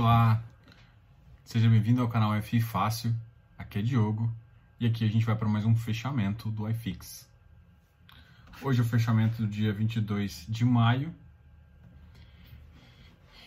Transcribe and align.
Olá, 0.00 0.42
seja 1.44 1.68
bem-vindo 1.68 2.00
ao 2.00 2.08
canal 2.08 2.32
FI 2.40 2.62
Fácil. 2.62 3.14
Aqui 3.58 3.80
é 3.80 3.82
Diogo 3.82 4.32
e 4.80 4.86
aqui 4.86 5.04
a 5.04 5.08
gente 5.08 5.26
vai 5.26 5.36
para 5.36 5.46
mais 5.46 5.66
um 5.66 5.76
fechamento 5.76 6.50
do 6.50 6.66
iFix. 6.70 7.28
Hoje 8.62 8.80
é 8.80 8.82
o 8.82 8.86
fechamento 8.86 9.42
do 9.42 9.46
dia 9.46 9.74
22 9.74 10.46
de 10.48 10.64
maio. 10.64 11.14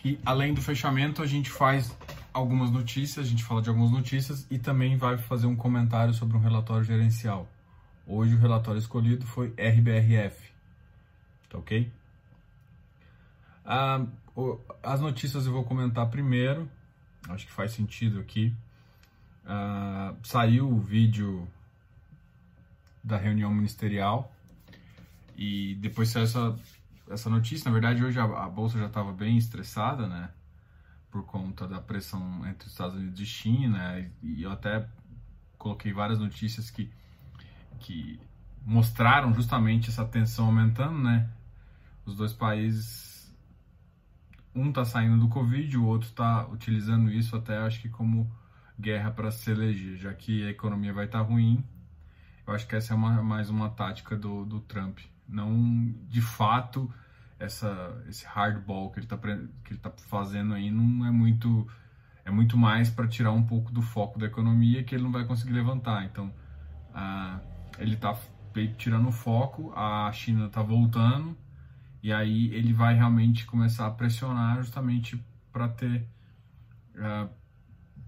E 0.04 0.16
além 0.24 0.54
do 0.54 0.62
fechamento, 0.62 1.24
a 1.24 1.26
gente 1.26 1.50
faz 1.50 1.92
algumas 2.32 2.70
notícias, 2.70 3.26
a 3.26 3.28
gente 3.28 3.42
fala 3.42 3.60
de 3.60 3.68
algumas 3.68 3.90
notícias 3.90 4.46
e 4.48 4.56
também 4.56 4.96
vai 4.96 5.18
fazer 5.18 5.48
um 5.48 5.56
comentário 5.56 6.14
sobre 6.14 6.36
um 6.36 6.40
relatório 6.40 6.84
gerencial. 6.84 7.48
Hoje 8.06 8.32
o 8.32 8.38
relatório 8.38 8.78
escolhido 8.78 9.26
foi 9.26 9.48
RBRF. 9.58 10.52
Tá 11.48 11.58
ok? 11.58 11.90
Ah, 13.64 14.06
as 14.82 15.00
notícias 15.00 15.46
eu 15.46 15.52
vou 15.52 15.64
comentar 15.64 16.08
primeiro, 16.08 16.68
acho 17.28 17.46
que 17.46 17.52
faz 17.52 17.72
sentido 17.72 18.18
aqui. 18.20 18.54
Uh, 19.44 20.16
saiu 20.26 20.68
o 20.68 20.80
vídeo 20.80 21.46
da 23.02 23.16
reunião 23.16 23.52
ministerial 23.52 24.34
e 25.36 25.74
depois 25.76 26.08
saiu 26.08 26.24
essa, 26.24 26.58
essa 27.10 27.30
notícia. 27.30 27.68
Na 27.68 27.72
verdade, 27.72 28.04
hoje 28.04 28.18
a, 28.18 28.24
a 28.24 28.48
bolsa 28.48 28.78
já 28.78 28.86
estava 28.86 29.12
bem 29.12 29.36
estressada, 29.36 30.08
né? 30.08 30.30
Por 31.10 31.24
conta 31.24 31.68
da 31.68 31.80
pressão 31.80 32.44
entre 32.48 32.66
os 32.66 32.72
Estados 32.72 32.96
Unidos 32.96 33.20
e 33.20 33.26
China. 33.26 34.00
E, 34.00 34.10
e 34.22 34.42
eu 34.42 34.50
até 34.50 34.88
coloquei 35.58 35.92
várias 35.92 36.18
notícias 36.18 36.70
que, 36.70 36.90
que 37.78 38.18
mostraram 38.64 39.32
justamente 39.32 39.90
essa 39.90 40.04
tensão 40.04 40.46
aumentando, 40.46 40.98
né? 40.98 41.28
Os 42.04 42.16
dois 42.16 42.32
países 42.32 43.13
um 44.54 44.68
está 44.68 44.84
saindo 44.84 45.18
do 45.18 45.28
Covid, 45.28 45.76
o 45.76 45.84
outro 45.84 46.08
está 46.08 46.46
utilizando 46.46 47.10
isso 47.10 47.36
até 47.36 47.58
acho 47.58 47.80
que 47.80 47.88
como 47.88 48.30
guerra 48.78 49.10
para 49.10 49.30
se 49.30 49.50
eleger, 49.50 49.96
já 49.96 50.12
que 50.14 50.46
a 50.46 50.50
economia 50.50 50.92
vai 50.92 51.06
estar 51.06 51.20
tá 51.20 51.24
ruim. 51.24 51.64
Eu 52.46 52.54
acho 52.54 52.66
que 52.66 52.76
essa 52.76 52.92
é 52.92 52.96
uma, 52.96 53.22
mais 53.22 53.50
uma 53.50 53.70
tática 53.70 54.16
do, 54.16 54.44
do 54.44 54.60
Trump. 54.60 54.98
Não, 55.28 55.92
de 56.08 56.20
fato, 56.20 56.92
essa, 57.38 58.02
esse 58.08 58.26
hardball 58.26 58.90
que 58.90 58.98
ele 58.98 59.06
está 59.06 59.16
que 59.16 59.72
ele 59.72 59.80
tá 59.80 59.90
fazendo 60.08 60.54
aí 60.54 60.70
não 60.70 61.06
é 61.06 61.10
muito 61.10 61.66
é 62.24 62.30
muito 62.30 62.56
mais 62.56 62.90
para 62.90 63.06
tirar 63.08 63.32
um 63.32 63.42
pouco 63.42 63.72
do 63.72 63.82
foco 63.82 64.18
da 64.18 64.26
economia 64.26 64.82
que 64.82 64.94
ele 64.94 65.04
não 65.04 65.12
vai 65.12 65.24
conseguir 65.24 65.52
levantar. 65.52 66.04
Então, 66.04 66.32
ah, 66.94 67.40
ele 67.78 67.94
está 67.94 68.16
tirando 68.78 69.08
o 69.08 69.12
foco, 69.12 69.72
a 69.74 70.10
China 70.12 70.46
está 70.46 70.62
voltando 70.62 71.36
e 72.04 72.12
aí 72.12 72.54
ele 72.54 72.74
vai 72.74 72.94
realmente 72.94 73.46
começar 73.46 73.86
a 73.86 73.90
pressionar 73.90 74.58
justamente 74.58 75.18
para 75.50 75.66
ter 75.68 76.06
uh, 76.96 77.24
é, 77.24 77.28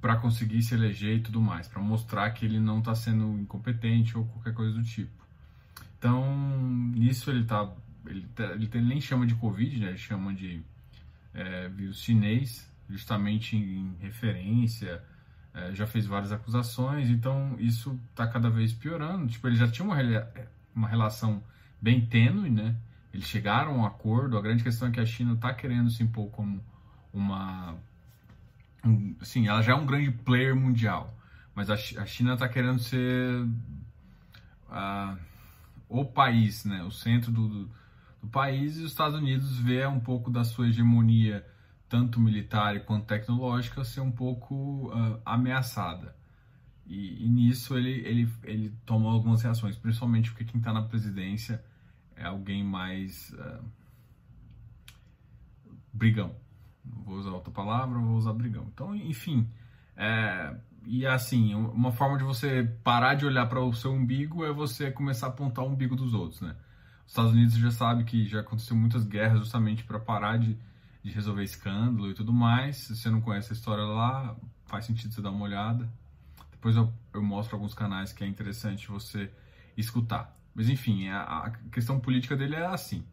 para 0.03 0.16
conseguir 0.16 0.62
se 0.62 0.75
eleger 0.75 1.16
e 1.16 1.20
tudo 1.20 1.41
mais, 1.41 1.66
para 1.66 1.80
mostrar 1.80 2.30
que 2.33 2.44
ele 2.44 2.61
não 2.61 2.80
está 2.80 2.94
sendo 2.94 3.41
incompetente 3.41 4.19
ou 4.19 4.27
qualquer 4.27 4.53
coisa 4.53 4.75
do 4.75 4.83
tipo. 4.83 5.27
Então, 5.98 6.22
nisso 6.94 7.30
ele 7.30 7.44
tá 7.44 7.72
ele, 8.05 8.27
tá, 8.34 8.44
ele, 8.53 8.69
ele 8.70 8.86
nem 8.86 9.00
chama 9.00 9.27
de 9.27 9.34
Covid, 9.34 9.80
né? 9.80 9.88
Ele 9.88 9.97
chama 9.97 10.34
de 10.34 10.60
é, 11.33 11.66
vírus 11.70 11.98
chinês, 12.03 12.70
justamente 12.91 13.56
em 13.56 13.97
referência, 13.98 15.03
é, 15.55 15.75
já 15.75 15.86
fez 15.86 16.05
várias 16.05 16.33
acusações, 16.33 17.08
então 17.08 17.56
isso 17.58 17.98
está 18.10 18.27
cada 18.27 18.50
vez 18.50 18.75
piorando. 18.75 19.27
Tipo, 19.27 19.47
ele 19.48 19.56
já 19.56 19.66
tinha 19.66 19.86
uma, 19.86 19.97
uma 20.75 20.86
relação 20.86 21.42
bem 21.81 22.05
tênue, 22.05 22.50
né? 22.50 22.77
Eles 23.12 23.26
chegaram 23.26 23.72
a 23.72 23.74
um 23.74 23.86
acordo. 23.86 24.36
A 24.36 24.42
grande 24.42 24.62
questão 24.62 24.88
é 24.88 24.90
que 24.90 25.00
a 25.00 25.06
China 25.06 25.34
está 25.34 25.52
querendo 25.54 25.90
se 25.90 26.02
impor 26.02 26.30
como 26.30 26.62
uma. 27.12 27.76
Um, 28.84 29.16
sim, 29.22 29.48
ela 29.48 29.62
já 29.62 29.72
é 29.72 29.74
um 29.74 29.86
grande 29.86 30.10
player 30.10 30.54
mundial, 30.54 31.14
mas 31.54 31.70
a, 31.70 31.76
China 31.76 32.34
está 32.34 32.48
querendo 32.48 32.78
ser 32.78 33.42
uh, 34.68 35.18
o 35.88 36.04
país, 36.04 36.64
né, 36.64 36.82
o 36.84 36.91
centro 36.91 37.32
do, 37.32 37.48
do, 37.48 37.70
do, 38.22 38.28
país, 38.28 38.76
e 38.76 38.82
os 38.82 38.91
Estados 38.92 39.19
Unidos 39.19 39.58
vê 39.58 39.86
um 39.86 39.98
pouco 39.98 40.31
da 40.31 40.44
sua 40.44 40.69
hegemonia, 40.69 41.44
tanto 41.88 42.20
militar 42.20 42.81
quanto 42.81 43.06
tecnológica, 43.06 43.82
ser 43.84 44.00
um 44.00 44.12
pouco 44.12 44.92
uh, 44.92 45.20
ameaçada. 45.25 46.14
E, 46.86 47.25
e, 47.25 47.28
nisso 47.28 47.76
ele, 47.76 47.91
ele, 48.06 48.32
ele 48.44 48.72
toma 48.84 49.10
algumas 49.10 49.42
reações, 49.42 49.76
principalmente 49.76 50.31
porque 50.31 50.44
quem 50.44 50.58
está 50.58 50.72
na 50.72 50.82
presidência 50.82 51.64
é 52.16 52.25
alguém 52.25 52.65
mais 52.65 53.31
uh, 53.34 53.65
brigão. 55.93 56.34
vou 56.84 57.16
usar 57.16 57.31
outra 57.31 57.50
palavra, 57.50 57.99
vou 57.99 58.16
usar 58.16 58.32
brigão. 58.32 58.66
Então, 58.72 58.94
enfim, 58.94 59.49
é, 59.97 60.55
e 60.87 61.06
assim, 61.06 61.55
uma 61.55 61.91
forma 61.91 62.16
de 62.16 62.25
você 62.25 62.65
parar 62.84 63.15
de 63.15 63.26
olhar 63.26 63.47
para 63.47 63.60
o 63.60 63.72
seu 63.72 63.93
umbigo 63.93 64.44
é 64.44 64.53
você 64.53 64.91
começar 64.91 65.26
a 65.26 65.31
apontar 65.31 65.65
o 65.65 65.69
umbigo 65.69 65.97
dos 65.97 66.15
outros, 66.15 66.41
né? 66.41 66.55
Os 67.05 67.12
Estados 67.12 67.32
Unidos 67.32 67.55
já 67.55 67.71
sabe 67.71 68.05
que 68.05 68.26
já 68.26 68.41
aconteceu 68.41 68.76
muitas 68.76 69.05
guerras 69.05 69.41
justamente 69.41 69.84
para 69.84 69.99
parar 69.99 70.38
de, 70.38 70.56
de 71.03 71.10
resolver 71.10 71.44
escândalo 71.44 72.10
e 72.10 72.15
tudo 72.15 72.32
mais. 72.32 72.76
Se 72.76 72.97
você 72.97 73.10
não 73.10 73.21
conhece 73.21 73.53
a 73.53 73.56
história 73.56 73.84
lá, 73.84 74.37
faz 74.66 74.84
sentido 74.84 75.12
você 75.12 75.22
dar 75.22 75.31
uma 75.31 75.44
olhada. 75.44 75.88
Depois 76.50 76.76
eu, 76.76 76.93
eu 77.12 77.22
mostro 77.22 77.56
alguns 77.56 77.75
canais 77.75 78.12
que 78.12 78.25
é 78.25 78.26
interessante 78.26 78.88
você 78.88 79.31
escutar. 79.76 80.37
Mas 80.56 80.71
enfim, 80.71 81.09
a, 81.09 81.21
a 81.21 81.50
questão 81.71 82.00
política 82.00 82.34
dele 82.34 82.56
é 82.56 82.65
assim. 82.65 83.05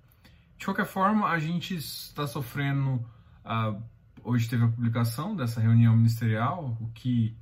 De 0.58 0.64
qualquer 0.64 0.86
forma, 0.86 1.28
a 1.28 1.38
gente 1.38 1.76
está 1.76 2.26
sofrendo. 2.26 3.06
Uh, 3.44 3.84
hoje 4.24 4.48
teve 4.48 4.64
a 4.64 4.68
publicação 4.70 5.36
dessa 5.36 5.60
reunião 5.60 5.94
ministerial, 5.94 6.78
o 6.80 6.88
que, 6.94 7.36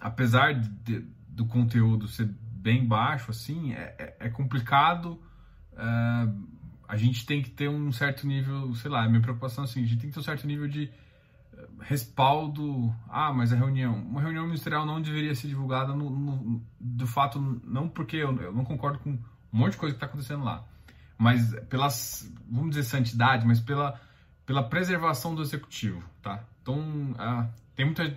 apesar 0.00 0.54
de, 0.54 1.04
do 1.28 1.44
conteúdo 1.44 2.08
ser 2.08 2.24
bem 2.40 2.86
baixo, 2.86 3.30
assim, 3.30 3.74
é, 3.74 3.94
é, 3.98 4.16
é 4.20 4.28
complicado. 4.30 5.20
Uh, 5.74 6.48
a 6.88 6.96
gente 6.96 7.26
tem 7.26 7.42
que 7.42 7.50
ter 7.50 7.68
um 7.68 7.92
certo 7.92 8.26
nível, 8.26 8.74
sei 8.76 8.90
lá, 8.90 9.06
minha 9.06 9.20
preocupação 9.20 9.64
é 9.64 9.66
assim, 9.66 9.82
a 9.82 9.86
gente 9.86 10.00
tem 10.00 10.08
que 10.08 10.14
ter 10.14 10.20
um 10.20 10.24
certo 10.24 10.46
nível 10.46 10.66
de 10.66 10.90
respaldo. 11.80 12.94
Ah, 13.08 13.32
mas 13.32 13.52
a 13.52 13.56
reunião. 13.56 13.94
Uma 13.94 14.20
reunião 14.20 14.44
ministerial 14.44 14.84
não 14.86 15.00
deveria 15.00 15.34
ser 15.34 15.48
divulgada 15.48 15.94
no, 15.94 16.10
no, 16.10 16.62
do 16.78 17.06
fato, 17.06 17.40
não 17.64 17.88
porque 17.88 18.16
eu, 18.16 18.36
eu, 18.40 18.52
não 18.52 18.64
concordo 18.64 18.98
com 18.98 19.10
um 19.10 19.18
monte 19.52 19.72
de 19.72 19.78
coisa 19.78 19.94
que 19.94 19.96
está 19.96 20.06
acontecendo 20.06 20.44
lá, 20.44 20.64
mas 21.16 21.54
pelas, 21.68 22.30
vamos 22.50 22.70
dizer, 22.70 22.84
santidade, 22.84 23.46
mas 23.46 23.60
pela, 23.60 24.00
pela 24.44 24.62
preservação 24.62 25.34
do 25.34 25.42
executivo, 25.42 26.02
tá? 26.22 26.44
Então, 26.62 27.14
ah, 27.18 27.48
tem 27.74 27.86
muita. 27.86 28.16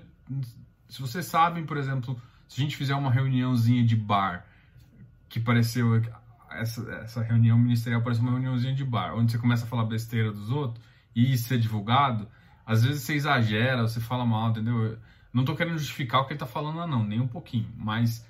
Se 0.88 1.02
vocês 1.02 1.26
sabem, 1.26 1.66
por 1.66 1.78
exemplo, 1.78 2.22
se 2.48 2.60
a 2.60 2.64
gente 2.64 2.76
fizer 2.76 2.96
uma 2.96 3.12
reuniãozinha 3.12 3.86
de 3.86 3.96
bar, 3.96 4.46
que 5.30 5.40
pareceu. 5.40 6.02
Essa, 6.52 6.82
essa 6.96 7.22
reunião 7.22 7.58
ministerial 7.58 8.02
parece 8.02 8.20
uma 8.20 8.32
reuniãozinha 8.32 8.76
de 8.76 8.84
bar, 8.84 9.16
onde 9.16 9.32
você 9.32 9.38
começa 9.38 9.64
a 9.64 9.68
falar 9.68 9.86
besteira 9.86 10.34
dos 10.34 10.50
outros 10.50 10.84
e 11.16 11.32
isso 11.32 11.54
é 11.54 11.58
divulgado 11.58 12.28
às 12.66 12.84
vezes 12.84 13.04
você 13.04 13.16
exagera, 13.16 13.82
você 13.82 14.00
fala 14.00 14.26
mal, 14.26 14.50
entendeu? 14.50 14.98
Não 15.34 15.46
tô 15.46 15.56
querendo 15.56 15.78
justificar 15.78 16.22
o 16.22 16.26
que 16.26 16.34
ele 16.34 16.40
tá 16.40 16.46
falando, 16.46 16.86
não, 16.88 17.04
nem 17.04 17.20
um 17.20 17.28
pouquinho. 17.28 17.70
Mas 17.76 18.26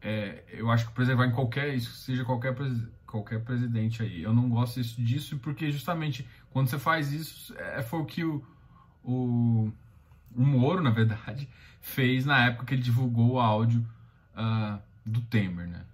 é, 0.00 0.44
eu 0.48 0.70
acho 0.70 0.86
que 0.86 0.92
preservar 0.92 1.26
em 1.26 1.32
qualquer, 1.32 1.74
isso 1.74 1.92
seja 1.92 2.24
qualquer, 2.24 2.54
qualquer 3.06 3.42
presidente 3.42 4.02
aí. 4.02 4.22
Eu 4.22 4.32
não 4.32 4.48
gosto 4.48 4.80
disso 4.82 5.38
porque 5.38 5.70
justamente 5.72 6.26
quando 6.50 6.68
você 6.68 6.78
faz 6.78 7.12
isso, 7.12 7.54
é, 7.58 7.82
foi 7.82 8.00
o 8.00 8.04
que 8.04 8.24
o, 8.24 8.44
o, 9.02 9.72
o 10.34 10.42
Moro, 10.42 10.82
na 10.82 10.90
verdade, 10.90 11.48
fez 11.80 12.24
na 12.24 12.46
época 12.46 12.66
que 12.66 12.74
ele 12.74 12.82
divulgou 12.82 13.32
o 13.32 13.40
áudio 13.40 13.86
uh, 14.36 14.78
do 15.04 15.20
Temer, 15.22 15.68
né? 15.68 15.84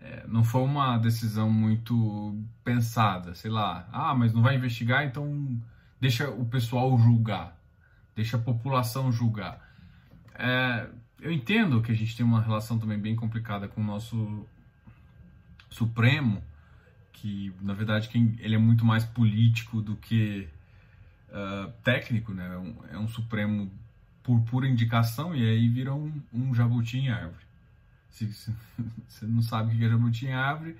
É, 0.00 0.26
não 0.26 0.42
foi 0.42 0.62
uma 0.62 0.98
decisão 0.98 1.48
muito 1.48 2.36
pensada, 2.64 3.34
sei 3.34 3.50
lá. 3.50 3.88
Ah, 3.92 4.14
mas 4.14 4.32
não 4.32 4.42
vai 4.42 4.56
investigar, 4.56 5.04
então 5.04 5.60
deixa 6.02 6.28
o 6.28 6.44
pessoal 6.44 6.98
julgar, 6.98 7.56
deixa 8.16 8.36
a 8.36 8.40
população 8.40 9.12
julgar. 9.12 9.60
É, 10.34 10.88
eu 11.20 11.30
entendo 11.30 11.80
que 11.80 11.92
a 11.92 11.94
gente 11.94 12.16
tem 12.16 12.26
uma 12.26 12.42
relação 12.42 12.76
também 12.76 12.98
bem 12.98 13.14
complicada 13.14 13.68
com 13.68 13.80
o 13.80 13.84
nosso 13.84 14.44
Supremo, 15.70 16.42
que 17.12 17.54
na 17.60 17.72
verdade 17.72 18.08
quem, 18.08 18.34
ele 18.40 18.56
é 18.56 18.58
muito 18.58 18.84
mais 18.84 19.04
político 19.04 19.80
do 19.80 19.94
que 19.94 20.48
uh, 21.28 21.70
técnico, 21.84 22.34
né? 22.34 22.52
É 22.52 22.58
um, 22.58 22.76
é 22.94 22.98
um, 22.98 23.06
Supremo 23.06 23.70
por 24.24 24.40
pura 24.40 24.66
indicação 24.66 25.32
e 25.32 25.48
aí 25.48 25.68
vira 25.68 25.94
um, 25.94 26.20
um 26.32 26.52
jabuti 26.52 26.98
em 26.98 27.10
árvore. 27.10 27.46
Se, 28.10 28.26
você 28.26 28.52
não 29.24 29.40
sabe 29.40 29.72
o 29.72 29.78
que 29.78 29.84
é 29.84 29.88
jabuti 29.88 30.26
em 30.26 30.32
árvore, 30.32 30.76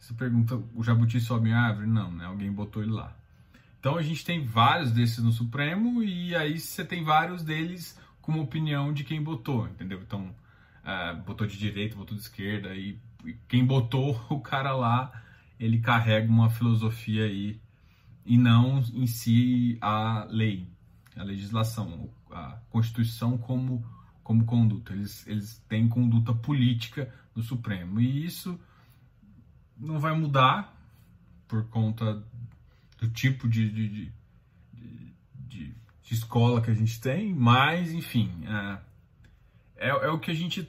você 0.00 0.12
pergunta, 0.14 0.60
o 0.74 0.82
jabuti 0.82 1.20
sobe 1.20 1.50
em 1.50 1.54
árvore? 1.54 1.86
Não, 1.86 2.10
né? 2.10 2.24
Alguém 2.24 2.50
botou 2.50 2.82
ele 2.82 2.90
lá. 2.90 3.16
Então 3.84 3.98
a 3.98 4.02
gente 4.02 4.24
tem 4.24 4.42
vários 4.42 4.90
desses 4.92 5.22
no 5.22 5.30
Supremo 5.30 6.02
e 6.02 6.34
aí 6.34 6.58
você 6.58 6.82
tem 6.82 7.04
vários 7.04 7.42
deles 7.42 8.00
com 8.22 8.40
opinião 8.40 8.94
de 8.94 9.04
quem 9.04 9.22
botou, 9.22 9.68
entendeu? 9.68 10.00
Então, 10.00 10.34
uh, 10.82 11.22
botou 11.22 11.46
de 11.46 11.58
direita, 11.58 11.94
botou 11.94 12.16
de 12.16 12.22
esquerda 12.22 12.74
e, 12.74 12.98
e 13.26 13.34
quem 13.46 13.62
botou 13.62 14.18
o 14.32 14.40
cara 14.40 14.72
lá, 14.72 15.12
ele 15.60 15.80
carrega 15.80 16.32
uma 16.32 16.48
filosofia 16.48 17.26
aí 17.26 17.60
e 18.24 18.38
não 18.38 18.78
em 18.78 19.06
si 19.06 19.76
a 19.82 20.26
lei. 20.30 20.66
a 21.14 21.22
legislação, 21.22 22.08
a 22.30 22.56
Constituição 22.70 23.36
como, 23.36 23.84
como 24.22 24.46
conduta. 24.46 24.94
Eles, 24.94 25.26
eles 25.26 25.62
têm 25.68 25.90
conduta 25.90 26.32
política 26.32 27.14
no 27.36 27.42
Supremo. 27.42 28.00
E 28.00 28.24
isso 28.24 28.58
não 29.76 29.98
vai 29.98 30.18
mudar 30.18 30.74
por 31.46 31.68
conta 31.68 32.24
do 32.98 33.08
tipo 33.08 33.48
de, 33.48 33.70
de, 33.70 34.12
de, 34.72 35.02
de, 35.52 35.74
escola 36.14 36.60
que 36.60 36.70
a 36.70 36.74
gente 36.74 37.00
tem, 37.00 37.34
mas, 37.34 37.92
enfim, 37.92 38.30
é, 38.46 39.88
é, 39.88 39.88
é 39.88 40.08
o 40.10 40.18
que 40.18 40.30
a 40.30 40.34
gente 40.34 40.68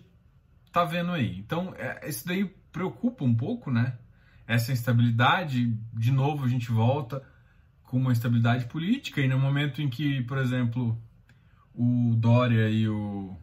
tá 0.72 0.84
vendo 0.84 1.12
aí. 1.12 1.38
Então, 1.38 1.74
é, 1.78 2.10
isso 2.10 2.28
daí 2.28 2.46
preocupa 2.72 3.24
um 3.24 3.36
pouco, 3.36 3.72
né? 3.72 3.98
Essa 4.48 4.72
instabilidade, 4.72 5.78
de 5.94 6.12
novo, 6.12 6.46
a 6.46 6.48
gente 6.48 6.72
volta 6.72 7.24
com 7.84 7.98
uma 7.98 8.12
instabilidade 8.12 8.66
política 8.66 9.22
e 9.22 9.28
no 9.28 9.40
momento 9.40 9.82
em 9.82 9.90
que, 9.90 10.22
por 10.24 10.38
exemplo, 10.38 11.00
o 11.74 12.14
Dória 12.16 12.70
e 12.70 12.88
o 12.88 13.38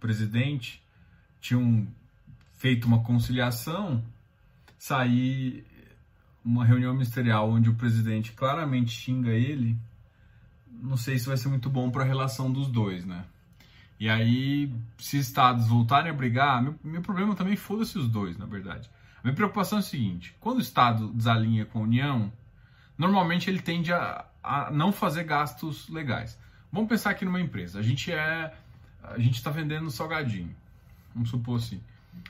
presidente 0.00 0.82
tinham 1.40 1.86
feito 2.54 2.86
uma 2.86 3.02
conciliação, 3.02 4.04
sair 4.76 5.64
uma 6.44 6.64
reunião 6.64 6.92
ministerial 6.92 7.50
onde 7.50 7.68
o 7.68 7.74
presidente 7.74 8.32
claramente 8.32 8.90
xinga 8.90 9.30
ele, 9.30 9.76
não 10.82 10.96
sei 10.96 11.18
se 11.18 11.26
vai 11.26 11.36
ser 11.36 11.48
muito 11.48 11.68
bom 11.68 11.90
para 11.90 12.02
a 12.02 12.06
relação 12.06 12.50
dos 12.52 12.68
dois, 12.68 13.04
né? 13.04 13.24
E 14.00 14.08
aí, 14.08 14.72
se 14.96 15.18
estados 15.18 15.66
voltarem 15.66 16.10
a 16.10 16.14
brigar, 16.14 16.62
meu, 16.62 16.74
meu 16.84 17.02
problema 17.02 17.34
também 17.34 17.56
foda-se 17.56 17.98
os 17.98 18.08
dois, 18.08 18.38
na 18.38 18.46
verdade. 18.46 18.88
A 19.18 19.22
minha 19.24 19.34
preocupação 19.34 19.78
é 19.78 19.80
a 19.80 19.84
seguinte: 19.84 20.36
quando 20.38 20.58
o 20.58 20.62
Estado 20.62 21.08
desalinha 21.08 21.66
com 21.66 21.80
a 21.80 21.82
União, 21.82 22.32
normalmente 22.96 23.50
ele 23.50 23.60
tende 23.60 23.92
a, 23.92 24.24
a 24.42 24.70
não 24.70 24.92
fazer 24.92 25.24
gastos 25.24 25.88
legais. 25.88 26.38
Vamos 26.70 26.88
pensar 26.88 27.10
aqui 27.10 27.24
numa 27.24 27.40
empresa. 27.40 27.80
A 27.80 27.82
gente 27.82 28.12
é. 28.12 28.54
A 29.02 29.18
gente 29.18 29.36
está 29.36 29.50
vendendo 29.50 29.90
salgadinho. 29.90 30.54
Vamos 31.14 31.30
supor 31.30 31.58
assim. 31.58 31.80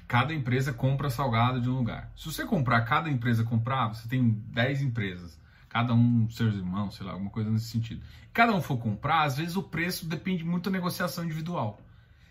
Cada 0.07 0.33
empresa 0.33 0.73
compra 0.73 1.11
salgado 1.11 1.61
de 1.61 1.69
um 1.69 1.77
lugar. 1.77 2.11
Se 2.17 2.27
você 2.27 2.45
comprar, 2.45 2.81
cada 2.83 3.11
empresa 3.11 3.45
comprar, 3.45 3.89
você 3.89 4.09
tem 4.09 4.31
10 4.53 4.83
empresas. 4.83 5.39
Cada 5.69 5.93
um 5.93 6.29
seus 6.31 6.55
irmãos, 6.55 6.97
sei 6.97 7.05
lá, 7.05 7.13
alguma 7.13 7.31
coisa 7.31 7.51
nesse 7.51 7.67
sentido. 7.67 8.03
Cada 8.33 8.55
um 8.55 8.63
for 8.63 8.79
comprar, 8.79 9.25
às 9.25 9.37
vezes 9.37 9.57
o 9.57 9.63
preço 9.63 10.07
depende 10.07 10.45
muito 10.45 10.71
da 10.71 10.77
negociação 10.77 11.25
individual. 11.25 11.81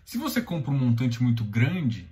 Se 0.04 0.18
você 0.18 0.42
compra 0.42 0.70
um 0.72 0.78
montante 0.78 1.22
muito 1.22 1.44
grande, 1.44 2.08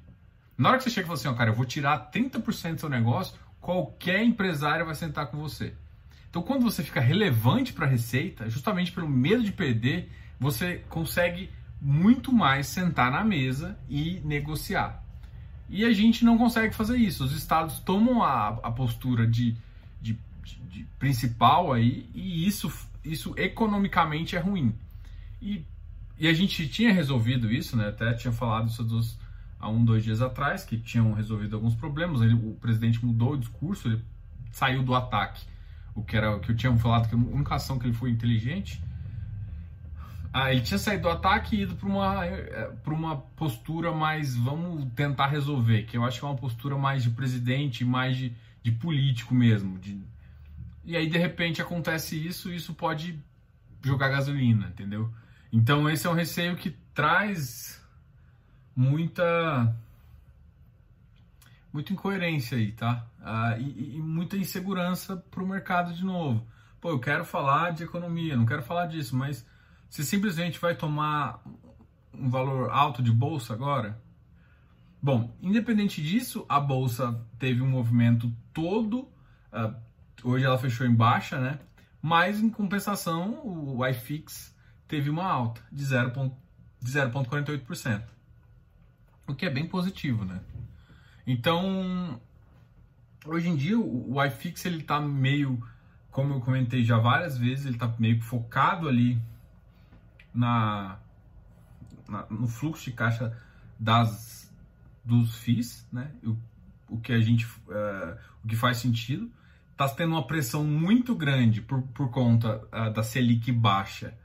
na 0.57 0.69
hora 0.69 0.79
que 0.79 0.85
você 0.85 0.91
chega 0.91 1.07
e 1.07 1.09
fala 1.09 1.19
assim, 1.19 1.29
ó, 1.29 1.35
cara, 1.35 1.51
eu 1.51 1.55
vou 1.55 1.65
tirar 1.65 2.11
30% 2.11 2.75
do 2.75 2.81
seu 2.81 2.89
negócio, 2.89 3.37
qualquer 3.61 4.23
empresário 4.23 4.87
vai 4.87 4.95
sentar 4.95 5.27
com 5.27 5.39
você. 5.39 5.75
Então, 6.31 6.43
quando 6.43 6.63
você 6.63 6.83
fica 6.83 7.01
relevante 7.01 7.73
para 7.73 7.87
a 7.87 7.89
receita, 7.89 8.49
justamente 8.49 8.93
pelo 8.93 9.09
medo 9.09 9.43
de 9.43 9.51
perder, 9.51 10.13
você 10.39 10.85
consegue 10.89 11.51
muito 11.81 12.33
mais 12.33 12.67
sentar 12.67 13.11
na 13.11 13.25
mesa 13.25 13.79
e 13.89 14.21
negociar. 14.25 15.03
E 15.69 15.85
a 15.85 15.93
gente 15.93 16.25
não 16.25 16.39
consegue 16.39 16.75
fazer 16.75 16.97
isso. 16.97 17.25
Os 17.25 17.33
estados 17.33 17.81
tomam 17.81 18.23
a, 18.23 18.49
a 18.63 18.71
postura 18.71 19.27
de, 19.27 19.57
de, 20.01 20.19
de, 20.43 20.85
principal 20.99 21.73
aí 21.73 22.09
e 22.15 22.47
isso, 22.47 22.73
isso 23.05 23.35
economicamente 23.37 24.37
é 24.37 24.39
ruim. 24.39 24.75
E, 25.43 25.65
e 26.19 26.29
a 26.29 26.33
gente 26.33 26.69
tinha 26.69 26.93
resolvido 26.93 27.51
isso, 27.51 27.77
né? 27.77 27.89
Até 27.89 28.15
tinha 28.15 28.33
falado 28.33 28.69
isso 28.69 28.85
dos, 28.85 29.19
há 29.59 29.69
um, 29.69 29.85
dois 29.85 30.05
dias 30.05 30.23
atrás, 30.23 30.65
que 30.65 30.79
tinham 30.79 31.13
resolvido 31.13 31.57
alguns 31.57 31.75
problemas. 31.75 32.23
Ele, 32.23 32.35
o 32.35 32.55
presidente 32.61 33.05
mudou 33.05 33.33
o 33.33 33.39
discurso, 33.39 33.89
ele 33.89 34.03
saiu 34.53 34.83
do 34.83 34.95
ataque. 34.95 35.45
O 35.95 36.03
que 36.03 36.17
era 36.17 36.37
o 36.37 36.41
que 36.41 36.53
eu 36.53 36.57
tinha 36.57 36.75
falado, 36.77 37.09
que 37.09 37.15
a 37.15 37.19
única 37.19 37.55
ação 37.55 37.79
que 37.79 37.87
ele 37.87 37.95
foi 37.95 38.11
inteligente. 38.11 38.81
Ah, 40.39 40.53
ele 40.53 40.61
tinha 40.61 40.77
saído 40.77 41.05
do 41.05 41.09
ataque 41.09 41.57
e 41.57 41.63
ido 41.63 41.77
para 41.77 41.89
uma, 41.89 42.27
eh, 42.27 42.71
uma 42.89 43.17
postura 43.17 43.91
mais 43.91 44.37
vamos 44.37 44.85
tentar 44.95 45.29
resolver, 45.29 45.85
que 45.85 45.97
eu 45.97 46.05
acho 46.05 46.19
que 46.19 46.27
é 46.27 46.29
uma 46.29 46.37
postura 46.37 46.77
mais 46.77 47.03
de 47.03 47.09
presidente, 47.09 47.87
mais 47.87 48.19
de, 48.19 48.37
de 48.63 48.71
político 48.71 49.35
mesmo. 49.35 49.79
De... 49.79 49.99
E 50.85 50.95
aí, 50.95 51.09
de 51.09 51.17
repente, 51.17 51.63
acontece 51.63 52.19
isso 52.19 52.53
e 52.53 52.57
isso 52.57 52.75
pode 52.75 53.19
jogar 53.83 54.11
gasolina, 54.11 54.67
entendeu? 54.67 55.11
Então, 55.51 55.89
esse 55.89 56.07
é 56.07 56.11
um 56.11 56.13
receio 56.13 56.55
que 56.55 56.69
traz 56.93 57.83
muita 58.77 59.75
muita 61.73 61.95
incoerência 61.95 62.59
aí, 62.59 62.73
tá? 62.73 63.07
Ah, 63.23 63.57
e, 63.59 63.97
e, 63.97 64.03
muita 64.03 64.37
insegurança 64.37 65.17
para 65.17 65.43
o 65.43 65.49
mercado 65.49 65.95
de 65.95 66.05
novo. 66.05 66.47
Pô, 66.79 66.91
eu 66.91 67.01
quero 67.01 67.25
falar 67.25 67.71
de 67.71 67.85
economia, 67.85 68.37
não 68.37 68.45
quero 68.45 68.63
falar 68.63 68.85
disso, 68.85 69.17
mas 69.17 69.47
você 69.97 70.05
simplesmente 70.05 70.59
vai 70.59 70.75
tomar 70.75 71.43
um 72.13 72.29
valor 72.29 72.69
alto 72.69 73.03
de 73.03 73.11
bolsa 73.11 73.55
agora? 73.55 73.99
Bom, 75.01 75.35
independente 75.41 76.03
disso, 76.03 76.45
a 76.47 76.61
bolsa 76.61 77.19
teve 77.39 77.63
um 77.63 77.69
movimento 77.69 78.31
todo. 78.53 79.09
Uh, 79.51 79.75
hoje 80.23 80.45
ela 80.45 80.59
fechou 80.59 80.87
em 80.87 80.95
baixa, 80.95 81.41
né? 81.41 81.61
Mas 82.03 82.41
em 82.41 82.51
compensação, 82.51 83.41
o 83.43 83.87
iFix 83.87 84.55
teve 84.87 85.09
uma 85.09 85.25
alta 85.25 85.63
de 85.73 85.83
0,48% 85.83 88.03
o 89.27 89.35
que 89.35 89.47
é 89.47 89.51
bem 89.51 89.67
positivo, 89.67 90.27
né? 90.27 90.43
Então, 91.27 92.21
hoje 93.25 93.49
em 93.49 93.57
dia 93.57 93.81
o 93.81 94.23
iFix 94.25 94.67
ele 94.67 94.83
tá 94.83 95.01
meio, 95.01 95.67
como 96.11 96.35
eu 96.35 96.41
comentei 96.41 96.85
já 96.85 96.99
várias 96.99 97.39
vezes, 97.39 97.65
ele 97.65 97.79
tá 97.79 97.91
meio 97.99 98.21
focado 98.21 98.87
ali 98.89 99.19
na, 100.37 100.99
na 102.09 102.27
no 102.31 102.47
fluxo 102.47 102.85
de 102.85 102.93
caixa 102.93 103.37
das 103.79 104.37
dos 105.05 105.37
FIIs, 105.37 105.87
né? 105.93 106.11
O, 106.25 106.37
o 106.89 107.01
que 107.01 107.13
a 107.13 107.21
gente, 107.21 107.47
uh, 107.47 108.19
o 108.45 108.49
que 108.49 108.57
faz 108.57 108.79
sentido. 108.79 109.31
Tá 109.77 109.89
tendo 109.89 110.13
uma 110.13 110.27
pressão 110.27 110.65
muito 110.65 111.15
grande 111.15 111.61
por, 111.61 111.83
por 111.83 112.11
conta 112.11 112.63
uh, 112.73 112.93
da 112.93 113.03
Selic 113.03 113.53
baixa 113.53 114.17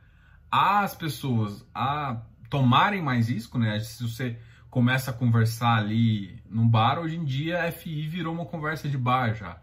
as 0.49 0.93
pessoas 0.93 1.65
a 1.73 2.21
tomarem 2.49 3.01
mais 3.01 3.29
risco, 3.29 3.57
né? 3.57 3.79
Se 3.79 4.03
você 4.03 4.37
começa 4.69 5.11
a 5.11 5.13
conversar 5.13 5.77
ali 5.77 6.41
num 6.49 6.67
bar, 6.67 6.99
hoje 6.99 7.15
em 7.15 7.23
dia 7.23 7.63
a 7.63 7.71
FI 7.71 8.07
virou 8.07 8.33
uma 8.33 8.45
conversa 8.45 8.89
de 8.89 8.97
bar 8.97 9.33
já. 9.33 9.57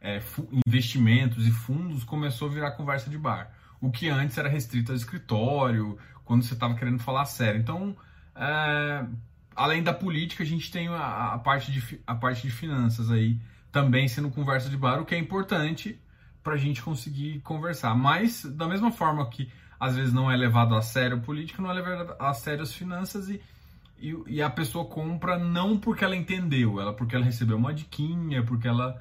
É, 0.00 0.20
investimentos 0.66 1.46
e 1.46 1.52
fundos 1.52 2.02
começou 2.02 2.48
a 2.48 2.52
virar 2.52 2.72
conversa 2.72 3.08
de 3.08 3.16
bar. 3.16 3.52
O 3.82 3.90
que 3.90 4.08
antes 4.08 4.38
era 4.38 4.48
restrito 4.48 4.92
ao 4.92 4.96
escritório, 4.96 5.98
quando 6.24 6.42
você 6.42 6.54
estava 6.54 6.74
querendo 6.74 6.98
falar 6.98 7.26
sério. 7.26 7.60
Então, 7.60 7.94
é, 8.34 9.04
além 9.54 9.82
da 9.82 9.92
política, 9.92 10.42
a 10.42 10.46
gente 10.46 10.70
tem 10.70 10.88
a, 10.88 11.34
a, 11.34 11.38
parte 11.38 11.70
de, 11.70 12.00
a 12.06 12.14
parte 12.14 12.42
de 12.42 12.50
finanças 12.50 13.10
aí 13.10 13.38
também 13.70 14.06
sendo 14.08 14.30
conversa 14.30 14.70
de 14.70 14.76
bar, 14.76 15.00
o 15.00 15.04
que 15.04 15.14
é 15.14 15.18
importante 15.18 16.00
para 16.42 16.54
a 16.54 16.58
gente 16.58 16.80
conseguir 16.80 17.40
conversar. 17.40 17.94
Mas, 17.94 18.44
da 18.44 18.68
mesma 18.68 18.90
forma 18.90 19.28
que 19.28 19.50
às 19.78 19.96
vezes 19.96 20.12
não 20.12 20.30
é 20.30 20.36
levado 20.36 20.76
a 20.76 20.82
sério 20.82 21.16
a 21.16 21.20
política, 21.20 21.60
não 21.60 21.70
é 21.70 21.74
levado 21.74 22.14
a 22.18 22.32
sério 22.32 22.62
as 22.62 22.72
finanças 22.72 23.28
e 23.28 23.42
e, 24.02 24.16
e, 24.26 24.42
a 24.42 24.50
pessoa 24.50 24.84
compra 24.84 25.38
não 25.38 25.78
porque 25.78 26.04
ela 26.04 26.16
entendeu, 26.16 26.80
ela 26.80 26.92
porque 26.92 27.14
ela 27.14 27.24
recebeu 27.24 27.56
uma 27.56 27.72
diquinha, 27.72 28.42
porque 28.42 28.66
ela 28.66 29.00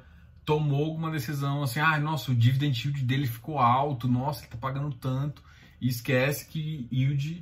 tomou 0.52 0.84
alguma 0.84 1.10
decisão 1.10 1.64
assim, 1.64 1.80
ah, 1.80 1.98
nossa, 1.98 2.30
o 2.30 2.36
dividend 2.36 2.78
yield 2.86 3.06
dele 3.06 3.26
ficou 3.26 3.58
alto, 3.58 4.06
nossa, 4.06 4.42
ele 4.42 4.50
tá 4.50 4.58
pagando 4.58 4.94
tanto, 4.94 5.42
e 5.80 5.88
esquece 5.88 6.46
que 6.50 6.90
yield 6.92 7.42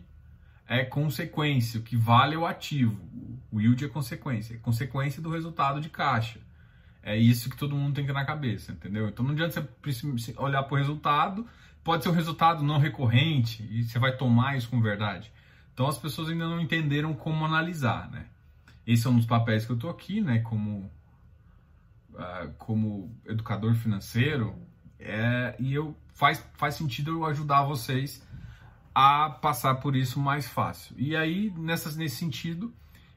é 0.68 0.86
consequência, 0.86 1.80
o 1.80 1.84
que 1.84 1.98
vale 1.98 2.36
é 2.36 2.38
o 2.38 2.46
ativo, 2.46 3.02
o 3.52 3.60
yield 3.60 3.84
é 3.84 3.88
consequência, 3.88 4.54
é 4.54 4.58
consequência 4.58 5.24
do 5.24 5.32
resultado 5.32 5.82
de 5.82 5.90
caixa. 5.90 6.40
É 7.02 7.18
isso 7.18 7.50
que 7.50 7.58
todo 7.58 7.76
mundo 7.76 7.96
tem 7.96 8.04
que 8.04 8.12
ter 8.12 8.14
na 8.14 8.24
cabeça, 8.24 8.74
entendeu? 8.74 9.10
Então 9.10 9.26
não 9.26 9.32
adianta 9.32 9.68
você 9.84 10.36
olhar 10.38 10.62
para 10.62 10.76
o 10.76 10.78
resultado, 10.78 11.48
pode 11.84 12.04
ser 12.04 12.10
um 12.10 12.14
resultado 12.14 12.62
não 12.62 12.78
recorrente 12.78 13.68
e 13.72 13.86
você 13.86 13.98
vai 13.98 14.16
tomar 14.16 14.56
isso 14.56 14.70
com 14.70 14.80
verdade. 14.80 15.32
Então 15.74 15.88
as 15.88 15.98
pessoas 15.98 16.30
ainda 16.30 16.48
não 16.48 16.62
entenderam 16.62 17.12
como 17.16 17.44
analisar, 17.44 18.08
né? 18.12 18.28
Esse 18.86 19.08
é 19.08 19.10
um 19.10 19.18
dos 19.18 19.26
papéis 19.26 19.66
que 19.66 19.72
eu 19.72 19.78
estou 19.78 19.90
aqui, 19.90 20.22
né? 20.22 20.42
Como, 20.42 20.92
uh, 22.20 22.52
como 22.58 23.16
educador 23.26 23.74
financeiro, 23.74 24.56
é, 25.00 25.56
e 25.58 25.74
eu 25.74 25.96
faz, 26.14 26.46
faz 26.56 26.76
sentido 26.76 27.12
eu 27.12 27.26
ajudar 27.26 27.64
vocês 27.64 28.22
a 28.94 29.30
passar 29.30 29.76
por 29.76 29.96
isso 29.96 30.20
mais 30.20 30.46
fácil. 30.46 30.94
E 30.98 31.16
aí, 31.16 31.52
nessas, 31.56 31.96
nesse 31.96 32.18
sentido, 32.18 32.74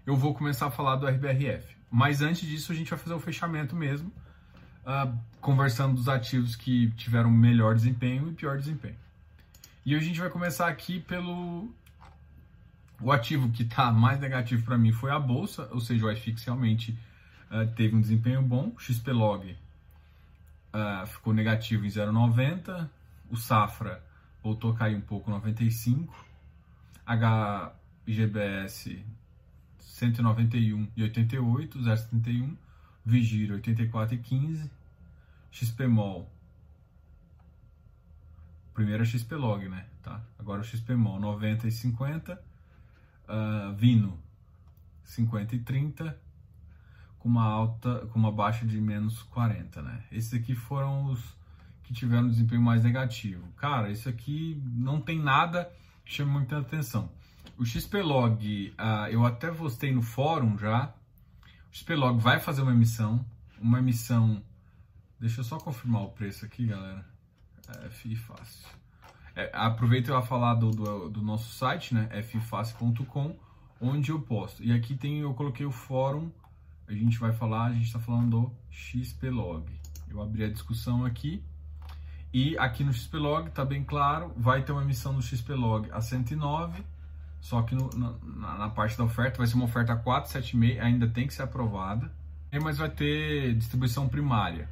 eu 0.06 0.14
vou 0.16 0.32
começar 0.32 0.66
a 0.66 0.71
falar 0.71 0.97
do 0.97 1.06
RBRF. 1.06 1.76
Mas 1.90 2.23
antes 2.23 2.49
disso, 2.49 2.71
a 2.71 2.75
gente 2.75 2.88
vai 2.88 2.99
fazer 2.99 3.14
o 3.14 3.21
fechamento 3.21 3.75
mesmo, 3.75 4.12
uh, 4.87 5.18
conversando 5.40 5.94
dos 5.94 6.09
ativos 6.09 6.54
que 6.54 6.90
tiveram 6.92 7.30
melhor 7.30 7.75
desempenho 7.75 8.28
e 8.28 8.32
pior 8.32 8.56
desempenho. 8.56 8.97
E 9.85 9.97
a 9.97 9.99
gente 9.99 10.21
vai 10.21 10.30
começar 10.30 10.68
aqui 10.68 11.00
pelo 11.00 11.68
o 13.00 13.11
ativo 13.11 13.50
que 13.50 13.64
está 13.64 13.90
mais 13.90 14.21
negativo 14.21 14.64
para 14.64 14.78
mim 14.78 14.92
foi 14.92 15.11
a 15.11 15.18
bolsa, 15.18 15.68
ou 15.73 15.80
seja, 15.80 16.06
o 16.06 16.12
iFix 16.12 16.44
realmente 16.44 16.97
uh, 17.52 17.66
teve 17.75 17.94
um 17.94 18.00
desempenho 18.00 18.40
bom. 18.42 18.73
O 18.75 18.80
XPlog 18.80 19.56
uh, 20.73 21.06
ficou 21.06 21.35
negativo 21.35 21.85
em 21.85 21.88
0,90. 21.88 22.88
O 23.30 23.37
Safra 23.37 24.02
voltou 24.42 24.73
a 24.73 24.76
cair 24.76 24.97
um 24.97 25.00
pouco, 25.00 25.30
95. 25.30 26.26
HGBS 28.06 29.04
191 29.78 30.88
e 30.97 31.02
88, 31.02 31.78
0,71. 31.78 32.56
Vigir 33.04 33.52
84 33.52 34.14
e 34.14 34.18
15. 34.18 34.71
XPMOL. 35.50 36.30
Primeiro 38.73 39.02
é 39.02 39.06
XPlog, 39.06 39.68
né? 39.68 39.87
Tá? 40.02 40.23
Agora 40.38 40.62
o 40.62 40.64
XPMOL 40.64 41.21
90 41.21 41.68
e 41.68 41.73
50. 41.73 42.42
Uh, 43.28 43.73
Vino 43.75 44.18
50 45.04 45.56
e 45.56 45.59
30 45.61 46.18
com 47.23 47.29
uma 47.29 47.45
alta, 47.45 48.07
com 48.12 48.19
uma 48.19 48.33
baixa 48.33 48.67
de 48.67 48.81
menos 48.81 49.23
40, 49.23 49.81
né? 49.81 50.02
Esses 50.11 50.35
aqui 50.35 50.57
foram 50.57 51.07
os 51.07 51.21
que 51.85 51.95
tiveram 51.95 52.29
desempenho 52.29 52.61
mais 52.61 52.83
negativo. 52.83 53.47
Cara, 53.57 53.91
isso 53.91 54.09
aqui 54.09 54.61
não 54.64 55.00
tem 55.00 55.21
nada 55.21 55.73
que 56.05 56.12
chame 56.12 56.33
muita 56.33 56.59
atenção. 56.59 57.09
O 57.57 57.64
XPlog, 57.64 58.75
uh, 58.76 59.07
eu 59.09 59.25
até 59.25 59.52
postei 59.52 59.93
no 59.93 60.02
fórum 60.02 60.59
já. 60.59 60.93
O 61.71 61.76
XPlog 61.76 62.21
vai 62.21 62.41
fazer 62.41 62.62
uma 62.62 62.73
emissão, 62.73 63.25
uma 63.61 63.79
emissão. 63.79 64.43
Deixa 65.21 65.41
eu 65.41 65.45
só 65.45 65.59
confirmar 65.59 66.02
o 66.02 66.11
preço 66.11 66.45
aqui, 66.45 66.67
galera. 66.67 67.07
É 67.85 67.88
FI 67.88 68.17
fácil. 68.17 68.69
É, 69.37 69.49
aproveita 69.55 70.11
eu 70.11 70.17
a 70.17 70.23
falar 70.23 70.55
do, 70.55 70.71
do, 70.73 71.09
do, 71.09 71.23
nosso 71.23 71.52
site, 71.52 71.95
né? 71.95 72.09
ffácil.com, 72.23 73.37
onde 73.81 74.11
eu 74.11 74.21
posto. 74.21 74.62
E 74.62 74.73
aqui 74.73 74.97
tem, 74.97 75.21
eu 75.21 75.33
coloquei 75.35 75.64
o 75.64 75.71
fórum 75.71 76.31
a 76.92 76.99
gente 76.99 77.18
vai 77.18 77.32
falar, 77.32 77.66
a 77.66 77.72
gente 77.72 77.87
está 77.87 77.99
falando 77.99 78.30
do 78.30 78.52
XPlog. 78.70 79.64
Eu 80.11 80.20
abri 80.20 80.44
a 80.44 80.50
discussão 80.50 81.04
aqui 81.04 81.42
e 82.32 82.56
aqui 82.58 82.84
no 82.84 82.92
XPlog 82.92 83.49
está 83.49 83.64
bem 83.64 83.84
claro, 83.84 84.32
vai 84.37 84.62
ter 84.62 84.72
uma 84.72 84.82
emissão 84.82 85.12
no 85.12 85.22
XPlog 85.22 85.90
a 85.90 86.00
109, 86.00 86.82
só 87.40 87.62
que 87.62 87.75
no, 87.75 87.90
na, 87.90 88.58
na, 88.58 88.68
parte 88.68 88.96
da 88.96 89.04
oferta 89.04 89.38
vai 89.38 89.46
ser 89.46 89.54
uma 89.54 89.64
oferta 89.64 89.92
a 89.92 89.96
476, 89.96 90.80
ainda 90.80 91.08
tem 91.08 91.26
que 91.26 91.34
ser 91.34 91.42
aprovada, 91.42 92.11
mas 92.62 92.78
vai 92.78 92.88
ter 92.90 93.54
distribuição 93.54 94.08
primária. 94.08 94.68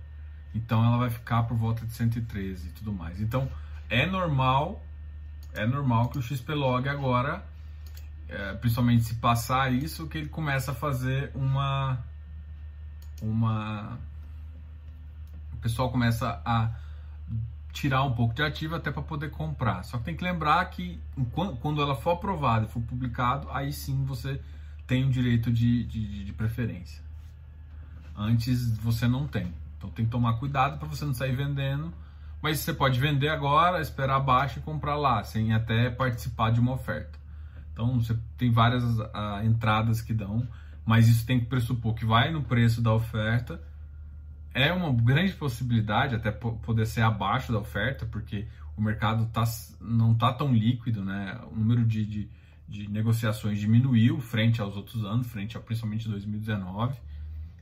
Então 0.55 0.85
ela 0.85 0.99
vai 0.99 1.11
ficar 1.11 1.45
por 1.45 1.57
volta 1.57 1.85
de 1.87 1.93
113 1.93 2.69
e 2.69 2.73
tudo 2.73 2.93
mais. 2.93 3.21
Então 3.21 3.51
é 3.89 4.07
normal, 4.07 4.83
é 5.55 5.67
normal 5.67 6.09
que 6.09 6.19
o 6.19 6.23
XPlog 6.23 6.89
agora 6.89 7.45
é, 8.31 8.55
principalmente 8.55 9.05
se 9.05 9.17
passar 9.17 9.73
isso, 9.73 10.07
que 10.07 10.19
ele 10.19 10.29
começa 10.29 10.71
a 10.71 10.75
fazer 10.75 11.33
uma. 11.35 11.99
Uma 13.21 13.99
o 15.53 15.57
pessoal 15.57 15.91
começa 15.91 16.41
a 16.45 16.71
tirar 17.73 18.03
um 18.03 18.13
pouco 18.13 18.35
de 18.35 18.43
ativo 18.43 18.75
até 18.75 18.91
para 18.91 19.03
poder 19.03 19.31
comprar. 19.31 19.83
Só 19.85 19.99
que 19.99 20.05
tem 20.05 20.17
que 20.17 20.25
lembrar 20.25 20.65
que 20.67 20.99
quando 21.61 21.81
ela 21.81 21.95
for 21.95 22.13
aprovada, 22.13 22.67
for 22.67 22.83
publicado, 22.83 23.49
aí 23.51 23.73
sim 23.73 24.05
você 24.05 24.41
tem 24.87 25.05
o 25.05 25.11
direito 25.11 25.53
de, 25.53 25.85
de, 25.85 26.25
de 26.25 26.33
preferência. 26.33 27.03
Antes 28.17 28.77
você 28.79 29.07
não 29.07 29.27
tem. 29.27 29.53
Então 29.77 29.89
tem 29.91 30.05
que 30.05 30.11
tomar 30.11 30.35
cuidado 30.35 30.79
para 30.79 30.89
você 30.89 31.05
não 31.05 31.15
sair 31.15 31.35
vendendo. 31.35 31.93
Mas 32.43 32.61
você 32.61 32.73
pode 32.73 32.99
vender 32.99 33.29
agora, 33.29 33.81
esperar 33.81 34.19
baixa 34.21 34.59
e 34.59 34.63
comprar 34.63 34.97
lá, 34.97 35.23
sem 35.23 35.53
até 35.53 35.91
participar 35.91 36.51
de 36.51 36.59
uma 36.59 36.73
oferta. 36.73 37.19
Então 37.73 38.01
você 38.01 38.17
tem 38.37 38.51
várias 38.51 38.83
uh, 38.83 39.45
entradas 39.45 40.01
que 40.01 40.15
dão, 40.15 40.47
mas 40.85 41.09
isso 41.09 41.27
tem 41.27 41.41
que 41.41 41.47
pressupor 41.47 41.95
que 41.95 42.05
vai 42.05 42.31
no 42.31 42.43
preço 42.43 42.81
da 42.81 42.93
oferta. 42.93 43.61
É 44.53 44.73
uma 44.73 44.93
grande 44.93 45.33
possibilidade 45.35 46.15
até 46.15 46.31
poder 46.31 46.87
ser 46.87 47.03
abaixo 47.03 47.53
da 47.53 47.59
oferta, 47.59 48.05
porque 48.07 48.47
o 48.77 48.83
mercado 48.83 49.27
tá, 49.27 49.45
não 49.81 50.13
está 50.13 50.33
tão 50.33 50.53
líquido, 50.53 51.05
né? 51.05 51.39
O 51.53 51.57
número 51.57 51.85
de, 51.85 52.05
de, 52.05 52.29
de, 52.69 52.89
negociações 52.89 53.61
diminuiu 53.61 54.19
frente 54.19 54.61
aos 54.61 54.77
outros 54.77 55.05
anos, 55.05 55.27
frente 55.27 55.57
a 55.57 55.61
principalmente 55.61 56.09
2019, 56.09 56.99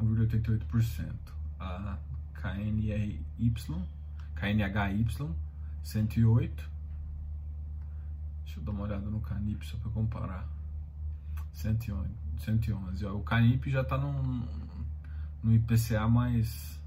1,88%. 0.00 1.12
A 1.60 1.98
KNRY, 2.34 3.24
KNHY 4.34 5.06
108. 5.82 6.70
Deixa 8.44 8.60
eu 8.60 8.64
dar 8.64 8.72
uma 8.72 8.82
olhada 8.84 9.06
no 9.08 9.20
CANIP 9.20 9.64
só 9.66 9.76
para 9.78 9.90
comparar. 9.90 10.46
111. 11.52 12.10
111. 12.38 13.06
Ó, 13.06 13.16
o 13.16 13.22
Canip 13.22 13.70
já 13.70 13.82
está 13.82 13.96
no, 13.96 14.46
no 15.42 15.54
IPCA 15.54 16.08
mais. 16.08 16.80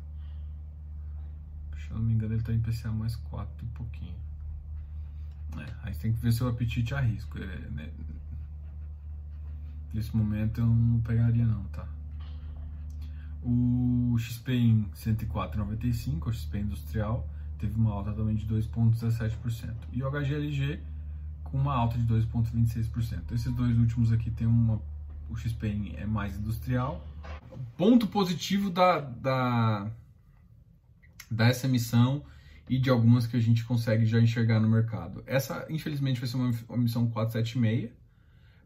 Se 1.87 1.93
eu 1.93 1.97
não 1.97 2.05
me 2.05 2.13
engano, 2.13 2.33
ele 2.33 2.41
está 2.41 2.51
em 2.51 2.57
IPCA 2.57 2.91
mais 2.91 3.15
4 3.15 3.65
e 3.65 3.67
pouquinho. 3.69 4.15
É, 5.57 5.73
aí 5.83 5.95
tem 5.95 6.11
que 6.11 6.19
ver 6.19 6.33
seu 6.33 6.49
apetite 6.49 6.93
a 6.93 6.99
risco. 6.99 7.37
É, 7.37 7.69
né? 7.71 7.89
Nesse 9.93 10.15
momento 10.15 10.59
eu 10.59 10.67
não 10.67 10.99
pegaria 10.99 11.45
não, 11.45 11.63
tá? 11.65 11.87
O 13.41 14.15
XP 14.19 14.51
em 14.51 14.83
104,95, 14.93 16.27
o 16.27 16.33
XP 16.33 16.59
industrial, 16.59 17.27
teve 17.57 17.75
uma 17.79 17.91
alta 17.91 18.11
também 18.11 18.35
de 18.35 18.45
2,17%. 18.45 19.73
E 19.93 20.03
o 20.03 20.11
HGLG 20.11 20.81
com 21.45 21.57
uma 21.57 21.73
alta 21.73 21.97
de 21.97 22.03
2,26%. 22.05 23.31
Esses 23.31 23.53
dois 23.53 23.77
últimos 23.77 24.11
aqui 24.11 24.29
tem 24.29 24.45
uma. 24.45 24.81
O 25.29 25.35
XP 25.35 25.95
é 25.95 26.05
mais 26.05 26.37
industrial. 26.37 27.05
Ponto 27.77 28.07
positivo 28.07 28.69
da, 28.69 28.99
da, 28.99 29.89
dessa 31.29 31.67
emissão 31.67 32.23
e 32.69 32.77
de 32.77 32.89
algumas 32.89 33.25
que 33.25 33.37
a 33.37 33.39
gente 33.39 33.63
consegue 33.63 34.05
já 34.05 34.19
enxergar 34.19 34.59
no 34.59 34.69
mercado. 34.69 35.23
Essa, 35.25 35.65
infelizmente, 35.69 36.19
vai 36.19 36.27
ser 36.27 36.37
uma, 36.37 36.51
uma 36.67 36.77
emissão 36.77 37.09
476. 37.09 37.91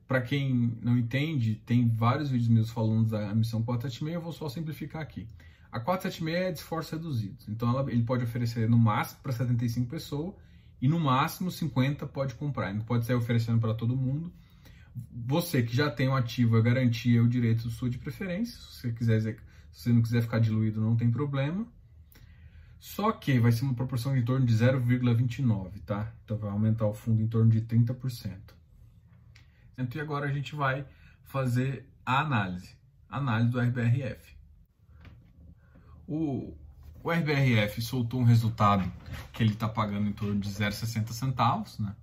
Para 0.08 0.22
quem 0.22 0.77
não 0.82 0.98
entende, 0.98 1.56
tem 1.65 1.88
vários 1.88 2.30
vídeos 2.30 2.50
meus 2.50 2.70
falando 2.70 3.10
da 3.10 3.32
emissão 3.32 3.63
476, 3.63 4.13
eu 4.13 4.22
vou 4.22 4.34
só 4.34 4.50
simplificar 4.50 5.01
aqui. 5.01 5.27
A 5.72 5.80
476 5.80 6.36
é 6.36 6.51
de 6.51 6.60
esforços 6.60 6.91
reduzidos, 6.91 7.48
então 7.48 7.70
ela, 7.70 7.89
ele 7.89 8.03
pode 8.03 8.25
oferecer 8.25 8.70
no 8.70 8.77
máximo 8.77 9.22
para 9.24 9.32
75 9.32 9.88
pessoas 9.89 10.36
e 10.82 10.88
no 10.88 11.00
máximo 11.00 11.50
50 11.50 12.06
pode 12.08 12.36
comprar, 12.36 12.74
não 12.74 12.84
pode 12.84 13.06
sair 13.06 13.15
oferecendo 13.15 13.62
para 13.62 13.74
todo 13.74 13.96
mundo. 13.96 14.34
Você 15.25 15.63
que 15.63 15.74
já 15.74 15.89
tem 15.89 16.10
o 16.10 16.12
um 16.12 16.15
ativo, 16.15 16.58
a 16.58 16.62
garantia 16.62 17.24
o 17.24 17.27
direito 17.27 17.70
sua 17.70 17.89
de 17.89 17.98
preferência. 17.98 18.60
Se 18.60 18.82
você, 18.82 18.91
quiser, 18.91 19.22
se 19.22 19.38
você 19.72 19.94
não 19.94 20.01
quiser 20.01 20.22
ficar 20.22 20.39
diluído, 20.39 20.82
não 20.82 20.98
tem 20.98 21.10
problema. 21.10 21.65
Só 22.82 23.12
que 23.12 23.40
vai 23.40 23.52
ser 23.52 23.64
uma 23.64 23.76
proporção 23.76 24.18
em 24.18 24.26
torno 24.26 24.44
de 24.44 24.56
0,29, 24.56 25.84
tá? 25.86 26.12
Então 26.26 26.36
vai 26.36 26.50
aumentar 26.50 26.88
o 26.88 26.96
fundo 26.96 27.22
em 27.22 27.28
torno 27.28 27.52
de 27.52 27.62
30%. 27.62 28.40
E 29.94 30.00
agora 30.00 30.26
a 30.26 30.34
gente 30.34 30.56
vai 30.56 30.84
fazer 31.24 31.88
a 32.04 32.22
análise. 32.22 32.76
análise 33.08 33.52
do 33.52 33.60
RBRF. 33.60 34.36
O, 36.08 36.58
o 37.04 37.12
RBRF 37.12 37.84
soltou 37.84 38.20
um 38.20 38.24
resultado 38.24 38.92
que 39.32 39.44
ele 39.44 39.54
está 39.54 39.70
pagando 39.70 40.10
em 40.10 40.14
torno 40.14 40.40
de 40.40 40.50
0,60 40.50 41.12
centavos, 41.12 41.78
né? 41.78 41.96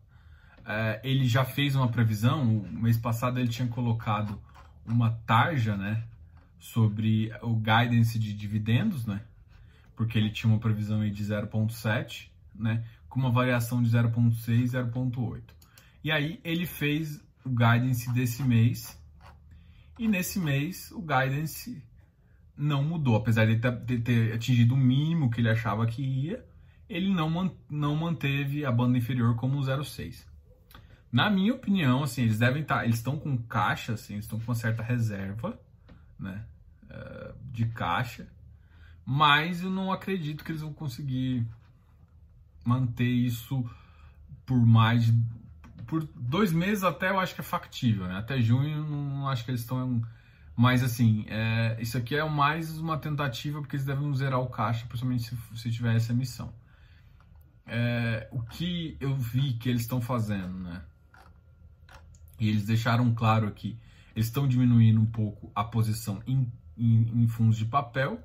É, 0.64 1.00
ele 1.02 1.26
já 1.26 1.44
fez 1.44 1.74
uma 1.74 1.88
previsão, 1.88 2.56
o 2.56 2.72
mês 2.72 2.96
passado 2.96 3.40
ele 3.40 3.48
tinha 3.48 3.66
colocado 3.66 4.40
uma 4.86 5.10
tarja, 5.26 5.76
né, 5.76 6.04
sobre 6.58 7.32
o 7.42 7.56
guidance 7.56 8.18
de 8.18 8.32
dividendos, 8.32 9.06
né, 9.06 9.22
porque 9.98 10.16
ele 10.16 10.30
tinha 10.30 10.48
uma 10.48 10.60
previsão 10.60 11.00
de 11.10 11.24
0,7, 11.24 12.30
né, 12.54 12.86
com 13.08 13.18
uma 13.18 13.32
variação 13.32 13.82
de 13.82 13.90
0,6 13.90 14.48
e 14.48 14.64
0,8. 14.64 15.42
E 16.04 16.12
aí 16.12 16.40
ele 16.44 16.66
fez 16.66 17.20
o 17.44 17.48
guidance 17.48 18.08
desse 18.12 18.44
mês, 18.44 18.96
e 19.98 20.06
nesse 20.06 20.38
mês 20.38 20.92
o 20.92 21.00
guidance 21.00 21.82
não 22.56 22.84
mudou, 22.84 23.16
apesar 23.16 23.44
de 23.44 23.56
de 23.56 23.98
ter 23.98 24.32
atingido 24.32 24.74
o 24.74 24.78
mínimo 24.78 25.32
que 25.32 25.40
ele 25.40 25.50
achava 25.50 25.84
que 25.84 26.00
ia, 26.00 26.46
ele 26.88 27.12
não, 27.12 27.52
não 27.68 27.96
manteve 27.96 28.64
a 28.64 28.70
banda 28.70 28.96
inferior 28.96 29.34
como 29.34 29.60
0,6. 29.60 30.24
Na 31.10 31.28
minha 31.28 31.54
opinião, 31.54 32.04
assim, 32.04 32.22
eles 32.22 32.38
devem 32.38 32.62
estar, 32.62 32.76
tá, 32.76 32.84
eles 32.84 32.98
estão 32.98 33.18
com 33.18 33.36
caixa, 33.36 33.94
assim, 33.94 34.16
estão 34.18 34.38
com 34.38 34.44
uma 34.44 34.54
certa 34.54 34.80
reserva, 34.80 35.60
né, 36.16 36.46
uh, 36.84 37.34
de 37.50 37.66
caixa, 37.66 38.28
mas 39.10 39.62
eu 39.62 39.70
não 39.70 39.90
acredito 39.90 40.44
que 40.44 40.52
eles 40.52 40.60
vão 40.60 40.74
conseguir 40.74 41.48
manter 42.62 43.08
isso 43.08 43.64
por 44.44 44.66
mais 44.66 45.10
por 45.86 46.04
dois 46.14 46.52
meses 46.52 46.84
até 46.84 47.08
eu 47.08 47.18
acho 47.18 47.34
que 47.34 47.40
é 47.40 47.44
factível, 47.44 48.06
né? 48.06 48.18
Até 48.18 48.38
junho 48.38 48.84
não 48.84 49.26
acho 49.26 49.46
que 49.46 49.50
eles 49.50 49.62
estão 49.62 50.02
mas 50.54 50.82
assim, 50.84 51.24
é, 51.26 51.78
isso 51.80 51.96
aqui 51.96 52.16
é 52.16 52.24
mais 52.28 52.78
uma 52.78 52.98
tentativa 52.98 53.60
porque 53.62 53.76
eles 53.76 53.86
devem 53.86 54.14
zerar 54.14 54.40
o 54.40 54.50
caixa, 54.50 54.84
principalmente 54.86 55.22
se, 55.22 55.38
se 55.56 55.70
tiver 55.70 55.96
essa 55.96 56.12
emissão. 56.12 56.52
É, 57.64 58.28
o 58.30 58.42
que 58.42 58.94
eu 59.00 59.16
vi 59.16 59.54
que 59.54 59.70
eles 59.70 59.82
estão 59.82 60.02
fazendo, 60.02 60.52
né? 60.52 60.82
E 62.38 62.46
eles 62.50 62.66
deixaram 62.66 63.14
claro 63.14 63.48
aqui, 63.48 63.78
eles 64.14 64.26
estão 64.26 64.46
diminuindo 64.46 65.00
um 65.00 65.06
pouco 65.06 65.50
a 65.54 65.64
posição 65.64 66.22
em, 66.26 66.52
em, 66.76 67.22
em 67.22 67.26
fundos 67.26 67.56
de 67.56 67.64
papel 67.64 68.22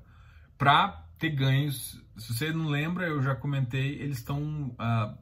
para 0.63 1.05
ter 1.20 1.32
ganhos. 1.32 2.01
Se 2.15 2.34
você 2.34 2.53
não 2.53 2.70
lembra, 2.70 3.05
eu 3.05 3.22
já 3.22 3.36
comentei, 3.36 3.96
eles 4.01 4.20
estão 4.20 4.74
uh, 4.79 5.17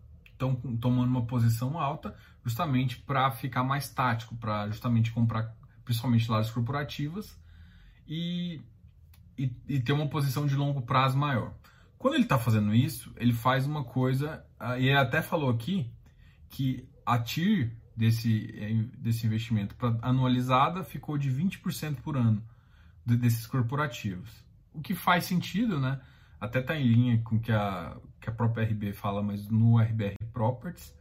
tomando 0.79 1.09
uma 1.09 1.25
posição 1.25 1.79
alta 1.79 2.15
justamente 2.45 2.99
para 2.99 3.31
ficar 3.31 3.63
mais 3.63 3.89
tático, 3.89 4.35
para 4.35 4.67
justamente 4.67 5.11
comprar 5.11 5.55
principalmente 5.83 6.29
lajes 6.29 6.51
corporativas 6.51 7.35
e, 8.07 8.61
e, 9.35 9.51
e, 9.67 9.79
ter 9.79 9.93
uma 9.93 10.07
posição 10.07 10.45
de 10.45 10.55
longo 10.55 10.83
prazo 10.83 11.17
maior. 11.17 11.55
Quando 11.97 12.13
ele 12.13 12.23
está 12.23 12.37
fazendo 12.37 12.71
isso, 12.71 13.11
ele 13.17 13.33
faz 13.33 13.65
uma 13.65 13.83
coisa, 13.83 14.45
uh, 14.59 14.77
e 14.77 14.89
ele 14.89 14.97
até 14.97 15.23
falou 15.23 15.49
aqui 15.49 15.91
que 16.51 16.87
a 17.03 17.17
TIR 17.17 17.75
desse, 17.97 18.53
eh, 18.59 18.85
desse 18.95 19.25
investimento 19.25 19.75
anualizada 20.03 20.83
ficou 20.83 21.17
de 21.17 21.31
20% 21.31 21.95
por 22.03 22.15
ano 22.15 22.43
de, 23.03 23.17
desses 23.17 23.47
corporativos. 23.47 24.50
O 24.73 24.81
que 24.81 24.93
faz 24.93 25.25
sentido, 25.25 25.79
né? 25.79 25.99
Até 26.39 26.59
está 26.59 26.75
em 26.75 26.87
linha 26.87 27.21
com 27.23 27.39
que 27.39 27.51
a, 27.51 27.95
que 28.19 28.29
a 28.29 28.33
própria 28.33 28.63
RB 28.63 28.93
fala, 28.93 29.21
mas 29.21 29.47
no 29.47 29.77
RBR 29.77 30.15
Properties. 30.33 30.95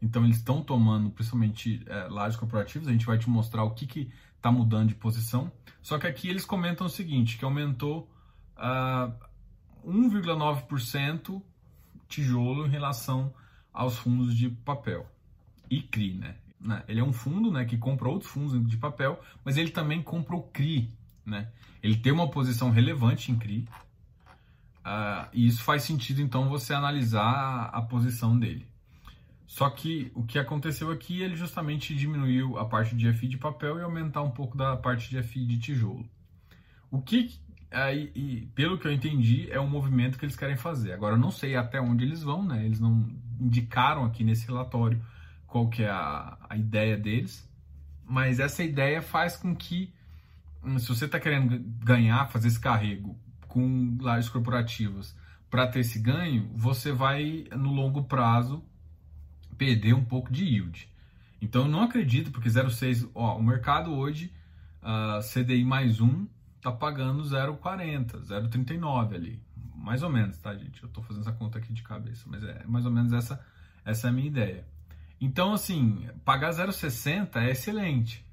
Então 0.00 0.24
eles 0.24 0.36
estão 0.36 0.62
tomando 0.62 1.10
principalmente 1.10 1.82
é, 1.86 2.08
lajes 2.08 2.36
corporativas. 2.36 2.88
A 2.88 2.92
gente 2.92 3.06
vai 3.06 3.18
te 3.18 3.30
mostrar 3.30 3.62
o 3.64 3.70
que 3.70 4.12
está 4.36 4.50
mudando 4.50 4.88
de 4.88 4.94
posição. 4.96 5.50
Só 5.80 5.98
que 5.98 6.06
aqui 6.06 6.28
eles 6.28 6.44
comentam 6.44 6.86
o 6.86 6.90
seguinte, 6.90 7.38
que 7.38 7.44
aumentou 7.44 8.10
uh, 8.56 9.12
1,9% 9.86 11.42
tijolo 12.08 12.66
em 12.66 12.70
relação 12.70 13.32
aos 13.72 13.96
fundos 13.96 14.34
de 14.34 14.50
papel. 14.50 15.06
E 15.70 15.80
CRI, 15.80 16.14
né? 16.14 16.36
né? 16.60 16.84
Ele 16.86 17.00
é 17.00 17.04
um 17.04 17.12
fundo 17.12 17.50
né, 17.50 17.64
que 17.64 17.78
compra 17.78 18.08
outros 18.08 18.30
fundos 18.30 18.68
de 18.68 18.76
papel, 18.76 19.20
mas 19.44 19.56
ele 19.56 19.70
também 19.70 20.02
compra 20.02 20.36
o 20.36 20.42
CRI. 20.42 20.92
Né? 21.24 21.48
Ele 21.82 21.96
tem 21.96 22.12
uma 22.12 22.30
posição 22.30 22.70
relevante 22.70 23.30
em 23.30 23.38
CRI. 23.38 23.68
Uh, 24.84 25.28
e 25.32 25.46
isso 25.46 25.62
faz 25.62 25.84
sentido, 25.84 26.20
então, 26.20 26.48
você 26.48 26.74
analisar 26.74 27.70
a, 27.72 27.80
posição 27.82 28.36
dele. 28.38 28.66
Só 29.46 29.70
que 29.70 30.10
o 30.14 30.24
que 30.24 30.38
aconteceu 30.38 30.90
aqui, 30.90 31.22
ele 31.22 31.36
justamente 31.36 31.94
diminuiu 31.94 32.58
a 32.58 32.64
parte 32.64 32.96
de 32.96 33.12
FI 33.12 33.28
de 33.28 33.38
papel 33.38 33.78
e 33.78 33.82
aumentar 33.82 34.22
um 34.22 34.30
pouco 34.30 34.56
da 34.56 34.76
parte 34.76 35.08
de 35.08 35.22
FI 35.22 35.46
de 35.46 35.58
tijolo. 35.58 36.08
O 36.90 37.00
que, 37.00 37.38
aí, 37.70 38.10
e, 38.14 38.48
pelo 38.54 38.78
que 38.78 38.86
eu 38.86 38.92
entendi, 38.92 39.48
é 39.50 39.60
um 39.60 39.68
movimento 39.68 40.18
que 40.18 40.24
eles 40.24 40.36
querem 40.36 40.56
fazer. 40.56 40.92
Agora, 40.92 41.14
eu 41.14 41.20
não 41.20 41.30
sei 41.30 41.54
até 41.54 41.80
onde 41.80 42.04
eles 42.04 42.22
vão, 42.22 42.44
né? 42.44 42.64
Eles 42.64 42.80
não 42.80 43.08
indicaram 43.40 44.04
aqui 44.04 44.24
nesse 44.24 44.46
relatório 44.46 45.00
qual 45.46 45.68
que 45.68 45.82
é 45.82 45.90
a, 45.90 46.38
a 46.48 46.56
ideia 46.56 46.96
deles, 46.96 47.46
mas 48.04 48.40
essa 48.40 48.64
ideia 48.64 49.02
faz 49.02 49.36
com 49.36 49.54
que, 49.54 49.92
se 50.78 50.88
você 50.88 51.06
está 51.06 51.18
querendo 51.18 51.58
ganhar, 51.84 52.26
fazer 52.28 52.48
esse 52.48 52.60
carrego 52.60 53.18
com 53.48 53.98
lajes 54.00 54.28
corporativas 54.28 55.16
para 55.50 55.66
ter 55.66 55.80
esse 55.80 55.98
ganho, 55.98 56.50
você 56.54 56.92
vai, 56.92 57.44
no 57.52 57.72
longo 57.72 58.04
prazo, 58.04 58.64
perder 59.58 59.94
um 59.94 60.04
pouco 60.04 60.32
de 60.32 60.44
yield. 60.44 60.88
Então, 61.40 61.62
eu 61.62 61.68
não 61.68 61.82
acredito, 61.82 62.30
porque 62.30 62.48
0,6, 62.48 63.10
ó, 63.14 63.36
o 63.36 63.42
mercado 63.42 63.92
hoje, 63.92 64.32
uh, 64.82 65.20
CDI 65.20 65.64
mais 65.64 66.00
um, 66.00 66.26
tá 66.60 66.70
pagando 66.70 67.22
0,40, 67.24 68.22
0,39 68.22 69.14
ali. 69.14 69.42
Mais 69.76 70.02
ou 70.02 70.08
menos, 70.08 70.38
tá, 70.38 70.54
gente? 70.54 70.80
Eu 70.82 70.86
estou 70.86 71.02
fazendo 71.02 71.22
essa 71.22 71.32
conta 71.32 71.58
aqui 71.58 71.72
de 71.72 71.82
cabeça, 71.82 72.24
mas 72.30 72.42
é 72.44 72.64
mais 72.66 72.86
ou 72.86 72.92
menos 72.92 73.12
essa, 73.12 73.44
essa 73.84 74.06
é 74.06 74.10
a 74.10 74.12
minha 74.12 74.28
ideia. 74.28 74.64
Então, 75.20 75.52
assim, 75.52 76.08
pagar 76.24 76.50
0,60 76.50 77.36
é 77.36 77.50
excelente. 77.50 78.24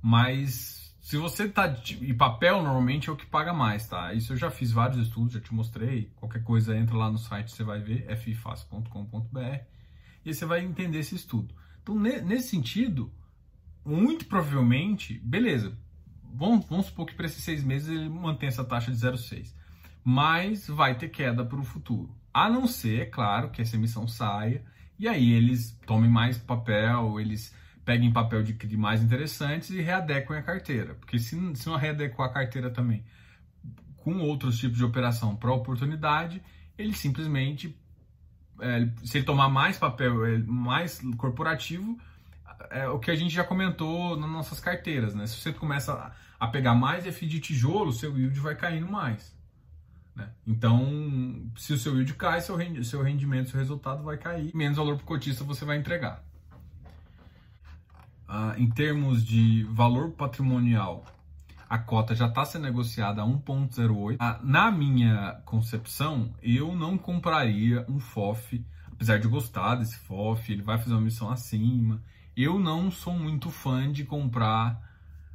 Mas 0.00 0.81
se 1.02 1.16
você 1.16 1.48
tá. 1.48 1.76
E 2.00 2.14
papel 2.14 2.62
normalmente 2.62 3.10
é 3.10 3.12
o 3.12 3.16
que 3.16 3.26
paga 3.26 3.52
mais, 3.52 3.88
tá? 3.88 4.14
Isso 4.14 4.32
eu 4.32 4.36
já 4.36 4.50
fiz 4.50 4.70
vários 4.70 5.04
estudos, 5.04 5.32
já 5.32 5.40
te 5.40 5.52
mostrei. 5.52 6.12
Qualquer 6.14 6.44
coisa 6.44 6.76
entra 6.76 6.96
lá 6.96 7.10
no 7.10 7.18
site, 7.18 7.50
você 7.50 7.64
vai 7.64 7.80
ver, 7.80 8.06
ffácil.com.br, 8.16 9.64
e 10.24 10.32
você 10.32 10.46
vai 10.46 10.64
entender 10.64 11.00
esse 11.00 11.16
estudo. 11.16 11.52
Então, 11.82 11.98
nesse 11.98 12.50
sentido, 12.50 13.12
muito 13.84 14.26
provavelmente, 14.26 15.18
beleza, 15.24 15.76
vamos, 16.22 16.64
vamos 16.66 16.86
supor 16.86 17.06
que 17.06 17.14
para 17.14 17.26
esses 17.26 17.42
seis 17.42 17.64
meses 17.64 17.88
ele 17.88 18.08
mantém 18.08 18.48
essa 18.48 18.64
taxa 18.64 18.92
de 18.92 18.96
0,6. 18.96 19.52
Mas 20.04 20.68
vai 20.68 20.96
ter 20.96 21.08
queda 21.08 21.44
para 21.44 21.58
o 21.58 21.64
futuro. 21.64 22.14
A 22.32 22.48
não 22.48 22.68
ser, 22.68 23.00
é 23.00 23.06
claro, 23.06 23.50
que 23.50 23.60
essa 23.60 23.74
emissão 23.74 24.06
saia 24.06 24.64
e 24.96 25.08
aí 25.08 25.32
eles 25.32 25.76
tomem 25.84 26.08
mais 26.08 26.38
papel, 26.38 27.18
eles 27.18 27.52
peguem 27.84 28.12
papel 28.12 28.42
de 28.42 28.54
CRI 28.54 28.76
mais 28.76 29.02
interessantes 29.02 29.70
e 29.70 29.80
readequem 29.80 30.36
a 30.36 30.42
carteira. 30.42 30.94
Porque 30.94 31.18
se, 31.18 31.36
se 31.56 31.66
não 31.68 31.76
readequar 31.76 32.28
a 32.30 32.32
carteira 32.32 32.70
também 32.70 33.04
com 33.96 34.18
outros 34.18 34.58
tipos 34.58 34.76
de 34.76 34.84
operação 34.84 35.36
para 35.36 35.52
oportunidade, 35.52 36.42
ele 36.76 36.92
simplesmente, 36.92 37.76
é, 38.60 38.88
se 39.04 39.18
ele 39.18 39.24
tomar 39.24 39.48
mais 39.48 39.78
papel, 39.78 40.24
é, 40.26 40.38
mais 40.38 41.00
corporativo, 41.16 41.98
é 42.70 42.88
o 42.88 42.98
que 42.98 43.10
a 43.10 43.14
gente 43.14 43.34
já 43.34 43.44
comentou 43.44 44.16
nas 44.16 44.30
nossas 44.30 44.60
carteiras, 44.60 45.14
né? 45.14 45.26
Se 45.26 45.36
você 45.36 45.52
começa 45.52 46.12
a 46.38 46.46
pegar 46.48 46.74
mais 46.74 47.06
FI 47.06 47.26
de 47.26 47.40
tijolo, 47.40 47.92
seu 47.92 48.16
yield 48.18 48.38
vai 48.40 48.56
caindo 48.56 48.90
mais. 48.90 49.36
Né? 50.14 50.28
Então, 50.46 51.50
se 51.56 51.72
o 51.72 51.78
seu 51.78 51.94
yield 51.94 52.14
cai, 52.14 52.40
seu, 52.40 52.56
seu 52.84 53.02
rendimento, 53.02 53.50
seu 53.50 53.58
resultado 53.58 54.02
vai 54.02 54.18
cair, 54.18 54.54
menos 54.54 54.76
valor 54.76 54.96
por 54.96 55.04
cotista 55.04 55.44
você 55.44 55.64
vai 55.64 55.78
entregar. 55.78 56.24
Ah, 58.34 58.54
em 58.56 58.70
termos 58.70 59.22
de 59.22 59.62
valor 59.64 60.12
patrimonial, 60.12 61.04
a 61.68 61.76
cota 61.76 62.14
já 62.14 62.28
está 62.28 62.46
sendo 62.46 62.62
negociada 62.62 63.20
a 63.20 63.26
1,08. 63.26 64.16
Ah, 64.18 64.40
na 64.42 64.70
minha 64.70 65.42
concepção, 65.44 66.34
eu 66.42 66.74
não 66.74 66.96
compraria 66.96 67.84
um 67.86 68.00
FOF, 68.00 68.64
apesar 68.90 69.18
de 69.18 69.28
gostar 69.28 69.74
desse 69.74 69.98
FOF, 69.98 70.50
ele 70.50 70.62
vai 70.62 70.78
fazer 70.78 70.94
uma 70.94 71.02
missão 71.02 71.30
acima. 71.30 72.02
Eu 72.34 72.58
não 72.58 72.90
sou 72.90 73.18
muito 73.18 73.50
fã 73.50 73.92
de 73.92 74.02
comprar. 74.02 74.80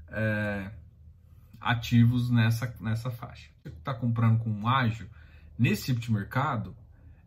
É, 0.09 0.71
ativos 1.61 2.29
nessa, 2.29 2.73
nessa 2.79 3.11
faixa. 3.11 3.49
Você 3.61 3.69
está 3.69 3.93
comprando 3.93 4.39
com 4.39 4.49
um 4.49 4.67
ágio, 4.67 5.09
nesse 5.57 5.85
tipo 5.85 5.99
de 5.99 6.11
mercado, 6.11 6.75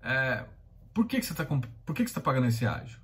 é, 0.03 0.45
por 0.95 1.07
que, 1.07 1.21
que 1.21 1.27
você 1.27 1.33
está 1.33 1.45
que, 1.45 2.05
que 2.05 2.13
tá 2.13 2.21
pagando 2.21 2.47
esse 2.47 2.67
ágio? 2.67 3.00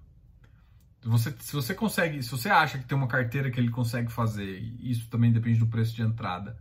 Você, 1.08 1.34
se 1.38 1.52
você 1.52 1.74
consegue, 1.74 2.22
se 2.22 2.30
você 2.30 2.48
acha 2.48 2.78
que 2.78 2.84
tem 2.84 2.96
uma 2.96 3.06
carteira 3.06 3.50
que 3.50 3.60
ele 3.60 3.70
consegue 3.70 4.10
fazer, 4.10 4.58
isso 4.80 5.08
também 5.08 5.32
depende 5.32 5.58
do 5.58 5.66
preço 5.66 5.94
de 5.94 6.02
entrada, 6.02 6.58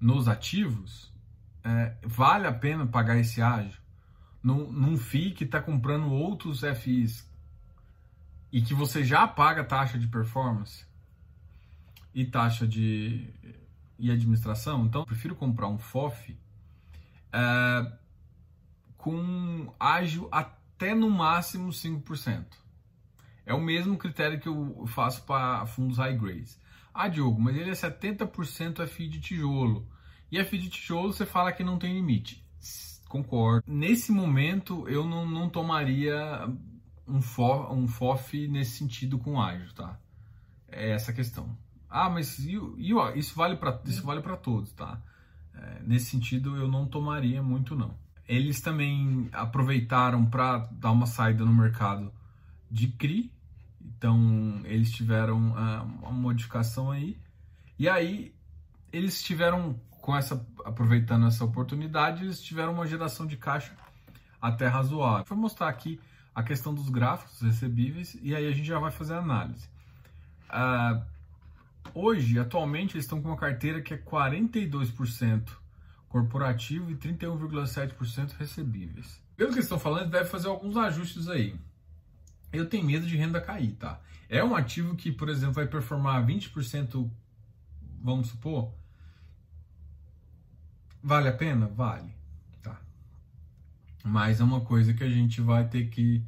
nos 0.00 0.28
ativos, 0.28 1.12
é, 1.62 1.94
vale 2.02 2.46
a 2.46 2.52
pena 2.52 2.86
pagar 2.86 3.16
esse 3.16 3.40
ágio 3.40 3.80
num, 4.42 4.70
num 4.70 4.98
FII 4.98 5.30
que 5.30 5.44
está 5.44 5.62
comprando 5.62 6.12
outros 6.12 6.60
FIs 6.60 7.26
e 8.52 8.60
que 8.60 8.74
você 8.74 9.02
já 9.02 9.26
paga 9.26 9.64
taxa 9.64 9.98
de 9.98 10.06
performance 10.06 10.84
e 12.14 12.24
taxa 12.26 12.66
de 12.66 13.32
e 13.98 14.10
administração, 14.10 14.84
então 14.84 15.04
prefiro 15.04 15.36
comprar 15.36 15.68
um 15.68 15.78
FOF 15.78 16.36
é, 17.32 17.92
com 18.98 19.72
ágil 19.78 20.28
até 20.30 20.94
no 20.94 21.08
máximo 21.08 21.68
5%. 21.70 22.44
É 23.46 23.52
o 23.52 23.60
mesmo 23.60 23.96
critério 23.96 24.40
que 24.40 24.48
eu 24.48 24.86
faço 24.86 25.22
para 25.24 25.66
fundos 25.66 25.98
high 25.98 26.16
grades. 26.16 26.58
Ah, 26.92 27.08
Diogo, 27.08 27.40
mas 27.40 27.56
ele 27.56 27.70
é 27.70 27.74
70% 27.74 28.86
FI 28.86 29.08
de 29.08 29.20
tijolo. 29.20 29.86
E 30.30 30.42
FI 30.42 30.58
de 30.58 30.68
tijolo 30.70 31.12
você 31.12 31.26
fala 31.26 31.52
que 31.52 31.64
não 31.64 31.78
tem 31.78 31.94
limite. 31.94 32.44
Concordo. 33.08 33.64
Nesse 33.66 34.10
momento 34.10 34.88
eu 34.88 35.04
não, 35.06 35.26
não 35.26 35.48
tomaria 35.48 36.48
um, 37.06 37.20
FOF, 37.20 37.72
um 37.72 37.86
FOF 37.86 38.48
nesse 38.48 38.78
sentido 38.78 39.18
com 39.18 39.40
ágil, 39.40 39.72
tá? 39.74 39.98
É 40.68 40.90
essa 40.90 41.10
a 41.10 41.14
questão. 41.14 41.56
Ah, 41.88 42.10
mas 42.10 42.38
e, 42.40 42.58
e, 42.76 42.92
ó, 42.94 43.12
isso 43.12 43.36
vale 43.36 43.56
para 43.56 43.80
isso 43.84 44.02
vale 44.02 44.20
para 44.20 44.36
todos, 44.36 44.72
tá? 44.72 45.00
É, 45.54 45.82
nesse 45.82 46.06
sentido 46.06 46.56
eu 46.56 46.66
não 46.66 46.86
tomaria 46.86 47.42
muito 47.42 47.76
não. 47.76 47.94
Eles 48.26 48.60
também 48.60 49.28
aproveitaram 49.32 50.24
para 50.26 50.58
dar 50.72 50.90
uma 50.90 51.06
saída 51.06 51.44
no 51.44 51.54
mercado 51.54 52.12
de 52.70 52.88
CRI, 52.88 53.30
então 53.84 54.60
eles 54.64 54.90
tiveram 54.90 55.50
uh, 55.50 55.82
uma 56.02 56.12
modificação 56.12 56.90
aí. 56.90 57.18
E 57.78 57.88
aí 57.88 58.34
eles 58.92 59.22
tiveram 59.22 59.78
com 60.00 60.16
essa 60.16 60.46
aproveitando 60.64 61.26
essa 61.26 61.44
oportunidade, 61.44 62.24
eles 62.24 62.40
tiveram 62.40 62.72
uma 62.72 62.86
geração 62.86 63.26
de 63.26 63.36
caixa 63.36 63.74
até 64.40 64.66
razoável. 64.66 65.24
Vou 65.28 65.38
mostrar 65.38 65.68
aqui 65.68 66.00
a 66.34 66.42
questão 66.42 66.74
dos 66.74 66.88
gráficos 66.88 67.40
recebíveis 67.40 68.16
e 68.20 68.34
aí 68.34 68.46
a 68.46 68.52
gente 68.52 68.66
já 68.66 68.78
vai 68.78 68.90
fazer 68.90 69.14
a 69.14 69.18
análise. 69.18 69.68
Uh, 70.50 71.02
hoje, 71.94 72.38
atualmente, 72.38 72.94
eles 72.94 73.04
estão 73.04 73.20
com 73.20 73.28
uma 73.28 73.36
carteira 73.36 73.80
que 73.80 73.94
é 73.94 73.98
42% 73.98 75.50
corporativo 76.08 76.90
e 76.90 76.96
31,7% 76.96 78.32
recebíveis. 78.38 79.20
Pelo 79.36 79.52
que 79.52 79.58
estão 79.58 79.78
falando, 79.78 80.10
deve 80.10 80.26
fazer 80.26 80.48
alguns 80.48 80.76
ajustes 80.76 81.28
aí. 81.28 81.58
Eu 82.56 82.68
tenho 82.68 82.84
medo 82.84 83.06
de 83.06 83.16
renda 83.16 83.40
cair, 83.40 83.72
tá? 83.72 84.00
É 84.28 84.42
um 84.42 84.54
ativo 84.54 84.94
que, 84.96 85.12
por 85.12 85.28
exemplo, 85.28 85.54
vai 85.54 85.66
performar 85.66 86.24
20%, 86.26 87.10
vamos 88.00 88.28
supor. 88.28 88.72
Vale 91.02 91.28
a 91.28 91.32
pena? 91.32 91.66
Vale. 91.66 92.10
Tá. 92.62 92.80
Mas 94.02 94.40
é 94.40 94.44
uma 94.44 94.60
coisa 94.62 94.94
que 94.94 95.04
a 95.04 95.10
gente 95.10 95.40
vai 95.40 95.68
ter 95.68 95.88
que 95.88 96.24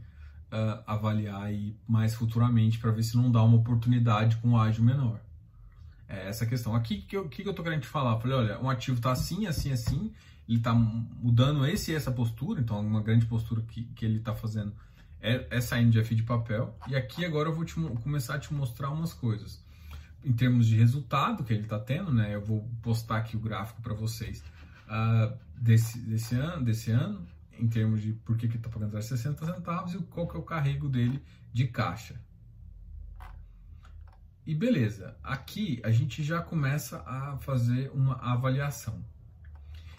uh, 0.53 0.83
avaliar 0.87 1.43
aí 1.43 1.77
mais 1.89 2.15
futuramente 2.15 2.79
para 2.79 2.91
ver 2.91 3.03
se 3.03 3.17
não 3.17 3.31
dá 3.31 3.43
uma 3.43 3.57
oportunidade 3.57 4.37
com 4.37 4.59
ágio 4.59 4.85
menor. 4.85 5.21
É 6.09 6.29
essa 6.29 6.47
questão. 6.47 6.75
Aqui 6.75 6.99
que 6.99 7.17
eu, 7.17 7.29
que 7.29 7.47
eu 7.47 7.55
tô 7.55 7.63
querendo 7.63 7.81
te 7.81 7.89
falar? 7.89 8.21
falei, 8.21 8.37
olha, 8.37 8.61
um 8.61 8.71
ativo 8.71 9.01
tá 9.01 9.13
assim, 9.13 9.47
assim, 9.47 9.73
assim, 9.73 10.13
ele 10.49 10.61
tá 10.61 10.73
mudando 10.73 11.67
esse 11.67 11.91
e 11.91 11.95
essa 11.95 12.13
postura, 12.13 12.61
então 12.61 12.79
uma 12.81 13.03
grande 13.03 13.27
postura 13.27 13.63
que, 13.63 13.83
que 13.83 14.05
ele 14.05 14.21
tá 14.21 14.35
fazendo 14.35 14.73
é, 15.27 15.47
é 15.51 15.61
saindo 15.61 16.01
de 16.01 16.23
papel. 16.23 16.79
E 16.87 16.95
aqui 16.95 17.25
agora 17.25 17.49
eu 17.49 17.55
vou 17.55 17.65
te, 17.65 17.75
começar 17.75 18.37
a 18.37 18.39
te 18.39 18.55
mostrar 18.55 18.91
umas 18.91 19.13
coisas. 19.13 19.61
Em 20.25 20.33
termos 20.33 20.67
de 20.67 20.77
resultado 20.77 21.43
que 21.43 21.53
ele 21.53 21.65
está 21.65 21.79
tendo, 21.79 22.13
né? 22.13 22.35
Eu 22.35 22.41
vou 22.41 22.69
postar 22.81 23.19
aqui 23.19 23.37
o 23.37 23.41
gráfico 23.41 23.83
para 23.83 23.93
vocês 23.93 24.43
uh, 24.87 25.37
desse, 25.57 25.99
desse, 25.99 26.37
ano, 26.37 26.65
desse 26.65 26.91
ano, 26.93 27.27
em 27.59 27.69
termos 27.69 28.01
de 28.01 28.13
por 28.13 28.37
que, 28.37 28.49
que 28.49 28.57
está 28.57 28.69
pagando 28.69 29.01
60 29.01 29.45
centavos 29.45 29.95
e 29.95 29.99
qual 29.99 30.29
que 30.29 30.37
é 30.37 30.39
o 30.39 30.43
carrego 30.43 30.89
dele 30.89 31.23
de 31.53 31.67
caixa. 31.67 32.21
E 34.47 34.55
beleza, 34.55 35.17
aqui 35.25 35.81
a 35.83 35.91
gente 35.91 36.23
já 36.23 36.41
começa 36.41 37.03
a 37.05 37.37
fazer 37.39 37.91
uma 37.93 38.15
avaliação, 38.15 39.05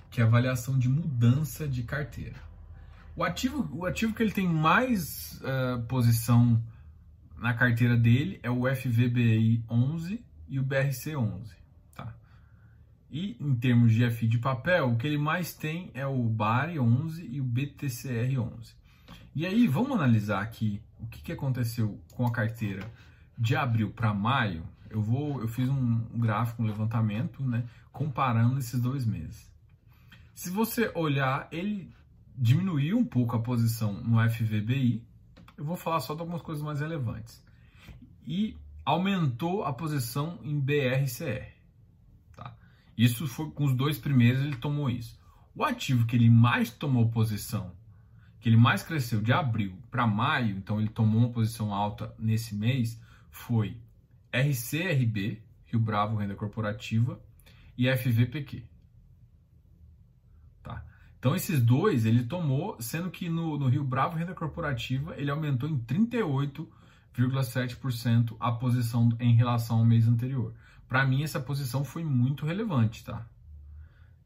que 0.09 0.21
é 0.21 0.23
a 0.23 0.27
avaliação 0.27 0.79
de 0.79 0.87
mudança 0.87 1.67
de 1.67 1.83
carteira. 1.83 2.46
O 3.17 3.23
ativo, 3.23 3.67
o 3.75 3.84
ativo 3.84 4.13
que 4.13 4.21
ele 4.21 4.32
tem 4.32 4.47
mais 4.47 5.41
uh, 5.41 5.82
posição 5.88 6.63
na 7.36 7.51
carteira 7.51 7.97
dele 7.97 8.39
é 8.43 8.51
o 8.51 8.63
FVBI 8.67 9.65
11 9.67 10.23
e 10.47 10.60
o 10.60 10.63
BRC 10.63 11.15
11, 11.15 11.56
tá? 11.95 12.13
E 13.10 13.36
em 13.41 13.56
termos 13.56 13.91
de 13.91 14.08
FI 14.12 14.27
de 14.27 14.38
papel, 14.38 14.91
o 14.91 14.97
que 14.97 15.08
ele 15.08 15.17
mais 15.17 15.51
tem 15.51 15.89
é 15.95 16.06
o 16.06 16.30
BARI 16.30 16.80
11 16.80 17.25
e 17.25 17.41
o 17.41 17.43
BTCR 17.43 18.39
11. 18.39 18.75
E 19.34 19.47
aí, 19.47 19.67
vamos 19.67 19.93
analisar 19.93 20.43
aqui 20.43 20.80
o 20.99 21.08
que, 21.08 21.19
que 21.23 21.32
aconteceu 21.32 21.99
com 22.13 22.27
a 22.27 22.32
carteira 22.32 22.88
de 23.36 23.56
abril 23.56 23.89
para 23.89 24.13
maio. 24.13 24.63
Eu 24.91 25.01
vou, 25.01 25.41
eu 25.41 25.47
fiz 25.47 25.67
um 25.67 26.19
gráfico, 26.19 26.62
um 26.62 26.67
levantamento, 26.67 27.41
né, 27.41 27.63
comparando 27.91 28.60
esses 28.60 28.80
dois 28.80 29.08
meses. 29.08 29.51
Se 30.36 30.51
você 30.51 30.91
olhar, 30.93 31.47
ele 31.51 31.96
diminuiu 32.38 32.97
um 32.97 33.06
pouco 33.06 33.36
a 33.36 33.41
posição 33.41 33.93
no 34.04 34.17
FVBI. 34.30 35.04
Eu 35.58 35.65
vou 35.65 35.76
falar 35.76 36.00
só 36.00 36.13
de 36.13 36.21
algumas 36.21 36.41
coisas 36.41 36.63
mais 36.63 36.80
relevantes. 36.80 37.43
E 38.26 38.56
aumentou 38.86 39.63
a 39.63 39.73
posição 39.73 40.39
em 40.43 40.60
BRCR. 40.60 41.52
Tá? 42.36 42.56
Isso 42.95 43.28
foi 43.28 43.50
com 43.52 43.65
os 43.65 43.73
dois 43.73 43.97
primeiros, 43.97 44.43
ele 44.43 44.56
tomou 44.56 44.89
isso. 44.89 45.19
O 45.56 45.63
ativo 45.63 46.06
que 46.06 46.15
ele 46.15 46.30
mais 46.30 46.69
tomou 46.69 47.10
posição, 47.10 47.71
que 48.39 48.47
ele 48.47 48.58
mais 48.58 48.84
cresceu 48.84 49.19
de 49.19 49.34
abril 49.34 49.76
para 49.89 50.06
maio, 50.06 50.56
então 50.56 50.80
ele 50.80 50.89
tomou 50.89 51.21
uma 51.21 51.32
posição 51.32 51.73
alta 51.73 52.13
nesse 52.19 52.54
mês, 52.54 53.02
foi 53.32 53.78
RCRB, 54.32 55.41
Rio 55.65 55.80
Bravo 55.80 56.15
Renda 56.17 56.36
Corporativa, 56.36 57.19
e 57.78 57.89
FVPQ. 57.89 58.63
Então 61.19 61.36
esses 61.36 61.62
dois 61.62 62.06
ele 62.06 62.23
tomou, 62.23 62.77
sendo 62.80 63.10
que 63.10 63.27
no, 63.30 63.58
no 63.58 63.67
Rio 63.67 63.84
Bravo 63.84 64.17
Renda 64.17 64.34
Corporativa 64.34 65.15
ele 65.17 65.32
aumentou 65.32 65.67
em 65.67 65.77
38,7% 65.80 68.38
a 68.39 68.51
posição 68.51 69.10
em 69.19 69.36
relação 69.36 69.80
ao 69.80 69.86
mês 69.86 70.08
anterior. 70.08 70.53
Para 70.88 71.06
mim 71.06 71.23
essa 71.23 71.39
posição 71.39 71.84
foi 71.84 72.03
muito 72.03 72.45
relevante, 72.45 73.03
tá? 73.03 73.25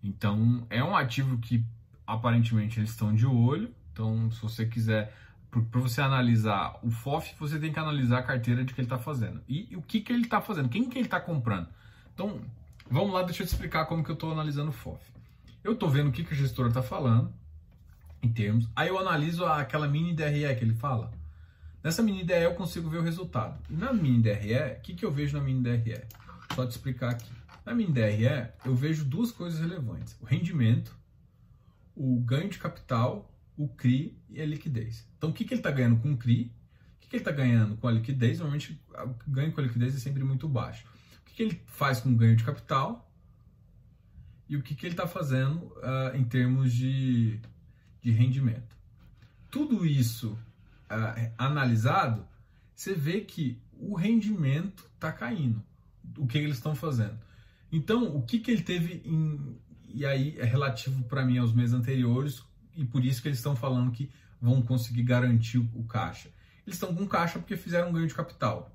Então 0.04 0.67
é 0.69 0.84
um 0.84 0.93
ativo 0.95 1.38
que 1.38 1.63
aparentemente 2.06 2.80
eles 2.80 2.89
estão 2.89 3.15
de 3.15 3.25
olho. 3.25 3.73
Então 3.91 4.30
se 4.30 4.41
você 4.41 4.65
quiser 4.65 5.15
para 5.51 5.82
você 5.82 6.01
analisar 6.01 6.80
o 6.82 6.89
FOF, 6.89 7.36
você 7.38 7.60
tem 7.60 7.73
que 7.73 7.80
analisar 7.80 8.19
a 8.19 8.23
carteira 8.23 8.63
de 8.63 8.73
que 8.73 8.80
ele 8.80 8.86
está 8.86 8.97
fazendo. 8.97 9.41
E, 9.49 9.67
e, 9.71 9.75
o 9.75 9.82
que, 9.82 9.99
que 9.99 10.13
ele 10.13 10.23
está 10.23 10.39
fazendo, 10.39 10.69
quem 10.69 10.89
que 10.89 10.97
ele 10.97 11.08
está 11.08 11.19
comprando. 11.19 11.67
Então, 12.13 12.39
vamos 12.89 13.13
lá, 13.13 13.21
deixa 13.21 13.43
eu 13.43 13.47
te 13.47 13.49
explicar 13.49 13.86
como 13.86 14.01
que 14.01 14.10
eu 14.10 14.13
estou 14.13 14.32
analisando 14.32 14.69
o 14.69 14.73
FOF. 14.73 15.04
Eu 15.63 15.74
estou 15.74 15.89
vendo 15.89 16.10
o 16.10 16.12
que, 16.12 16.24
que 16.24 16.34
o 16.34 16.36
gestor 16.36 16.67
está 16.67 16.82
falando 16.82 17.34
em 18.21 18.32
termos. 18.32 18.67
Aí 18.76 18.88
eu 18.88 18.97
analiso 18.97 19.45
aquela 19.45 19.88
mini 19.88 20.13
DRE 20.13 20.56
que 20.56 20.63
ele 20.63 20.74
fala. 20.74 21.12
Nessa 21.84 22.02
mini 22.02 22.24
DRE 22.24 22.43
eu 22.43 22.56
consigo 22.56 22.89
ver 22.89 22.97
o 22.97 23.04
resultado. 23.04 23.62
Na 23.69 23.93
mini 23.93 24.21
DRE, 24.21 24.78
o 24.78 24.82
que, 24.82 24.93
que 24.95 25.06
eu 25.06 25.12
vejo 25.12 25.38
na 25.38 25.43
mini 25.43 25.62
DRE? 25.62 26.02
Só 26.56 26.65
te 26.65 26.71
explicar 26.71 27.12
aqui. 27.12 27.32
Na 27.65 27.76
mini 27.76 27.91
DRE, 27.91 28.50
eu 28.65 28.76
vejo 28.76 29.06
duas 29.06 29.32
coisas 29.32 29.60
relevantes: 29.60 30.17
o 30.19 30.26
rendimento, 30.26 30.95
o 31.95 32.19
ganho 32.21 32.50
de 32.50 32.58
capital, 32.58 33.32
o 33.56 33.67
CRI 33.67 34.17
e 34.30 34.41
a 34.41 34.45
liquidez. 34.45 35.08
Então, 35.17 35.30
o 35.30 35.34
que, 35.34 35.45
que 35.45 35.54
ele 35.54 35.60
está 35.60 35.69
ganhando 35.69 36.02
com 36.02 36.12
o 36.12 36.17
CRI? 36.17 36.52
O 36.97 37.02
que, 37.02 37.10
que 37.10 37.15
ele 37.17 37.21
está 37.21 37.32
ganhando 37.32 37.78
com 37.78 37.88
a 37.88 37.91
liquidez? 37.91 38.39
Normalmente, 38.39 38.82
o 38.89 39.32
ganho 39.32 39.52
com 39.52 39.62
a 39.62 39.63
liquidez 39.63 39.95
é 39.95 40.00
sempre 40.00 40.24
muito 40.24 40.47
baixo. 40.47 40.86
O 41.21 41.26
que, 41.26 41.36
que 41.36 41.43
ele 41.43 41.62
faz 41.67 42.00
com 42.00 42.10
o 42.10 42.15
ganho 42.15 42.36
de 42.36 42.43
capital? 42.43 43.11
E 44.51 44.57
o 44.57 44.61
que, 44.61 44.75
que 44.75 44.85
ele 44.85 44.93
está 44.93 45.07
fazendo 45.07 45.67
uh, 45.77 46.13
em 46.13 46.25
termos 46.25 46.73
de, 46.73 47.39
de 48.01 48.11
rendimento. 48.11 48.75
Tudo 49.49 49.85
isso 49.85 50.37
uh, 50.91 51.31
analisado, 51.37 52.27
você 52.75 52.93
vê 52.93 53.21
que 53.21 53.57
o 53.79 53.95
rendimento 53.95 54.85
está 54.93 55.09
caindo. 55.09 55.63
O 56.17 56.27
que, 56.27 56.37
que 56.37 56.45
eles 56.45 56.57
estão 56.57 56.75
fazendo? 56.75 57.17
Então, 57.71 58.13
o 58.13 58.23
que, 58.23 58.39
que 58.39 58.51
ele 58.51 58.61
teve 58.61 59.01
em, 59.05 59.57
e 59.87 60.05
aí 60.05 60.37
é 60.37 60.43
relativo 60.43 61.01
para 61.05 61.25
mim 61.25 61.37
aos 61.37 61.53
meses 61.53 61.73
anteriores 61.73 62.43
e 62.75 62.83
por 62.83 63.05
isso 63.05 63.21
que 63.21 63.29
eles 63.29 63.37
estão 63.37 63.55
falando 63.55 63.89
que 63.91 64.11
vão 64.41 64.61
conseguir 64.61 65.03
garantir 65.03 65.59
o, 65.59 65.83
caixa. 65.85 66.27
Eles 66.67 66.75
estão 66.75 66.93
com 66.93 67.07
caixa 67.07 67.39
porque 67.39 67.55
fizeram 67.55 67.87
um 67.87 67.93
ganho 67.93 68.07
de 68.07 68.13
capital. 68.13 68.69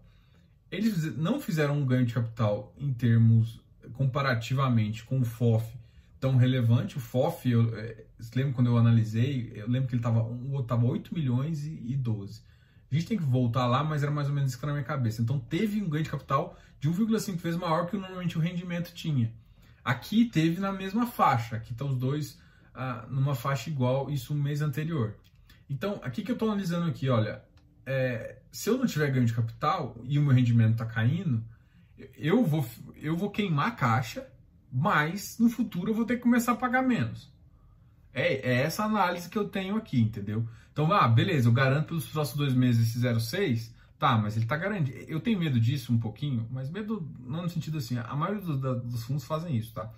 Eles 0.71 1.15
não 1.19 1.39
fizeram 1.39 1.79
um 1.79 1.85
ganho 1.85 2.07
de 2.07 2.15
capital 2.15 2.75
em 2.79 2.95
termos 2.95 3.61
comparativamente 3.95 5.05
com 5.05 5.21
o 5.21 5.25
FOF 5.25 5.77
tão 6.21 6.37
relevante. 6.37 6.97
O 6.97 7.01
FOF, 7.01 7.51
eu, 7.51 7.77
é, 7.79 8.05
lembro 8.35 8.55
quando 8.55 8.69
eu 8.69 8.79
analisei, 8.79 9.53
eu 9.55 9.69
lembro 9.69 9.89
que 9.89 9.95
ele 9.95 10.01
estava 10.01 10.27
estava 10.61 10.87
8 10.87 11.15
milhões 11.15 11.65
e, 11.65 11.81
e 11.85 11.97
12. 11.97 12.43
A 12.91 12.95
gente 12.95 13.07
tem 13.07 13.19
que 13.19 13.25
voltar 13.25 13.67
lá, 13.67 13.83
mas 13.83 14.03
era 14.03 14.13
mais 14.13 14.29
ou 14.29 14.35
menos 14.35 14.51
isso 14.51 14.61
que 14.61 14.67
na 14.67 14.73
minha 14.73 14.85
cabeça. 14.85 15.21
Então 15.21 15.39
teve 15.39 15.83
um 15.83 15.89
ganho 15.89 16.05
de 16.05 16.11
capital 16.11 16.59
de 16.81 16.89
1,5 16.89 17.37
vezes 17.37 17.59
maior 17.59 17.87
que 17.87 17.97
normalmente 17.97 18.39
o 18.39 18.41
rendimento 18.41 18.93
tinha. 18.95 19.33
Aqui 19.85 20.25
teve 20.25 20.61
na 20.61 20.73
mesma 20.73 21.07
faixa, 21.07 21.57
aqui 21.57 21.73
estão 21.73 21.89
os 21.89 21.97
dois 21.97 22.41
ah, 22.75 23.07
numa 23.09 23.35
faixa 23.35 23.71
igual, 23.71 24.11
isso 24.11 24.35
no 24.35 24.43
mês 24.43 24.61
anterior. 24.61 25.17
Então, 25.69 26.01
aqui 26.03 26.23
que 26.23 26.31
eu 26.31 26.35
estou 26.35 26.49
analisando 26.49 26.89
aqui, 26.89 27.09
olha, 27.09 27.43
é, 27.85 28.39
se 28.53 28.69
eu 28.69 28.79
não 28.79 28.87
tiver 28.87 29.11
ganho 29.11 29.27
de 29.27 29.33
capital 29.33 29.97
e 30.05 30.19
o 30.19 30.23
meu 30.23 30.33
rendimento 30.33 30.73
está 30.73 30.85
caindo, 30.85 31.43
eu 32.17 32.45
vou, 32.45 32.67
eu 32.97 33.17
vou 33.17 33.31
queimar 33.31 33.69
a 33.69 33.73
caixa 33.73 34.27
mas 34.79 35.39
no 35.39 35.49
futuro 35.49 35.91
eu 35.91 35.95
vou 35.95 36.05
ter 36.05 36.17
que 36.17 36.23
começar 36.23 36.53
a 36.53 36.57
pagar 36.57 36.83
menos. 36.83 37.33
É, 38.13 38.35
é 38.51 38.55
essa 38.63 38.85
análise 38.85 39.29
que 39.29 39.39
eu 39.39 39.49
tenho 39.49 39.77
aqui, 39.77 40.01
entendeu? 40.01 40.47
Então, 40.71 40.93
ah, 40.93 41.09
beleza, 41.09 41.49
eu 41.49 41.53
garanto 41.53 41.89
pelos 41.89 42.07
próximos 42.07 42.39
dois 42.39 42.55
meses 42.55 42.91
esse 42.91 42.99
0,6, 42.99 43.73
tá, 43.99 44.19
mas 44.19 44.37
ele 44.37 44.45
tá 44.45 44.57
garantido. 44.57 44.99
Eu 45.09 45.21
tenho 45.21 45.39
medo 45.39 45.59
disso 45.59 45.93
um 45.93 45.99
pouquinho, 45.99 46.47
mas 46.51 46.71
medo 46.71 47.11
não 47.21 47.43
no 47.43 47.49
sentido 47.49 47.79
assim, 47.79 47.97
a 47.97 48.15
maioria 48.15 48.43
da, 48.59 48.75
dos 48.75 49.05
fundos 49.05 49.25
fazem 49.25 49.57
isso, 49.57 49.73
tá? 49.73 49.91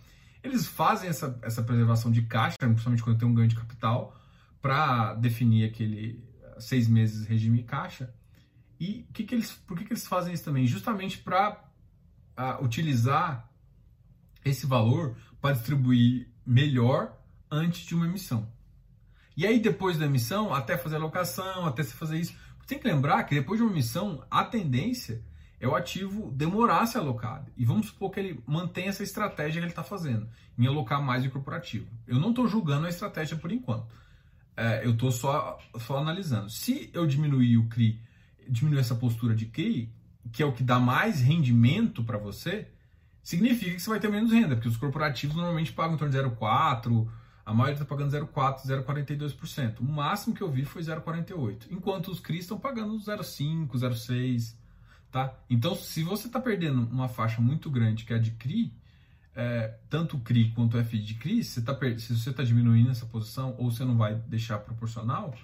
Eles 0.43 0.67
fazem 0.67 1.09
essa, 1.09 1.37
essa 1.43 1.63
preservação 1.63 2.13
de 2.13 2.23
caixa, 2.23 2.57
principalmente 2.57 3.03
quando 3.03 3.19
tem 3.19 3.27
um 3.27 3.35
ganho 3.35 3.49
de 3.49 3.57
capital, 3.57 4.17
para 4.63 5.15
definir 5.15 5.69
aquele 5.69 6.23
seis 6.59 6.87
meses 6.89 7.27
regime 7.27 7.65
caixa. 7.65 8.15
E 8.79 9.05
que 9.13 9.25
que 9.25 9.35
eles, 9.35 9.51
por 9.51 9.77
que, 9.77 9.85
que 9.85 9.93
eles 9.93 10.07
fazem 10.07 10.33
isso 10.33 10.45
também? 10.45 10.65
Justamente 10.65 11.19
para 11.19 11.68
ah, 12.39 12.59
utilizar 12.63 13.51
esse 14.45 14.65
valor 14.65 15.17
para 15.41 15.55
distribuir 15.55 16.29
melhor 16.47 17.13
antes 17.51 17.85
de 17.85 17.97
uma 17.97 18.07
emissão. 18.07 18.49
E 19.37 19.45
aí, 19.45 19.59
depois 19.59 19.99
da 19.99 20.07
emissão, 20.07 20.55
até 20.55 20.79
fazer 20.79 20.97
alocação, 20.97 21.67
até 21.67 21.83
se 21.83 21.95
fazer 21.95 22.19
isso. 22.19 22.35
Tem 22.67 22.79
que 22.79 22.87
lembrar 22.87 23.25
que 23.25 23.35
depois 23.35 23.59
de 23.59 23.65
uma 23.65 23.73
emissão, 23.73 24.25
a 24.31 24.45
tendência 24.45 25.23
é 25.61 25.67
o 25.67 25.75
ativo 25.75 26.31
demorar 26.31 26.83
a 26.83 26.87
ser 26.87 26.99
alocado. 26.99 27.51
E 27.57 27.65
vamos 27.65 27.89
supor 27.89 28.11
que 28.11 28.21
ele 28.21 28.43
mantém 28.47 28.87
essa 28.87 29.03
estratégia 29.03 29.61
que 29.61 29.65
ele 29.65 29.73
está 29.73 29.83
fazendo, 29.83 30.29
em 30.57 30.67
alocar 30.67 31.03
mais 31.03 31.23
de 31.23 31.31
corporativo. 31.31 31.89
Eu 32.07 32.21
não 32.21 32.31
estou 32.31 32.47
julgando 32.47 32.87
a 32.87 32.91
estratégia 32.91 33.37
por 33.37 33.51
enquanto. 33.51 33.87
É, 34.57 34.85
eu 34.85 34.93
estou 34.93 35.11
só, 35.11 35.59
só 35.79 35.99
analisando. 35.99 36.51
Se 36.51 36.91
eu 36.93 37.07
diminuir 37.07 37.57
o 37.59 37.69
CRI, 37.69 38.01
diminuir 38.49 38.81
essa 38.81 38.95
postura 38.95 39.35
de 39.35 39.47
CRI, 39.47 39.93
que 40.33 40.43
é 40.43 40.47
o 40.47 40.53
que 40.53 40.63
dá 40.63 40.79
mais 40.79 41.21
rendimento 41.21 42.03
para 42.05 42.19
você, 42.19 42.69
significa 43.23 43.75
que 43.75 43.81
você 43.81 43.91
vai 43.91 44.01
ter 44.01 44.11
menos 44.11 44.33
renda, 44.33 44.55
porque 44.55 44.69
os 44.69 44.77
corporativos 44.77 45.37
normalmente 45.37 45.73
pagam 45.73 45.95
em 45.95 45.99
torno 45.99 46.13
de 46.13 46.19
0,4%, 46.19 47.09
a 47.45 47.55
maioria 47.55 47.75
está 47.75 47.85
pagando 47.85 48.11
0,4%, 48.11 48.67
0,42%. 48.85 49.81
O 49.81 49.85
máximo 49.85 50.35
que 50.35 50.43
eu 50.43 50.51
vi 50.51 50.65
foi 50.65 50.83
0,48%, 50.83 51.69
enquanto 51.71 52.09
os 52.11 52.21
CRIs 52.21 52.43
estão 52.43 52.59
pagando 52.59 52.95
0,5%, 52.99 53.69
0,6%. 53.69 54.55
Tá? 55.11 55.35
Então, 55.49 55.75
se 55.75 56.03
você 56.03 56.27
está 56.27 56.39
perdendo 56.39 56.83
uma 56.91 57.09
faixa 57.09 57.41
muito 57.41 57.71
grande 57.71 58.05
que 58.05 58.13
é 58.13 58.17
a 58.17 58.19
de 58.19 58.33
CRI, 58.33 58.71
é, 59.35 59.75
tanto 59.89 60.17
o 60.17 60.21
CRI 60.21 60.51
quanto 60.51 60.77
o 60.77 60.85
FI 60.85 60.99
de 60.99 61.15
CRI, 61.15 61.43
se, 61.45 61.63
tá, 61.63 61.75
se 61.97 62.15
você 62.15 62.31
está 62.31 62.43
diminuindo 62.43 62.91
essa 62.91 63.07
posição 63.07 63.55
ou 63.57 63.71
você 63.71 63.85
não 63.85 63.97
vai 63.97 64.15
deixar 64.15 64.59
proporcional, 64.59 65.35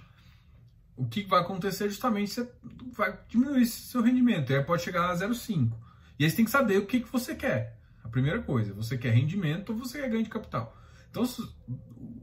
o 0.95 1.05
que 1.05 1.23
vai 1.23 1.41
acontecer 1.41 1.89
justamente 1.89 2.31
você 2.31 2.49
vai 2.93 3.17
diminuir 3.27 3.65
seu 3.65 4.01
rendimento. 4.01 4.51
E 4.51 4.55
aí 4.55 4.63
pode 4.63 4.83
chegar 4.83 5.09
a 5.09 5.15
0,5. 5.15 5.73
E 6.17 6.23
aí 6.23 6.29
você 6.29 6.35
tem 6.35 6.45
que 6.45 6.51
saber 6.51 6.77
o 6.77 6.85
que, 6.85 7.01
que 7.01 7.11
você 7.11 7.35
quer. 7.35 7.77
A 8.03 8.07
primeira 8.07 8.41
coisa, 8.41 8.73
você 8.73 8.97
quer 8.97 9.11
rendimento 9.13 9.71
ou 9.71 9.79
você 9.79 9.99
quer 9.99 10.09
ganho 10.09 10.23
de 10.23 10.29
capital. 10.29 10.77
Então, 11.09 11.23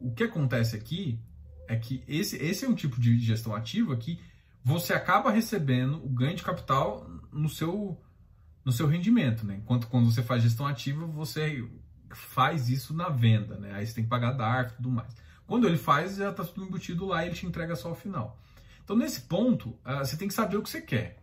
o 0.01 0.13
que 0.15 0.25
acontece 0.25 0.77
aqui 0.77 1.19
é 1.69 1.77
que 1.77 2.03
esse, 2.07 2.37
esse 2.37 2.65
é 2.65 2.69
um 2.69 2.75
tipo 2.75 3.01
de 3.01 3.19
gestão 3.19 3.55
ativa 3.55 3.97
que 3.97 4.21
você 4.65 4.93
acaba 4.93 5.31
recebendo 5.31 6.05
o 6.05 6.09
ganho 6.09 6.37
de 6.37 6.43
capital 6.43 7.09
no 7.33 7.49
seu, 7.49 8.01
no 8.65 8.73
seu 8.73 8.87
rendimento, 8.87 9.45
né? 9.45 9.57
Enquanto 9.57 9.89
quando 9.89 10.11
você 10.11 10.23
faz 10.23 10.43
gestão 10.43 10.67
ativa, 10.67 11.05
você 11.07 11.69
faz 12.15 12.69
isso 12.69 12.95
na 12.95 13.09
venda, 13.09 13.57
né? 13.59 13.73
Aí 13.75 13.87
você 13.87 13.95
tem 13.95 14.05
que 14.05 14.11
pagar 14.11 14.33
DARF 14.33 14.73
e 14.73 14.77
tudo 14.77 14.91
mais. 14.91 15.15
Quando 15.47 15.67
ele 15.67 15.79
faz, 15.79 16.17
já 16.17 16.31
está 16.31 16.45
tudo 16.45 16.67
embutido 16.67 17.07
lá 17.07 17.25
e 17.25 17.29
ele 17.29 17.35
te 17.35 17.47
entrega 17.47 17.75
só 17.75 17.89
ao 17.89 17.95
final. 17.95 18.39
Então, 18.93 19.01
nesse 19.01 19.23
ponto, 19.23 19.71
uh, 19.87 20.01
você 20.01 20.19
tem 20.19 20.29
que 20.29 20.35
saber 20.35 20.59
o 20.59 20.63
que 20.63 20.69
você 20.69 20.83
quer. 20.83 21.17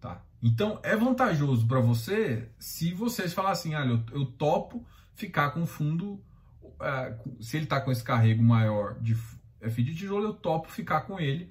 Tá? 0.00 0.20
Então, 0.42 0.80
é 0.82 0.96
vantajoso 0.96 1.64
para 1.64 1.78
você 1.78 2.48
se 2.58 2.92
você 2.92 3.28
falar 3.28 3.52
assim, 3.52 3.72
olha, 3.76 3.90
eu, 3.90 4.20
eu 4.20 4.26
topo 4.26 4.84
ficar 5.14 5.50
com 5.50 5.62
o 5.62 5.66
fundo, 5.66 6.20
uh, 6.60 7.40
se 7.40 7.56
ele 7.56 7.66
está 7.66 7.80
com 7.80 7.92
esse 7.92 8.02
carrego 8.02 8.42
maior 8.42 8.98
de 8.98 9.14
FI 9.14 9.82
de 9.84 9.94
tijolo, 9.94 10.24
eu 10.24 10.34
topo 10.34 10.72
ficar 10.72 11.02
com 11.02 11.20
ele 11.20 11.48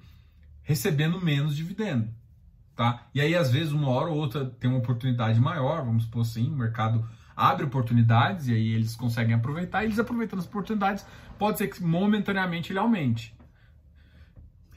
recebendo 0.62 1.18
menos 1.18 1.56
dividendo. 1.56 2.12
Tá? 2.76 3.06
E 3.14 3.20
aí, 3.22 3.34
às 3.34 3.50
vezes, 3.50 3.72
uma 3.72 3.88
hora 3.88 4.10
ou 4.10 4.18
outra 4.18 4.44
tem 4.44 4.68
uma 4.68 4.80
oportunidade 4.80 5.40
maior, 5.40 5.82
vamos 5.82 6.04
supor 6.04 6.20
assim, 6.22 6.52
o 6.52 6.56
mercado 6.56 7.08
abre 7.34 7.64
oportunidades 7.64 8.48
e 8.48 8.52
aí 8.52 8.74
eles 8.74 8.94
conseguem 8.94 9.34
aproveitar, 9.34 9.82
e 9.82 9.86
eles 9.86 9.98
aproveitando 9.98 10.40
as 10.40 10.46
oportunidades, 10.46 11.06
pode 11.38 11.56
ser 11.56 11.68
que 11.68 11.82
momentaneamente 11.82 12.70
ele 12.70 12.78
aumente. 12.78 13.34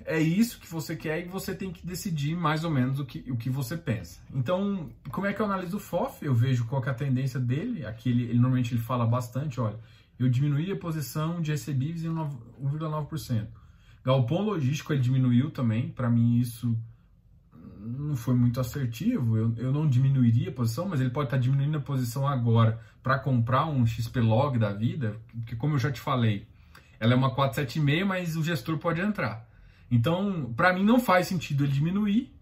É 0.06 0.20
isso 0.20 0.60
que 0.60 0.68
você 0.68 0.96
quer 0.96 1.26
e 1.26 1.28
você 1.28 1.56
tem 1.56 1.72
que 1.72 1.86
decidir 1.86 2.36
mais 2.36 2.64
ou 2.64 2.70
menos 2.70 3.00
o 3.00 3.06
que, 3.06 3.26
o 3.32 3.36
que 3.36 3.50
você 3.50 3.76
pensa. 3.76 4.22
Então, 4.32 4.92
como 5.12 5.26
é 5.26 5.34
que 5.34 5.42
eu 5.42 5.48
analiso 5.48 5.78
o 5.78 5.80
FOF? 5.80 6.24
Eu 6.24 6.36
vejo 6.36 6.66
qual 6.66 6.84
é 6.84 6.90
a 6.90 6.94
tendência 6.94 7.40
dele. 7.40 7.84
Aqui 7.86 8.10
ele, 8.10 8.24
ele 8.26 8.36
normalmente 8.36 8.76
ele 8.76 8.82
fala 8.82 9.06
bastante, 9.08 9.60
olha, 9.60 9.80
eu 10.20 10.30
diminuí 10.30 10.72
a 10.72 10.76
posição 10.76 11.42
de 11.42 11.52
recebíveis 11.52 12.04
em 12.04 12.10
1,9%. 12.10 13.48
Galpão 14.04 14.42
logístico 14.42 14.94
ele 14.94 15.02
diminuiu 15.02 15.50
também, 15.50 15.90
para 15.90 16.08
mim 16.08 16.38
isso 16.38 16.78
não 17.86 18.16
foi 18.16 18.36
muito 18.36 18.60
assertivo. 18.60 19.38
Eu, 19.38 19.54
eu 19.58 19.72
não 19.72 19.90
diminuiria 19.90 20.50
a 20.50 20.54
posição, 20.54 20.88
mas 20.88 21.02
ele 21.02 21.10
pode 21.10 21.28
estar 21.28 21.38
tá 21.38 21.42
diminuindo 21.42 21.78
a 21.78 21.82
posição 21.82 22.28
agora 22.28 22.80
para 23.02 23.20
comprar 23.20 23.66
um 23.66 23.86
XP 23.86 24.20
Log 24.20 24.58
da 24.58 24.72
vida, 24.72 25.20
porque 25.34 25.56
como 25.56 25.76
eu 25.76 25.80
já 25.80 25.92
te 25.92 26.00
falei, 26.00 26.48
ela 27.00 27.14
é 27.14 27.16
uma 27.16 27.34
476, 27.34 28.08
mas 28.08 28.36
o 28.36 28.44
gestor 28.44 28.78
pode 28.78 29.02
entrar. 29.02 29.48
Então, 29.96 30.54
para 30.58 30.74
mim 30.74 30.84
não 30.84 31.00
faz 31.00 31.28
sentido 31.28 31.64
ele 31.64 31.72
diminuir. 31.72 32.36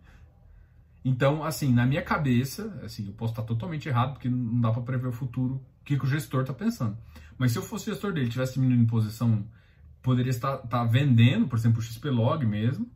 Então, 1.05 1.43
assim, 1.43 1.71
na 1.71 1.85
minha 1.85 2.01
cabeça, 2.01 2.79
assim, 2.83 3.05
eu 3.05 3.13
posso 3.13 3.33
estar 3.33 3.43
totalmente 3.43 3.87
errado, 3.87 4.13
porque 4.13 4.27
não 4.27 4.59
dá 4.59 4.71
para 4.71 4.81
prever 4.81 5.07
o 5.07 5.11
futuro, 5.11 5.55
o 5.55 5.83
que, 5.85 5.95
que 5.95 6.03
o 6.03 6.07
gestor 6.07 6.41
está 6.41 6.53
pensando. 6.53 6.97
Mas 7.37 7.51
se 7.51 7.59
eu 7.59 7.61
fosse 7.61 7.85
gestor 7.85 8.11
dele, 8.11 8.27
tivesse 8.27 8.55
diminuindo 8.55 8.87
posição, 8.87 9.45
poderia 10.01 10.31
estar, 10.31 10.55
estar 10.55 10.67
tá 10.67 10.83
vendendo, 10.83 11.47
por 11.47 11.59
exemplo, 11.59 11.77
o 11.77 11.81
XP 11.83 12.09
Log 12.09 12.43
mesmo, 12.43 12.89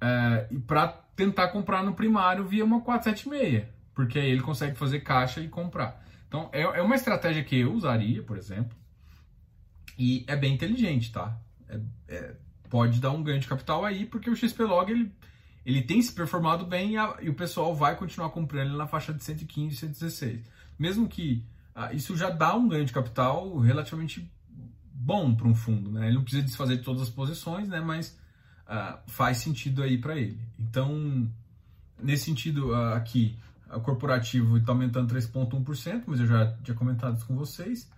é, 0.00 0.48
e 0.50 0.58
para 0.58 0.88
tentar 1.14 1.48
comprar 1.48 1.84
no 1.84 1.94
primário 1.94 2.44
via 2.44 2.64
uma 2.64 2.80
476, 2.80 3.66
porque 3.94 4.18
aí 4.18 4.30
ele 4.30 4.42
consegue 4.42 4.76
fazer 4.76 5.00
caixa 5.00 5.40
e 5.40 5.48
comprar. 5.48 6.04
Então 6.26 6.50
é, 6.52 6.62
é 6.62 6.82
uma 6.82 6.96
estratégia 6.96 7.44
que 7.44 7.56
eu 7.56 7.72
usaria, 7.72 8.20
por 8.22 8.36
exemplo, 8.36 8.76
e 9.96 10.24
é 10.26 10.34
bem 10.34 10.54
inteligente, 10.54 11.12
tá? 11.12 11.38
É, 11.68 11.80
é, 12.08 12.34
pode 12.68 13.00
dar 13.00 13.10
um 13.10 13.22
ganho 13.22 13.40
de 13.40 13.46
capital 13.46 13.84
aí, 13.84 14.04
porque 14.04 14.30
o 14.30 14.36
XP 14.36 14.62
Log 14.64 14.90
ele, 14.90 15.12
ele 15.64 15.82
tem 15.82 16.00
se 16.02 16.12
performado 16.12 16.64
bem 16.64 16.92
e, 16.92 16.96
a, 16.96 17.16
e 17.20 17.28
o 17.28 17.34
pessoal 17.34 17.74
vai 17.74 17.96
continuar 17.96 18.30
comprando 18.30 18.68
ele 18.68 18.76
na 18.76 18.86
faixa 18.86 19.12
de 19.12 19.22
115, 19.22 19.76
116. 19.76 20.40
Mesmo 20.78 21.08
que 21.08 21.44
ah, 21.74 21.92
isso 21.92 22.16
já 22.16 22.30
dá 22.30 22.54
um 22.54 22.68
ganho 22.68 22.84
de 22.84 22.92
capital 22.92 23.58
relativamente 23.58 24.30
bom 25.06 25.34
para 25.34 25.46
um 25.46 25.54
fundo, 25.54 25.90
né? 25.90 26.06
Ele 26.06 26.16
não 26.16 26.22
precisa 26.22 26.42
desfazer 26.42 26.78
de 26.78 26.82
todas 26.82 27.02
as 27.02 27.10
posições, 27.10 27.68
né? 27.68 27.80
Mas 27.80 28.18
uh, 28.66 28.98
faz 29.06 29.38
sentido 29.38 29.82
aí 29.82 29.98
para 29.98 30.16
ele. 30.16 30.40
Então, 30.58 31.30
nesse 32.02 32.24
sentido 32.24 32.70
uh, 32.70 32.94
aqui, 32.94 33.36
o 33.70 33.80
corporativo 33.80 34.56
está 34.56 34.72
aumentando 34.72 35.14
3,1%, 35.14 36.04
mas 36.06 36.20
eu 36.20 36.26
já 36.26 36.52
tinha 36.62 36.74
comentado 36.74 37.16
isso 37.16 37.26
com 37.26 37.36
vocês. 37.36 37.90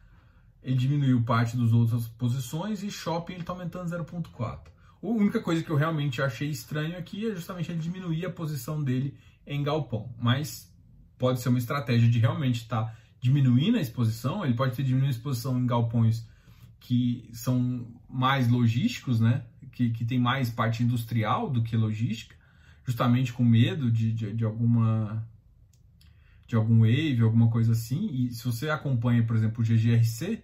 Ele 0.63 0.77
diminuiu 0.77 1.23
parte 1.23 1.57
das 1.57 1.73
outras 1.73 2.09
posições 2.09 2.83
e 2.83 2.91
shopping 2.91 3.35
ele 3.35 3.43
está 3.43 3.53
aumentando 3.53 3.91
0,4%. 3.91 4.59
A 5.01 5.07
única 5.07 5.41
coisa 5.41 5.63
que 5.63 5.71
eu 5.71 5.77
realmente 5.77 6.21
achei 6.21 6.51
estranho 6.51 6.99
aqui 6.99 7.31
é 7.31 7.35
justamente 7.35 7.71
ele 7.71 7.81
diminuir 7.81 8.27
a 8.27 8.31
posição 8.31 8.83
dele 8.83 9.17
em 9.47 9.63
galpão. 9.63 10.13
Mas 10.21 10.73
pode 11.17 11.41
ser 11.41 11.49
uma 11.49 11.59
estratégia 11.59 12.09
de 12.09 12.19
realmente 12.19 12.63
estar 12.63 12.85
tá 12.85 12.97
diminuindo 13.21 13.79
a 13.79 13.81
exposição. 13.81 14.45
Ele 14.45 14.55
pode 14.55 14.75
ter 14.75 14.83
diminuído 14.83 15.15
a 15.15 15.17
exposição 15.17 15.59
em 15.59 15.67
galpões 15.67 16.27
que 16.81 17.29
são 17.33 17.87
mais 18.09 18.49
logísticos, 18.49 19.21
né? 19.21 19.45
que, 19.79 19.91
que 19.91 20.05
tem 20.05 20.19
mais 20.19 20.51
parte 20.51 20.83
industrial 20.83 21.49
do 21.49 21.63
que 21.63 21.77
logística, 21.77 22.35
justamente 22.85 23.33
com 23.33 23.45
medo 23.45 23.91
de, 23.91 24.13
de, 24.13 24.33
de 24.33 24.45
alguma 24.45 25.25
de 26.49 26.57
algum 26.57 26.81
wave, 26.81 27.21
alguma 27.23 27.49
coisa 27.49 27.73
assim. 27.73 28.09
E 28.11 28.35
se 28.35 28.45
você 28.45 28.71
acompanha, 28.71 29.23
por 29.23 29.37
exemplo, 29.37 29.63
o 29.63 29.65
GGRC, 29.65 30.43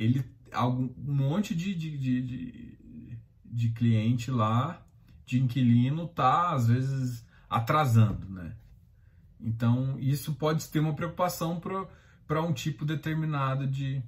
ele 0.00 0.24
algum 0.52 0.84
um 0.84 1.14
monte 1.14 1.54
de, 1.54 1.74
de, 1.74 1.96
de, 1.96 2.78
de, 3.44 3.68
cliente 3.70 4.30
lá, 4.30 4.82
de 5.24 5.40
inquilino, 5.40 6.08
tá 6.08 6.52
às 6.52 6.66
vezes 6.66 7.24
atrasando, 7.48 8.28
né? 8.28 8.56
Então 9.40 9.98
isso 9.98 10.34
pode 10.34 10.68
ter 10.68 10.80
uma 10.80 10.94
preocupação 10.94 11.60
para 12.26 12.42
um 12.42 12.52
tipo 12.52 12.84
determinado 12.84 13.66
de, 13.66 14.02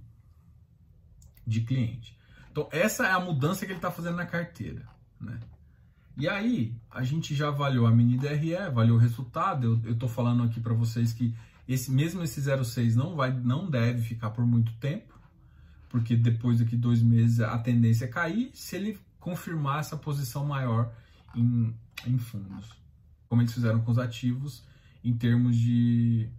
de 1.46 1.60
cliente. 1.60 2.18
Então, 2.50 2.68
essa 2.70 3.06
é 3.06 3.10
a 3.10 3.18
mudança 3.18 3.64
que 3.64 3.72
ele 3.72 3.78
está 3.78 3.90
fazendo 3.90 4.16
na 4.16 4.26
carteira. 4.26 4.86
Né? 5.18 5.40
E 6.18 6.28
aí, 6.28 6.76
a 6.90 7.02
gente 7.02 7.34
já 7.34 7.48
avaliou 7.48 7.86
a 7.86 7.90
mini 7.90 8.18
DRE, 8.18 8.54
avaliou 8.54 8.98
o 8.98 9.00
resultado. 9.00 9.80
Eu 9.82 9.94
estou 9.94 10.08
falando 10.08 10.42
aqui 10.42 10.60
para 10.60 10.74
vocês 10.74 11.14
que 11.14 11.34
esse, 11.66 11.90
mesmo 11.90 12.22
esse 12.22 12.42
06 12.42 12.94
não, 12.94 13.16
vai, 13.16 13.32
não 13.32 13.70
deve 13.70 14.02
ficar 14.02 14.30
por 14.30 14.44
muito 14.44 14.70
tempo, 14.74 15.18
porque 15.92 16.16
depois 16.16 16.58
daqui 16.58 16.74
dois 16.74 17.02
meses 17.02 17.38
a 17.40 17.58
tendência 17.58 18.06
é 18.06 18.08
cair 18.08 18.50
se 18.54 18.74
ele 18.74 18.98
confirmar 19.20 19.80
essa 19.80 19.96
posição 19.96 20.44
maior 20.44 20.90
em, 21.36 21.76
em 22.06 22.18
fundos, 22.18 22.72
como 23.28 23.42
eles 23.42 23.52
fizeram 23.52 23.82
com 23.82 23.92
os 23.92 23.98
ativos 23.98 24.66
em 25.04 25.14
termos 25.14 25.54
de, 25.54 26.30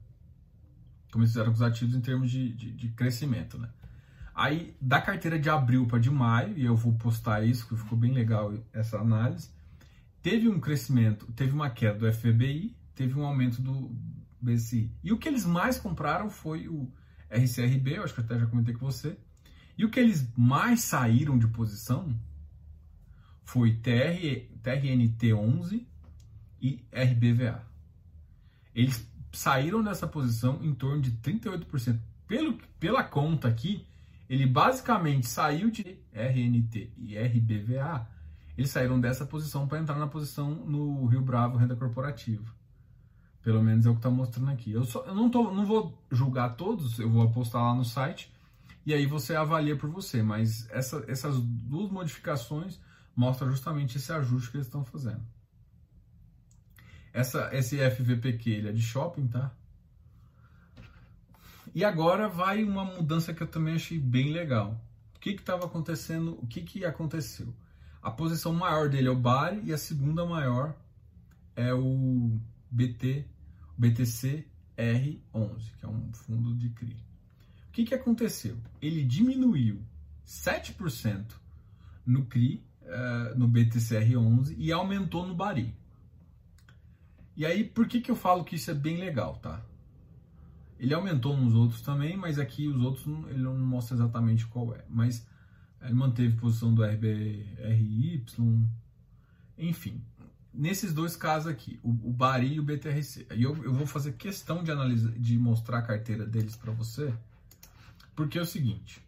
como 1.12 1.24
eles 1.24 1.32
fizeram 1.32 1.52
com 1.52 1.56
os 1.56 1.62
ativos 1.62 1.96
em 1.96 2.02
termos 2.02 2.32
de, 2.32 2.52
de, 2.52 2.72
de 2.72 2.90
crescimento, 2.90 3.60
né? 3.60 3.70
Aí, 4.34 4.76
da 4.82 5.00
carteira 5.00 5.38
de 5.38 5.48
abril 5.48 5.86
para 5.86 6.00
de 6.00 6.10
maio, 6.10 6.58
e 6.58 6.66
eu 6.66 6.76
vou 6.76 6.94
postar 6.94 7.44
isso, 7.46 7.68
que 7.68 7.78
ficou 7.78 7.96
bem 7.96 8.12
legal 8.12 8.52
essa 8.74 8.98
análise, 8.98 9.52
teve 10.24 10.50
um 10.50 10.60
crescimento, 10.60 11.32
teve 11.34 11.54
uma 11.54 11.70
queda 11.70 12.00
do 12.00 12.12
FBI, 12.12 12.76
teve 12.96 13.14
um 13.14 13.24
aumento 13.24 13.62
do 13.62 13.96
BCI. 14.42 14.92
E 15.04 15.14
o 15.14 15.20
que 15.20 15.30
eles 15.30 15.46
mais 15.46 15.78
compraram 15.78 16.32
foi 16.32 16.68
o 16.68 16.92
RCRB, 17.30 17.98
eu 17.98 18.04
acho 18.04 18.16
que 18.16 18.22
até 18.22 18.40
já 18.40 18.48
comentei 18.48 18.74
com 18.74 18.88
você. 18.88 19.16
E 19.78 19.86
o 19.86 19.90
que 19.90 20.00
eles 20.00 20.28
mais 20.38 20.82
saíram 20.82 21.38
de 21.38 21.48
posição 21.48 22.14
foi 23.44 23.74
TR, 23.76 24.48
TRNT11 24.64 25.86
e 26.62 26.84
RBVA. 26.92 27.64
Eles 28.74 29.08
saíram 29.32 29.84
dessa 29.84 30.08
posição 30.08 30.64
em 30.64 30.74
torno 30.74 31.02
de 31.02 31.12
38%. 31.12 32.00
Pelo, 32.28 32.58
pela 32.80 33.04
conta 33.04 33.48
aqui, 33.48 33.86
ele 34.30 34.46
basicamente 34.48 35.28
saiu 35.28 35.70
de 35.70 36.00
RNT 36.14 36.94
e 36.98 37.18
RBVA, 37.18 38.08
eles 38.58 38.70
saíram 38.72 39.00
dessa 39.00 39.26
posição 39.26 39.68
para 39.68 39.80
entrar 39.80 39.98
na 39.98 40.08
posição 40.08 40.52
no 40.52 41.06
Rio 41.06 41.22
Bravo 41.22 41.58
Renda 41.58 41.76
Corporativa. 41.76 42.46
Pelo 43.42 43.62
menos 43.62 43.86
é 43.86 43.90
o 43.90 43.94
que 43.94 44.00
está 44.00 44.10
mostrando 44.10 44.52
aqui. 44.52 44.72
Eu, 44.72 44.86
só, 44.86 45.04
eu 45.04 45.14
não, 45.14 45.30
tô, 45.30 45.52
não 45.52 45.66
vou 45.66 46.02
julgar 46.10 46.56
todos, 46.56 46.98
eu 46.98 47.10
vou 47.10 47.24
apostar 47.24 47.62
lá 47.62 47.76
no 47.76 47.84
site 47.84 48.33
e 48.86 48.94
aí 48.94 49.06
você 49.06 49.36
avalia 49.36 49.76
por 49.76 49.90
você. 49.90 50.22
Mas 50.22 50.70
essa, 50.70 51.04
essas 51.08 51.40
duas 51.40 51.90
modificações 51.90 52.80
mostram 53.16 53.50
justamente 53.52 53.98
esse 53.98 54.12
ajuste 54.12 54.52
que 54.52 54.58
eles 54.58 54.68
estão 54.68 54.84
fazendo. 54.84 55.22
Essa, 57.14 57.50
esse 57.54 57.78
FVPQ 57.78 58.50
ele 58.50 58.70
é 58.70 58.72
de 58.72 58.82
shopping, 58.82 59.28
tá? 59.28 59.52
E 61.76 61.84
agora 61.84 62.28
vai 62.28 62.64
uma 62.64 62.84
mudança 62.84 63.34
que 63.34 63.42
eu 63.42 63.48
também 63.48 63.76
achei 63.76 64.00
bem 64.00 64.32
legal. 64.32 64.80
O 65.16 65.20
que 65.20 65.32
estava 65.32 65.66
acontecendo? 65.66 66.38
O 66.42 66.48
que, 66.48 66.62
que 66.62 66.86
aconteceu? 66.86 67.54
A 68.02 68.12
posição 68.12 68.54
maior 68.54 68.90
dele 68.90 69.08
é 69.08 69.12
o 69.12 69.16
BARI 69.16 69.62
e 69.64 69.74
a 69.74 69.78
segunda 69.78 70.26
maior 70.26 70.76
é 71.56 71.74
o 71.74 72.40
BT, 72.70 73.26
BTC 73.78 74.46
R11, 74.78 75.76
que 75.78 75.86
é 75.86 75.88
um 75.88 76.12
fundo 76.14 76.56
de 76.56 76.70
CRI. 76.70 77.13
Que, 77.74 77.84
que 77.84 77.96
aconteceu? 77.96 78.56
Ele 78.80 79.04
diminuiu 79.04 79.82
7% 80.26 81.26
no 82.06 82.24
CRI, 82.28 82.64
uh, 82.84 83.38
no 83.38 83.48
BTC 83.48 84.00
R11 84.00 84.54
e 84.58 84.72
aumentou 84.72 85.28
no 85.28 85.34
BARI. 85.34 85.76
E 87.36 87.48
aí, 87.48 87.64
por 87.64 87.88
que, 87.88 88.00
que 88.00 88.12
eu 88.12 88.16
falo 88.16 88.44
que 88.44 88.58
isso 88.58 88.70
é 88.70 88.76
bem 88.76 88.98
legal, 88.98 89.38
tá? 89.38 89.60
Ele 90.80 90.94
aumentou 90.94 91.36
nos 91.36 91.56
outros 91.56 91.82
também, 91.82 92.16
mas 92.16 92.38
aqui 92.38 92.68
os 92.68 92.80
outros 92.80 93.08
ele 93.30 93.42
não 93.42 93.58
mostra 93.58 93.96
exatamente 93.96 94.46
qual 94.46 94.76
é. 94.76 94.86
Mas 94.88 95.26
ele 95.82 95.96
manteve 95.96 96.36
posição 96.36 96.76
do 96.76 96.84
RBRY, 96.84 98.24
enfim. 99.58 100.00
Nesses 100.54 100.94
dois 100.94 101.16
casos 101.16 101.52
aqui, 101.52 101.80
o, 101.82 101.90
o 101.90 102.14
Bari 102.14 102.54
e 102.54 102.60
o 102.60 102.64
BTRC. 102.64 103.26
E 103.34 103.42
eu, 103.42 103.64
eu 103.64 103.74
vou 103.74 103.88
fazer 103.88 104.14
questão 104.14 104.64
de 104.64 104.70
analisar, 104.70 105.12
de 105.14 105.40
mostrar 105.40 105.80
a 105.80 105.82
carteira 105.82 106.24
deles 106.24 106.56
para 106.56 106.72
você, 106.72 107.12
porque 108.16 108.38
é 108.38 108.42
o 108.42 108.46
seguinte: 108.46 109.04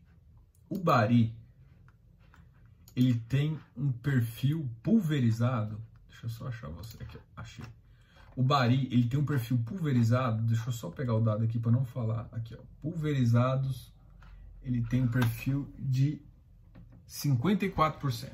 o 0.70 0.78
Bari 0.78 1.34
ele 2.96 3.16
tem 3.28 3.60
um 3.76 3.92
perfil 3.92 4.70
pulverizado. 4.82 5.82
Deixa 6.10 6.26
eu 6.26 6.30
só 6.30 6.48
achar 6.48 6.70
você 6.70 7.02
aqui, 7.02 7.18
achei 7.36 7.66
o 8.36 8.44
Bari, 8.44 8.88
ele 8.92 9.08
tem 9.08 9.20
um 9.20 9.26
perfil 9.26 9.58
pulverizado. 9.60 10.44
Deixa 10.44 10.68
eu 10.68 10.74
só 10.74 10.90
pegar 10.90 11.16
o 11.16 11.22
dado 11.22 11.44
aqui 11.44 11.58
para 11.58 11.72
não 11.72 11.86
falar. 11.86 12.28
Aqui, 12.32 12.54
ó. 12.54 12.60
Pulverizados, 12.82 13.94
ele 14.62 14.82
tem 14.84 15.02
um 15.02 15.08
perfil 15.08 15.72
de 15.80 16.22
54%. 17.08 18.30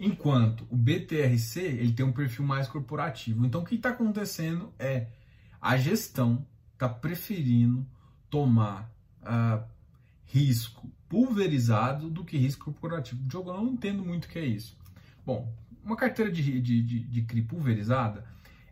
Enquanto 0.00 0.66
o 0.70 0.76
BTRC, 0.76 1.60
ele 1.60 1.92
tem 1.92 2.06
um 2.06 2.12
perfil 2.12 2.44
mais 2.44 2.68
corporativo. 2.68 3.44
Então, 3.44 3.60
o 3.60 3.64
que 3.64 3.74
está 3.74 3.90
acontecendo 3.90 4.72
é 4.78 5.08
a 5.60 5.76
gestão 5.76 6.46
está 6.72 6.88
preferindo 6.88 7.86
tomar 8.30 8.90
risco 10.24 10.90
pulverizado 11.08 12.10
do 12.10 12.24
que 12.24 12.36
risco 12.36 12.64
corporativo. 12.64 13.22
Diogo, 13.24 13.50
eu 13.50 13.56
não 13.56 13.72
entendo 13.72 14.04
muito 14.04 14.24
o 14.24 14.28
que 14.28 14.38
é 14.38 14.44
isso. 14.44 14.76
Bom, 15.24 15.52
uma 15.84 15.96
carteira 15.96 16.30
de, 16.30 16.60
de, 16.60 16.82
de, 16.82 17.00
de 17.00 17.22
CRI 17.22 17.42
pulverizada 17.42 18.24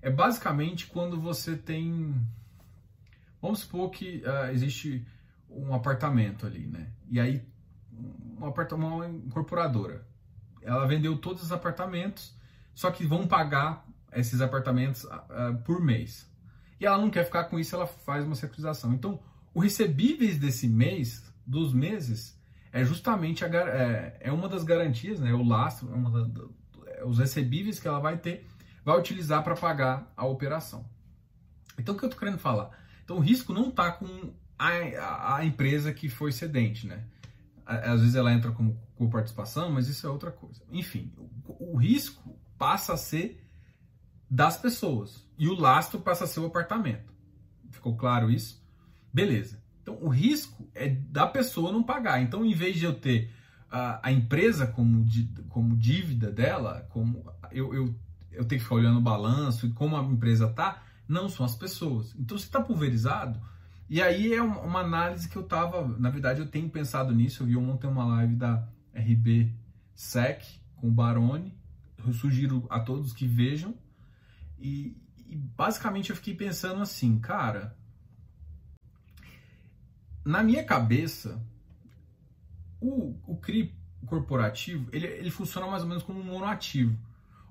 é 0.03 0.11
basicamente 0.11 0.87
quando 0.87 1.21
você 1.21 1.57
tem. 1.57 2.15
Vamos 3.41 3.61
supor 3.61 3.91
que 3.91 4.23
uh, 4.27 4.51
existe 4.53 5.07
um 5.49 5.75
apartamento 5.75 6.47
ali, 6.47 6.67
né? 6.67 6.91
E 7.11 7.21
aí, 7.21 7.47
um 8.39 8.47
apartamento, 8.47 8.95
uma 8.95 9.09
incorporadora. 9.09 10.07
Ela 10.63 10.87
vendeu 10.87 11.17
todos 11.17 11.43
os 11.43 11.53
apartamentos, 11.53 12.35
só 12.75 12.91
que 12.91 13.07
vão 13.07 13.27
pagar 13.27 13.87
esses 14.13 14.41
apartamentos 14.41 15.05
uh, 15.05 15.57
por 15.65 15.81
mês. 15.81 16.31
E 16.81 16.87
ela 16.87 16.99
não 16.99 17.11
quer 17.11 17.25
ficar 17.25 17.45
com 17.45 17.59
isso, 17.59 17.75
ela 17.77 17.87
faz 17.87 18.25
uma 18.25 18.35
securitização. 18.35 18.93
Então, 18.93 19.21
o 19.55 19.61
recebíveis 19.61 20.37
desse 20.37 20.69
mês, 20.69 21.25
dos 21.47 21.73
meses, 21.73 22.39
é 22.73 22.85
justamente 22.85 23.45
a, 23.45 23.49
é, 23.49 24.19
é 24.21 24.33
uma 24.33 24.49
das 24.49 24.65
garantias, 24.65 25.21
né? 25.21 25.33
O 25.33 25.45
lastro, 25.45 25.89
é 25.95 26.29
da, 26.29 26.91
é 26.91 27.05
os 27.05 27.19
recebíveis 27.19 27.79
que 27.79 27.87
ela 27.87 28.01
vai 28.01 28.19
ter 28.19 28.47
vai 28.85 28.99
utilizar 28.99 29.43
para 29.43 29.57
pagar 29.57 30.13
a 30.17 30.27
operação. 30.27 30.85
Então, 31.79 31.95
o 31.95 31.99
que 31.99 32.05
eu 32.05 32.09
estou 32.09 32.21
querendo 32.21 32.39
falar? 32.39 32.71
Então, 33.03 33.17
o 33.17 33.21
risco 33.21 33.53
não 33.53 33.69
está 33.69 33.91
com 33.93 34.35
a, 34.59 35.37
a, 35.37 35.45
empresa 35.45 35.93
que 35.93 36.09
foi 36.09 36.33
cedente, 36.33 36.87
né? 36.87 37.05
Às 37.65 38.01
vezes 38.01 38.15
ela 38.15 38.33
entra 38.33 38.53
com, 38.53 38.77
com 38.95 39.09
participação, 39.09 39.71
mas 39.71 39.89
isso 39.89 40.07
é 40.07 40.11
outra 40.11 40.31
coisa. 40.31 40.63
Enfim, 40.71 41.13
o, 41.17 41.73
o 41.73 41.77
risco 41.77 42.39
passa 42.59 42.93
a 42.93 42.97
ser 42.97 43.43
das 44.31 44.59
pessoas 44.59 45.27
e 45.39 45.49
o 45.49 45.55
lastro 45.55 46.01
passa 46.01 46.25
a 46.25 46.27
ser 46.27 46.41
o 46.41 46.47
apartamento. 46.47 47.13
Ficou 47.71 47.97
claro 47.97 48.31
isso? 48.31 48.64
Beleza. 49.15 49.63
Então, 49.81 49.97
o 50.01 50.09
risco 50.09 50.69
é 50.75 50.89
da 50.89 51.27
pessoa 51.27 51.73
não 51.73 51.83
pagar. 51.83 52.21
Então, 52.21 52.45
em 52.45 52.55
vez 52.55 52.77
de 52.77 52.85
eu 52.85 52.95
ter 52.95 53.31
a, 53.71 54.09
a 54.09 54.13
empresa 54.13 54.67
como, 54.67 55.07
como 55.49 55.77
dívida 55.77 56.31
dela, 56.31 56.87
como 56.91 57.25
eu, 57.53 57.73
eu 57.73 57.95
eu 58.35 58.45
tenho 58.45 58.59
que 58.59 58.65
ficar 58.65 58.75
olhando 58.75 58.99
o 58.99 59.03
balanço 59.03 59.67
e 59.67 59.73
como 59.73 59.97
a 59.97 60.03
empresa 60.03 60.49
tá, 60.49 60.83
não 61.09 61.29
são 61.29 61.47
as 61.47 61.55
pessoas. 61.55 62.15
Então 62.19 62.37
se 62.37 62.45
está 62.45 62.61
pulverizado, 62.61 63.41
e 63.89 64.03
aí 64.03 64.33
é 64.33 64.43
uma 64.43 64.81
análise 64.81 65.29
que 65.29 65.37
eu 65.37 65.43
tava, 65.43 65.87
na 65.99 66.11
verdade 66.11 66.41
eu 66.41 66.47
tenho 66.47 66.69
pensado 66.69 67.15
nisso, 67.15 67.43
eu 67.43 67.47
vi 67.47 67.57
ontem 67.57 67.87
uma 67.87 68.05
live 68.05 68.35
da 68.35 68.67
RB 68.95 69.53
Sec 69.95 70.43
com 70.77 70.89
o 70.89 70.93
Baroni, 70.93 71.57
eu 72.05 72.13
sugiro 72.13 72.67
a 72.69 72.81
todos 72.81 73.13
que 73.13 73.27
vejam, 73.27 73.75
e, 74.59 74.97
e 75.27 75.37
basicamente 75.37 76.11
eu 76.11 76.17
fiquei 76.17 76.35
pensando 76.35 76.83
assim, 76.83 77.19
cara, 77.19 77.77
na 80.25 80.43
minha 80.43 80.65
cabeça, 80.65 81.41
o, 82.81 83.17
o 83.27 83.37
CRI 83.37 83.75
corporativo, 84.07 84.89
ele, 84.93 85.07
ele 85.07 85.31
funciona 85.31 85.67
mais 85.67 85.83
ou 85.83 85.89
menos 85.89 86.03
como 86.03 86.21
um 86.21 86.25
monoativo. 86.25 86.99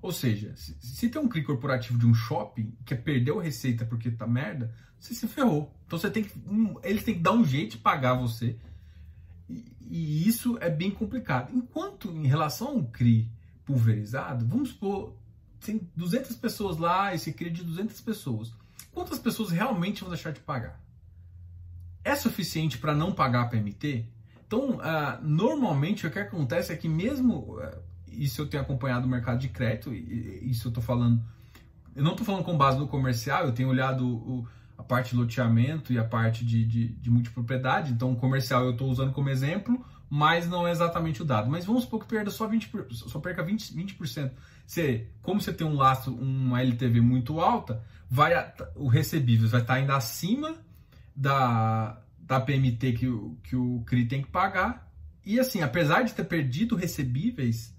Ou 0.02 0.12
seja, 0.12 0.54
se, 0.56 0.76
se 0.80 1.08
tem 1.08 1.20
um 1.20 1.28
CRI 1.28 1.42
corporativo 1.42 1.98
de 1.98 2.06
um 2.06 2.14
shopping 2.14 2.76
que 2.84 2.94
perdeu 2.94 3.38
receita 3.38 3.86
porque 3.86 4.10
tá 4.10 4.26
merda, 4.26 4.74
você 4.98 5.14
se 5.14 5.26
ferrou. 5.26 5.74
Então 5.86 5.98
você 5.98 6.10
tem 6.10 6.24
que. 6.24 6.38
Um, 6.46 6.78
eles 6.82 7.04
têm 7.04 7.14
que 7.14 7.20
dar 7.20 7.32
um 7.32 7.44
jeito 7.44 7.72
de 7.72 7.78
pagar 7.78 8.14
você. 8.14 8.58
E, 9.48 9.64
e 9.80 10.28
isso 10.28 10.58
é 10.60 10.68
bem 10.68 10.90
complicado. 10.90 11.54
Enquanto 11.54 12.10
em 12.10 12.26
relação 12.26 12.68
a 12.68 12.72
um 12.72 12.84
CRI 12.84 13.30
pulverizado, 13.64 14.46
vamos 14.46 14.70
supor, 14.70 15.16
tem 15.64 15.88
200 15.96 16.36
pessoas 16.36 16.76
lá, 16.76 17.14
esse 17.14 17.32
CRI 17.32 17.46
é 17.46 17.50
de 17.50 17.64
200 17.64 18.00
pessoas. 18.00 18.52
Quantas 18.92 19.18
pessoas 19.18 19.50
realmente 19.50 20.02
vão 20.02 20.10
deixar 20.10 20.32
de 20.32 20.40
pagar? 20.40 20.83
É 22.14 22.16
suficiente 22.16 22.78
para 22.78 22.94
não 22.94 23.10
pagar 23.10 23.42
a 23.42 23.46
PMT? 23.46 24.06
Então, 24.46 24.76
uh, 24.76 25.18
normalmente 25.20 26.06
o 26.06 26.10
que 26.12 26.20
acontece 26.20 26.72
é 26.72 26.76
que 26.76 26.88
mesmo 26.88 27.58
uh, 27.58 27.82
isso 28.06 28.40
eu 28.40 28.46
tenho 28.46 28.62
acompanhado 28.62 29.04
o 29.04 29.10
mercado 29.10 29.40
de 29.40 29.48
crédito, 29.48 29.92
e 29.92 30.48
isso 30.48 30.68
eu 30.68 30.70
estou 30.70 30.82
falando. 30.82 31.20
Eu 31.92 32.04
não 32.04 32.12
estou 32.12 32.24
falando 32.24 32.44
com 32.44 32.56
base 32.56 32.78
no 32.78 32.86
comercial, 32.86 33.44
eu 33.46 33.52
tenho 33.52 33.68
olhado 33.68 34.06
o, 34.06 34.46
a 34.78 34.82
parte 34.84 35.10
de 35.10 35.16
loteamento 35.16 35.92
e 35.92 35.98
a 35.98 36.04
parte 36.04 36.44
de, 36.44 36.64
de, 36.64 36.88
de 36.90 37.10
multipropriedade. 37.10 37.92
Então, 37.92 38.12
o 38.12 38.16
comercial 38.16 38.64
eu 38.64 38.70
estou 38.70 38.88
usando 38.88 39.12
como 39.12 39.28
exemplo, 39.28 39.84
mas 40.08 40.48
não 40.48 40.68
é 40.68 40.70
exatamente 40.70 41.20
o 41.20 41.24
dado. 41.24 41.50
Mas 41.50 41.64
vamos 41.64 41.82
supor 41.82 41.98
que 41.98 42.06
perda 42.06 42.30
só 42.30 42.48
20%, 42.48 42.92
só 42.92 43.18
perca 43.18 43.44
20%. 43.44 43.74
20%. 43.74 44.30
Você, 44.64 45.08
como 45.20 45.40
você 45.40 45.52
tem 45.52 45.66
um 45.66 45.74
laço, 45.74 46.14
uma 46.14 46.62
LTV 46.62 47.00
muito 47.00 47.40
alta, 47.40 47.82
vai 48.08 48.32
o 48.76 48.86
recebível 48.86 49.48
vai 49.48 49.62
estar 49.62 49.74
ainda 49.74 49.96
acima 49.96 50.54
da, 51.14 52.00
da 52.26 52.40
PMT 52.40 52.92
que, 52.92 53.06
o, 53.06 53.38
que 53.42 53.54
o 53.54 53.82
CRI 53.86 54.06
tem 54.06 54.22
que 54.22 54.30
pagar. 54.30 54.90
E 55.24 55.38
assim, 55.38 55.62
apesar 55.62 56.02
de 56.02 56.14
ter 56.14 56.24
perdido 56.24 56.76
recebíveis, 56.76 57.74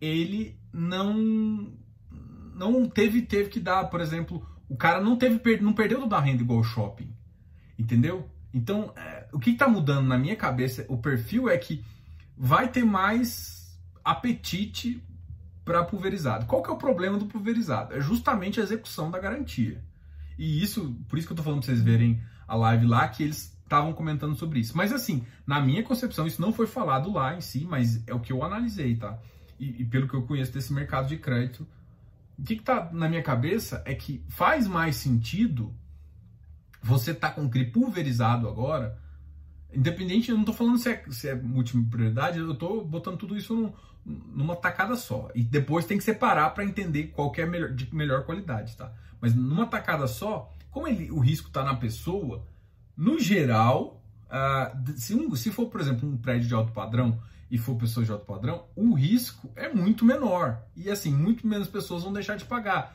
ele 0.00 0.58
não 0.72 1.72
não 2.54 2.86
teve 2.88 3.22
teve 3.22 3.48
que 3.48 3.58
dar, 3.58 3.84
por 3.86 4.00
exemplo, 4.00 4.46
o 4.68 4.76
cara 4.76 5.00
não 5.00 5.16
teve 5.16 5.40
não 5.60 5.72
perdeu 5.72 6.00
toda 6.00 6.16
a 6.16 6.20
renda 6.20 6.42
igual 6.42 6.62
shopping. 6.62 7.14
Entendeu? 7.78 8.28
Então, 8.52 8.92
é, 8.96 9.28
o 9.32 9.38
que 9.38 9.50
está 9.50 9.68
mudando 9.68 10.06
na 10.06 10.18
minha 10.18 10.36
cabeça, 10.36 10.84
o 10.88 10.98
perfil 10.98 11.48
é 11.48 11.56
que 11.56 11.84
vai 12.36 12.68
ter 12.68 12.84
mais 12.84 13.78
apetite 14.04 15.02
para 15.64 15.84
pulverizado. 15.84 16.46
Qual 16.46 16.62
que 16.62 16.70
é 16.70 16.72
o 16.72 16.76
problema 16.76 17.16
do 17.16 17.26
pulverizado? 17.26 17.94
É 17.94 18.00
justamente 18.00 18.60
a 18.60 18.62
execução 18.62 19.10
da 19.10 19.18
garantia. 19.18 19.82
E 20.36 20.62
isso, 20.62 20.96
por 21.08 21.18
isso 21.18 21.28
que 21.28 21.32
eu 21.32 21.34
estou 21.34 21.44
falando 21.44 21.60
para 21.60 21.66
vocês 21.66 21.82
verem 21.82 22.20
a 22.48 22.56
live 22.56 22.86
lá, 22.86 23.06
que 23.08 23.22
eles 23.22 23.56
estavam 23.70 23.92
comentando 23.92 24.34
sobre 24.34 24.58
isso. 24.58 24.76
Mas 24.76 24.92
assim, 24.92 25.24
na 25.46 25.60
minha 25.60 25.84
concepção, 25.84 26.26
isso 26.26 26.42
não 26.42 26.52
foi 26.52 26.66
falado 26.66 27.12
lá 27.12 27.36
em 27.36 27.40
si, 27.40 27.64
mas 27.64 28.02
é 28.08 28.12
o 28.12 28.18
que 28.18 28.32
eu 28.32 28.42
analisei, 28.42 28.96
tá? 28.96 29.16
E, 29.60 29.82
e 29.82 29.84
pelo 29.84 30.08
que 30.08 30.14
eu 30.14 30.22
conheço 30.22 30.52
desse 30.52 30.72
mercado 30.72 31.06
de 31.06 31.16
crédito, 31.16 31.64
o 32.36 32.42
que 32.42 32.54
está 32.54 32.90
na 32.92 33.08
minha 33.08 33.22
cabeça 33.22 33.80
é 33.86 33.94
que 33.94 34.24
faz 34.28 34.66
mais 34.66 34.96
sentido 34.96 35.72
você 36.82 37.14
tá 37.14 37.30
com 37.30 37.48
CRI 37.48 37.66
pulverizado 37.66 38.48
agora, 38.48 38.98
independente, 39.72 40.30
eu 40.30 40.34
não 40.34 40.42
estou 40.42 40.54
falando 40.54 40.78
se 40.78 40.90
é, 40.90 41.04
se 41.10 41.28
é 41.28 41.34
múltipla 41.34 41.84
prioridade, 41.90 42.38
eu 42.38 42.52
estou 42.52 42.84
botando 42.84 43.18
tudo 43.18 43.36
isso 43.36 43.54
num, 43.54 43.72
numa 44.04 44.56
tacada 44.56 44.96
só. 44.96 45.28
E 45.34 45.42
depois 45.42 45.84
tem 45.84 45.98
que 45.98 46.04
separar 46.04 46.50
para 46.50 46.64
entender 46.64 47.08
qual 47.08 47.32
é 47.36 47.46
melhor, 47.46 47.70
de 47.70 47.94
melhor 47.94 48.24
qualidade, 48.24 48.76
tá? 48.76 48.92
Mas 49.20 49.34
numa 49.34 49.66
tacada 49.66 50.06
só, 50.06 50.50
como 50.70 50.88
ele, 50.88 51.10
o 51.10 51.20
risco 51.20 51.48
está 51.48 51.62
na 51.62 51.74
pessoa, 51.74 52.46
no 53.00 53.18
geral, 53.18 54.04
uh, 54.26 54.92
se, 54.94 55.14
um, 55.14 55.34
se 55.34 55.50
for, 55.50 55.70
por 55.70 55.80
exemplo, 55.80 56.06
um 56.06 56.18
prédio 56.18 56.46
de 56.46 56.54
alto 56.54 56.70
padrão 56.70 57.18
e 57.50 57.56
for 57.56 57.74
pessoa 57.74 58.04
de 58.04 58.12
alto 58.12 58.26
padrão, 58.26 58.66
o 58.76 58.92
risco 58.92 59.50
é 59.56 59.72
muito 59.72 60.04
menor. 60.04 60.60
E 60.76 60.90
assim, 60.90 61.10
muito 61.10 61.46
menos 61.46 61.66
pessoas 61.66 62.02
vão 62.02 62.12
deixar 62.12 62.36
de 62.36 62.44
pagar. 62.44 62.94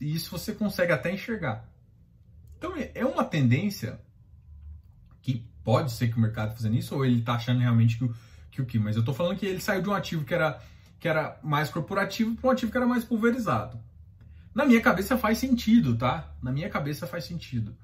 E 0.00 0.14
isso 0.14 0.30
você 0.30 0.54
consegue 0.54 0.92
até 0.92 1.12
enxergar. 1.12 1.68
Então 2.56 2.76
é, 2.76 2.92
é 2.94 3.04
uma 3.04 3.24
tendência 3.24 4.00
que 5.20 5.44
pode 5.64 5.90
ser 5.90 6.06
que 6.06 6.16
o 6.16 6.20
mercado 6.20 6.50
tá 6.50 6.54
fazendo 6.54 6.76
isso, 6.76 6.94
ou 6.94 7.04
ele 7.04 7.18
está 7.18 7.34
achando 7.34 7.58
realmente 7.58 7.98
que 7.98 8.04
o 8.04 8.14
que 8.48 8.62
o 8.62 8.64
que, 8.64 8.78
mas 8.78 8.94
eu 8.94 9.00
estou 9.00 9.12
falando 9.12 9.36
que 9.36 9.44
ele 9.44 9.60
saiu 9.60 9.82
de 9.82 9.88
um 9.88 9.92
ativo 9.92 10.24
que 10.24 10.32
era, 10.32 10.62
que 11.00 11.08
era 11.08 11.36
mais 11.42 11.68
corporativo 11.68 12.36
para 12.36 12.48
um 12.48 12.52
ativo 12.52 12.70
que 12.70 12.78
era 12.78 12.86
mais 12.86 13.04
pulverizado. 13.04 13.76
Na 14.54 14.64
minha 14.64 14.80
cabeça 14.80 15.18
faz 15.18 15.38
sentido, 15.38 15.96
tá? 15.96 16.32
Na 16.40 16.52
minha 16.52 16.70
cabeça 16.70 17.08
faz 17.08 17.24
sentido. 17.24 17.76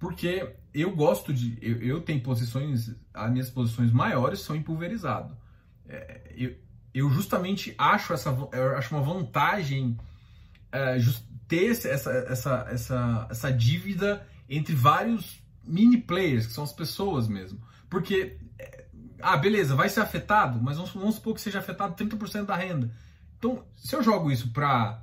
Porque 0.00 0.56
eu 0.72 0.96
gosto 0.96 1.32
de. 1.32 1.58
Eu, 1.60 1.76
eu 1.82 2.00
tenho 2.00 2.22
posições. 2.22 2.90
As 3.12 3.30
minhas 3.30 3.50
posições 3.50 3.92
maiores 3.92 4.40
são 4.40 4.56
em 4.56 4.62
pulverizado. 4.62 5.36
É, 5.86 6.34
eu, 6.34 6.56
eu 6.94 7.10
justamente 7.10 7.74
acho, 7.76 8.14
essa, 8.14 8.30
acho 8.76 8.94
uma 8.94 9.04
vantagem 9.04 9.96
é, 10.72 10.98
just, 10.98 11.22
ter 11.46 11.70
essa, 11.70 12.10
essa, 12.10 12.66
essa, 12.70 13.26
essa 13.30 13.52
dívida 13.52 14.26
entre 14.48 14.74
vários 14.74 15.38
mini 15.62 15.98
players, 15.98 16.46
que 16.46 16.52
são 16.54 16.64
as 16.64 16.72
pessoas 16.72 17.28
mesmo. 17.28 17.60
Porque, 17.90 18.38
é, 18.58 18.86
ah, 19.20 19.36
beleza, 19.36 19.76
vai 19.76 19.90
ser 19.90 20.00
afetado, 20.00 20.62
mas 20.62 20.76
vamos, 20.78 20.92
vamos 20.92 21.16
supor 21.16 21.34
que 21.34 21.42
seja 21.42 21.58
afetado 21.58 21.94
30% 21.94 22.46
da 22.46 22.56
renda. 22.56 22.90
Então, 23.38 23.64
se 23.76 23.94
eu 23.94 24.02
jogo 24.02 24.32
isso 24.32 24.50
para 24.50 25.02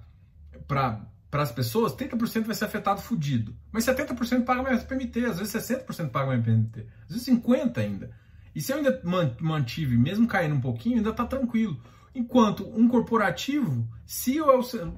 as 1.32 1.52
pessoas, 1.52 1.94
30% 1.94 2.44
vai 2.46 2.56
ser 2.56 2.66
afetado 2.66 3.02
fudido. 3.02 3.56
Mas 3.72 3.86
70% 3.86 4.46
paga 4.46 4.64
mais 4.64 4.84
PMT, 4.84 5.26
às 5.26 5.40
vezes 5.40 5.54
60% 5.54 6.10
paga 6.10 6.28
mais 6.28 6.44
PMT, 6.44 6.88
às 7.04 7.16
vezes 7.16 7.28
50% 7.28 7.78
ainda. 7.78 8.12
E 8.56 8.62
se 8.62 8.72
eu 8.72 8.78
ainda 8.78 9.02
mantive, 9.40 9.98
mesmo 9.98 10.28
caindo 10.28 10.56
um 10.56 10.62
pouquinho, 10.62 10.98
ainda 10.98 11.12
está 11.12 11.26
tranquilo. 11.26 11.80
Enquanto 12.16 12.68
um 12.68 12.88
corporativo, 12.88 13.88
se 14.06 14.38
eu, 14.38 14.48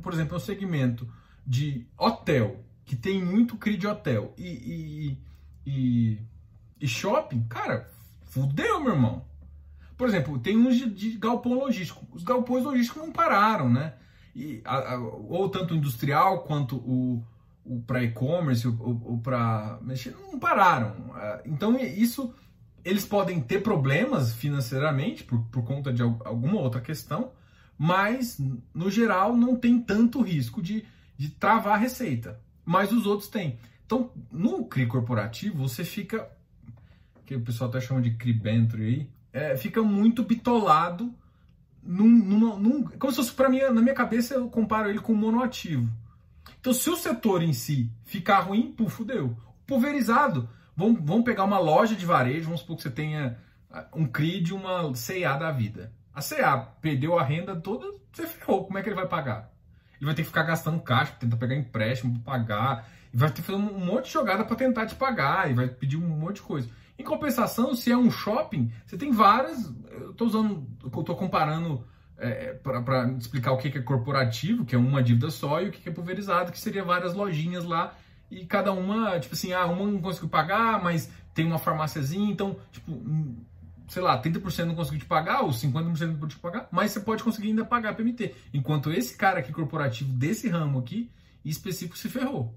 por 0.02 0.14
exemplo, 0.14 0.38
um 0.38 0.40
segmento 0.40 1.12
de 1.46 1.86
hotel, 1.98 2.64
que 2.86 2.96
tem 2.96 3.24
muito 3.24 3.58
CRI 3.58 3.76
de 3.76 3.88
hotel, 3.88 4.34
e, 4.38 4.48
e, 4.48 5.18
e, 5.66 6.20
e 6.80 6.88
shopping, 6.88 7.44
cara, 7.50 7.90
fudeu, 8.22 8.80
meu 8.80 8.94
irmão. 8.94 9.26
Por 9.98 10.08
exemplo, 10.08 10.40
tem 10.40 10.56
uns 10.56 10.78
de, 10.78 10.90
de 10.90 11.18
galpão 11.18 11.56
logístico. 11.56 12.08
Os 12.12 12.24
galpões 12.24 12.64
logísticos 12.64 13.02
não 13.02 13.12
pararam, 13.12 13.70
né? 13.70 13.96
E, 14.36 14.62
a, 14.64 14.94
a, 14.94 15.00
ou 15.00 15.50
tanto 15.50 15.76
industrial 15.76 16.44
quanto 16.44 16.78
o, 16.78 17.24
o 17.66 17.82
para 17.82 18.04
e-commerce, 18.04 18.68
o, 18.68 18.72
o, 18.72 19.14
o 19.14 19.22
para 19.22 19.80
mexer, 19.82 20.16
não 20.32 20.40
pararam. 20.40 20.96
É, 21.18 21.42
então, 21.46 21.78
isso 21.78 22.34
eles 22.84 23.06
podem 23.06 23.42
ter 23.42 23.62
problemas 23.62 24.34
financeiramente 24.34 25.24
por, 25.24 25.42
por 25.46 25.64
conta 25.64 25.92
de 25.92 26.02
alguma 26.02 26.60
outra 26.60 26.82
questão, 26.82 27.32
mas 27.78 28.40
no 28.74 28.90
geral 28.90 29.36
não 29.36 29.56
tem 29.56 29.80
tanto 29.82 30.22
risco 30.22 30.62
de, 30.62 30.86
de 31.18 31.30
travar 31.30 31.74
a 31.74 31.78
receita. 31.78 32.40
Mas 32.66 32.92
os 32.92 33.06
outros 33.06 33.30
têm. 33.30 33.58
Então, 33.86 34.12
no 34.32 34.66
CRI 34.66 34.86
corporativo, 34.86 35.68
você 35.68 35.84
fica, 35.84 36.30
que 37.26 37.36
o 37.36 37.42
pessoal 37.42 37.70
até 37.70 37.82
chama 37.82 38.02
de 38.02 38.12
CRI 38.12 38.34
Bentre 38.34 38.84
aí, 38.84 39.10
é, 39.32 39.58
fica 39.58 39.82
muito 39.82 40.24
bitolado 40.24 41.14
num, 41.90 42.08
numa, 42.08 42.58
num, 42.58 42.84
como 42.84 43.12
se 43.12 43.18
fosse 43.18 43.34
para 43.34 43.50
mim, 43.50 43.60
na 43.60 43.82
minha 43.82 43.96
cabeça 43.96 44.36
eu 44.36 44.50
comparo 44.50 44.90
ele 44.90 45.00
com 45.00 45.14
monoativo. 45.14 45.90
Então, 46.60 46.74
se 46.74 46.90
o 46.90 46.96
setor 46.96 47.42
em 47.42 47.54
si 47.54 47.92
ficar 48.04 48.40
ruim, 48.40 48.72
puf, 48.72 48.96
fudeu. 48.96 49.36
Pulverizado, 49.66 50.50
Vamos, 50.80 51.02
vamos 51.04 51.26
pegar 51.26 51.44
uma 51.44 51.60
loja 51.60 51.94
de 51.94 52.06
varejo, 52.06 52.46
vamos 52.46 52.62
supor 52.62 52.78
que 52.78 52.84
você 52.84 52.90
tenha 52.90 53.38
ah, 53.70 53.86
um 53.94 54.08
CRI 54.08 54.40
de 54.40 54.54
uma 54.54 54.94
CA 54.94 55.36
da 55.36 55.52
vida. 55.52 55.92
A 56.16 56.22
CA 56.22 56.58
perdeu 56.80 57.20
a 57.20 57.24
renda 57.24 57.54
toda, 57.54 57.86
você 58.14 58.26
ferrou. 58.26 58.66
Como 58.66 58.78
é 58.78 58.82
que 58.82 58.88
ele 58.88 58.96
vai 58.96 59.06
pagar? 59.06 59.52
Ele 59.98 60.06
vai 60.06 60.16
ter 60.16 60.22
que 60.22 60.30
ficar 60.30 60.44
gastando 60.44 60.80
caixa, 60.80 61.12
tentar 61.20 61.36
pegar 61.36 61.54
empréstimo 61.54 62.18
pagar, 62.22 62.88
e 63.14 63.18
vai 63.18 63.28
ter 63.30 63.42
que 63.42 63.48
fazer 63.52 63.58
um 63.58 63.78
monte 63.78 64.06
de 64.06 64.14
jogada 64.14 64.46
para 64.46 64.56
tentar 64.56 64.86
te 64.86 64.96
pagar, 64.96 65.52
e 65.52 65.54
vai 65.54 65.68
pedir 65.68 65.98
um 65.98 66.08
monte 66.08 66.36
de 66.36 66.44
coisa. 66.44 66.70
Em 67.00 67.04
compensação, 67.04 67.74
se 67.74 67.92
é 67.92 67.98
um 67.98 68.12
shopping, 68.12 68.72
você 68.86 68.98
tem 68.98 69.12
várias. 69.12 69.74
Eu 69.90 70.12
estou 70.12 70.28
usando, 70.28 70.68
eu 70.84 71.00
estou 71.00 71.16
comparando 71.16 71.84
é, 72.18 72.54
para 72.54 73.10
explicar 73.18 73.54
o 73.54 73.58
que 73.58 73.70
é 73.70 73.82
corporativo, 73.82 74.66
que 74.66 74.76
é 74.76 74.78
uma 74.78 75.02
dívida 75.02 75.32
só, 75.32 75.62
e 75.62 75.70
o 75.70 75.72
que 75.72 75.88
é 75.88 75.92
pulverizado, 75.92 76.52
que 76.52 76.60
seria 76.60 76.84
várias 76.84 77.14
lojinhas 77.14 77.64
lá 77.64 77.96
e 78.32 78.46
cada 78.46 78.72
uma, 78.72 79.20
tipo 79.20 79.34
assim, 79.34 79.54
ah, 79.54 79.66
uma 79.66 79.86
não 79.86 80.02
conseguiu 80.02 80.30
pagar, 80.30 80.84
mas 80.84 81.10
tem 81.34 81.46
uma 81.46 81.58
farmáciazinha, 81.58 82.32
então, 82.32 82.58
tipo, 82.72 82.92
hum, 82.92 83.38
sei 83.88 84.02
lá, 84.02 84.22
30% 84.22 84.66
não 84.66 84.76
conseguiu 84.76 85.00
te 85.00 85.06
pagar, 85.06 85.42
ou 85.42 85.50
50% 85.50 85.74
não 85.82 85.92
conseguiu 85.92 86.28
te 86.28 86.38
pagar, 86.38 86.68
mas 86.72 86.92
você 86.92 87.00
pode 87.00 87.24
conseguir 87.24 87.48
ainda 87.48 87.66
pagar 87.66 87.96
PMT. 87.96 88.36
Enquanto 88.54 88.92
esse 88.92 89.18
cara 89.18 89.40
aqui 89.40 89.52
corporativo 89.52 90.12
desse 90.14 90.48
ramo 90.48 90.80
aqui, 90.80 91.10
específico, 91.44 91.98
se 91.98 92.10
ferrou. 92.10 92.56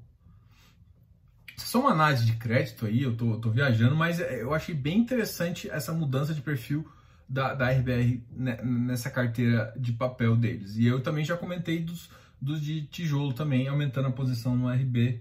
Só 1.65 1.81
uma 1.81 1.91
análise 1.91 2.25
de 2.25 2.33
crédito 2.35 2.87
aí, 2.87 3.03
eu 3.03 3.17
tô, 3.17 3.39
tô 3.39 3.51
viajando, 3.51 3.95
mas 3.97 4.21
é, 4.21 4.43
eu 4.43 4.53
achei 4.55 4.75
bem 4.75 4.99
interessante 4.99 5.71
essa 5.71 5.93
mudança 5.93 6.35
de 6.35 6.41
perfil 6.41 6.87
da, 7.29 7.55
da 7.55 7.71
RBR 7.71 8.23
nessa 8.63 9.11
carteira 9.11 9.73
de 9.77 9.93
papel 9.93 10.37
deles. 10.37 10.77
E 10.77 10.87
eu 10.87 11.01
também 11.01 11.25
já 11.25 11.37
comentei 11.37 11.81
dos, 11.81 12.11
dos 12.41 12.61
de 12.61 12.83
tijolo 12.83 13.33
também, 13.33 13.69
aumentando 13.69 14.09
a 14.09 14.13
posição 14.13 14.55
no 14.57 14.69
RB 14.69 15.21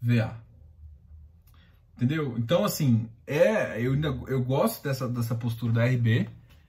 VA. 0.00 0.36
Entendeu? 1.96 2.36
Então, 2.38 2.64
assim, 2.64 3.08
é, 3.26 3.80
eu, 3.80 3.94
ainda, 3.94 4.08
eu 4.28 4.42
gosto 4.42 4.84
dessa, 4.84 5.08
dessa 5.08 5.34
postura 5.34 5.72
da 5.72 5.84
RB. 5.86 6.28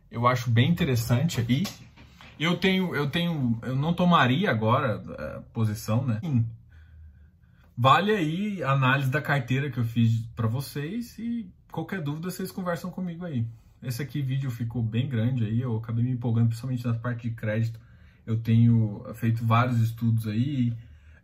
Eu 0.09 0.25
acho 0.25 0.49
bem 0.49 0.69
interessante 0.69 1.41
aí. 1.41 1.63
Eu 2.39 2.55
tenho, 2.57 2.95
eu 2.95 3.09
tenho, 3.09 3.59
eu 3.63 3.75
não 3.75 3.93
tomaria 3.93 4.49
agora 4.49 5.03
a 5.17 5.21
é, 5.21 5.39
posição, 5.53 6.05
né? 6.05 6.19
Sim. 6.23 6.45
Vale 7.77 8.11
aí 8.11 8.63
a 8.63 8.71
análise 8.71 9.11
da 9.11 9.21
carteira 9.21 9.69
que 9.69 9.77
eu 9.77 9.83
fiz 9.83 10.25
para 10.35 10.47
vocês 10.47 11.15
e 11.19 11.47
qualquer 11.71 12.01
dúvida 12.01 12.31
vocês 12.31 12.51
conversam 12.51 12.89
comigo 12.89 13.23
aí. 13.23 13.45
Esse 13.83 14.01
aqui 14.01 14.19
vídeo 14.19 14.49
ficou 14.49 14.81
bem 14.81 15.07
grande 15.07 15.45
aí, 15.45 15.61
eu 15.61 15.77
acabei 15.77 16.03
me 16.03 16.09
empolgando 16.09 16.47
principalmente 16.47 16.87
na 16.87 16.95
parte 16.95 17.29
de 17.29 17.35
crédito. 17.35 17.79
Eu 18.25 18.39
tenho 18.39 19.05
feito 19.13 19.45
vários 19.45 19.79
estudos 19.79 20.27
aí. 20.27 20.73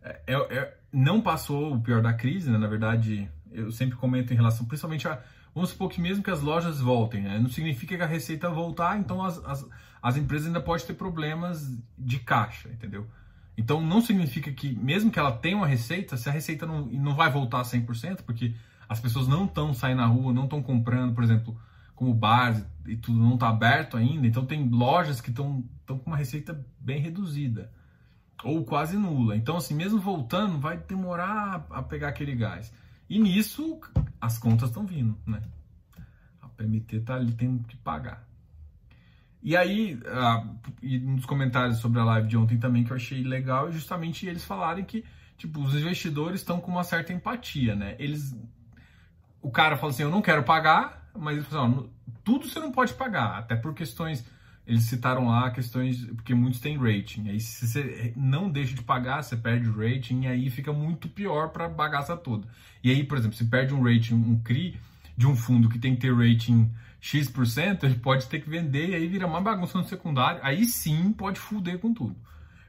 É, 0.00 0.20
é, 0.28 0.34
é 0.34 0.76
não 0.92 1.20
passou 1.20 1.74
o 1.74 1.80
pior 1.80 2.00
da 2.00 2.12
crise, 2.12 2.48
né? 2.48 2.56
na 2.56 2.68
verdade, 2.68 3.28
eu 3.50 3.72
sempre 3.72 3.96
comento 3.96 4.32
em 4.32 4.36
relação, 4.36 4.64
principalmente 4.64 5.08
a. 5.08 5.20
Vamos 5.52 5.70
supor 5.70 5.90
que 5.90 6.00
mesmo 6.00 6.22
que 6.22 6.30
as 6.30 6.40
lojas 6.40 6.80
voltem, 6.80 7.22
né? 7.22 7.38
não 7.38 7.48
significa 7.48 7.96
que 7.96 8.02
a 8.02 8.06
receita 8.06 8.48
voltar, 8.48 8.98
então 8.98 9.24
as, 9.24 9.44
as, 9.44 9.68
as 10.00 10.16
empresas 10.16 10.46
ainda 10.46 10.60
podem 10.60 10.86
ter 10.86 10.94
problemas 10.94 11.76
de 11.98 12.20
caixa, 12.20 12.68
entendeu? 12.68 13.08
Então 13.56 13.80
não 13.80 14.00
significa 14.00 14.52
que, 14.52 14.74
mesmo 14.74 15.10
que 15.10 15.18
ela 15.18 15.32
tenha 15.32 15.56
uma 15.56 15.66
receita, 15.66 16.16
se 16.16 16.28
a 16.28 16.32
receita 16.32 16.66
não, 16.66 16.86
não 16.86 17.14
vai 17.14 17.30
voltar 17.30 17.62
100%, 17.62 18.22
porque 18.22 18.54
as 18.88 19.00
pessoas 19.00 19.28
não 19.28 19.44
estão 19.44 19.72
saindo 19.72 19.98
na 19.98 20.06
rua, 20.06 20.32
não 20.32 20.44
estão 20.44 20.62
comprando, 20.62 21.14
por 21.14 21.22
exemplo, 21.22 21.56
como 21.94 22.12
bares 22.12 22.64
e 22.86 22.96
tudo 22.96 23.18
não 23.18 23.34
está 23.34 23.48
aberto 23.48 23.96
ainda, 23.96 24.26
então 24.26 24.44
tem 24.44 24.68
lojas 24.68 25.20
que 25.20 25.30
estão 25.30 25.62
com 25.86 26.02
uma 26.06 26.16
receita 26.16 26.64
bem 26.80 27.00
reduzida 27.00 27.70
ou 28.42 28.64
quase 28.64 28.96
nula. 28.96 29.36
Então, 29.36 29.56
assim, 29.56 29.74
mesmo 29.74 29.98
voltando, 29.98 30.58
vai 30.58 30.76
demorar 30.76 31.66
a 31.70 31.82
pegar 31.82 32.08
aquele 32.08 32.34
gás. 32.34 32.72
E 33.08 33.18
nisso, 33.18 33.80
as 34.20 34.38
contas 34.38 34.68
estão 34.68 34.86
vindo, 34.86 35.16
né? 35.26 35.42
A 36.42 36.48
PMT 36.48 37.00
tá 37.00 37.14
ali 37.14 37.32
tendo 37.32 37.64
que 37.64 37.76
pagar. 37.76 38.26
E 39.44 39.54
aí, 39.54 40.00
uh, 40.06 40.58
e 40.82 40.98
dos 40.98 41.26
comentários 41.26 41.76
sobre 41.76 42.00
a 42.00 42.04
live 42.04 42.26
de 42.26 42.36
ontem 42.36 42.56
também 42.56 42.82
que 42.82 42.90
eu 42.90 42.96
achei 42.96 43.22
legal 43.22 43.68
é 43.68 43.72
justamente 43.72 44.26
eles 44.26 44.42
falarem 44.42 44.82
que, 44.82 45.04
tipo, 45.36 45.60
os 45.60 45.74
investidores 45.74 46.40
estão 46.40 46.58
com 46.58 46.70
uma 46.70 46.82
certa 46.82 47.12
empatia, 47.12 47.76
né? 47.76 47.94
Eles 47.98 48.34
o 49.42 49.50
cara 49.50 49.76
fala 49.76 49.92
assim, 49.92 50.02
eu 50.02 50.10
não 50.10 50.22
quero 50.22 50.42
pagar, 50.42 51.10
mas 51.14 51.36
ele 51.36 51.44
fala 51.44 51.68
assim, 51.68 51.78
ó, 51.78 52.12
tudo 52.24 52.48
você 52.48 52.58
não 52.58 52.72
pode 52.72 52.94
pagar, 52.94 53.38
até 53.38 53.54
por 53.54 53.74
questões, 53.74 54.24
eles 54.66 54.84
citaram 54.84 55.26
lá 55.26 55.50
questões, 55.50 56.06
porque 56.06 56.34
muitos 56.34 56.60
têm 56.60 56.78
rating, 56.78 57.28
aí 57.28 57.38
se 57.38 57.68
você 57.68 58.14
não 58.16 58.48
deixa 58.48 58.74
de 58.74 58.82
pagar, 58.82 59.22
você 59.22 59.36
perde 59.36 59.68
o 59.68 59.76
rating, 59.76 60.22
e 60.22 60.26
aí 60.26 60.48
fica 60.48 60.72
muito 60.72 61.06
pior 61.06 61.50
para 61.50 61.68
bagaça 61.68 62.16
toda. 62.16 62.48
E 62.82 62.90
aí, 62.90 63.04
por 63.04 63.18
exemplo, 63.18 63.36
se 63.36 63.44
perde 63.44 63.74
um 63.74 63.82
rating, 63.82 64.14
um 64.14 64.40
CRI 64.42 64.80
de 65.14 65.26
um 65.26 65.36
fundo 65.36 65.68
que 65.68 65.78
tem 65.78 65.94
que 65.94 66.00
ter 66.00 66.14
rating 66.14 66.72
X%, 67.04 67.84
ele 67.84 67.96
pode 67.96 68.26
ter 68.28 68.40
que 68.40 68.48
vender 68.48 68.88
e 68.88 68.94
aí 68.94 69.06
vira 69.06 69.26
uma 69.26 69.38
bagunça 69.38 69.76
no 69.76 69.84
secundário, 69.84 70.40
aí 70.42 70.64
sim 70.64 71.12
pode 71.12 71.38
fuder 71.38 71.78
com 71.78 71.92
tudo. 71.92 72.16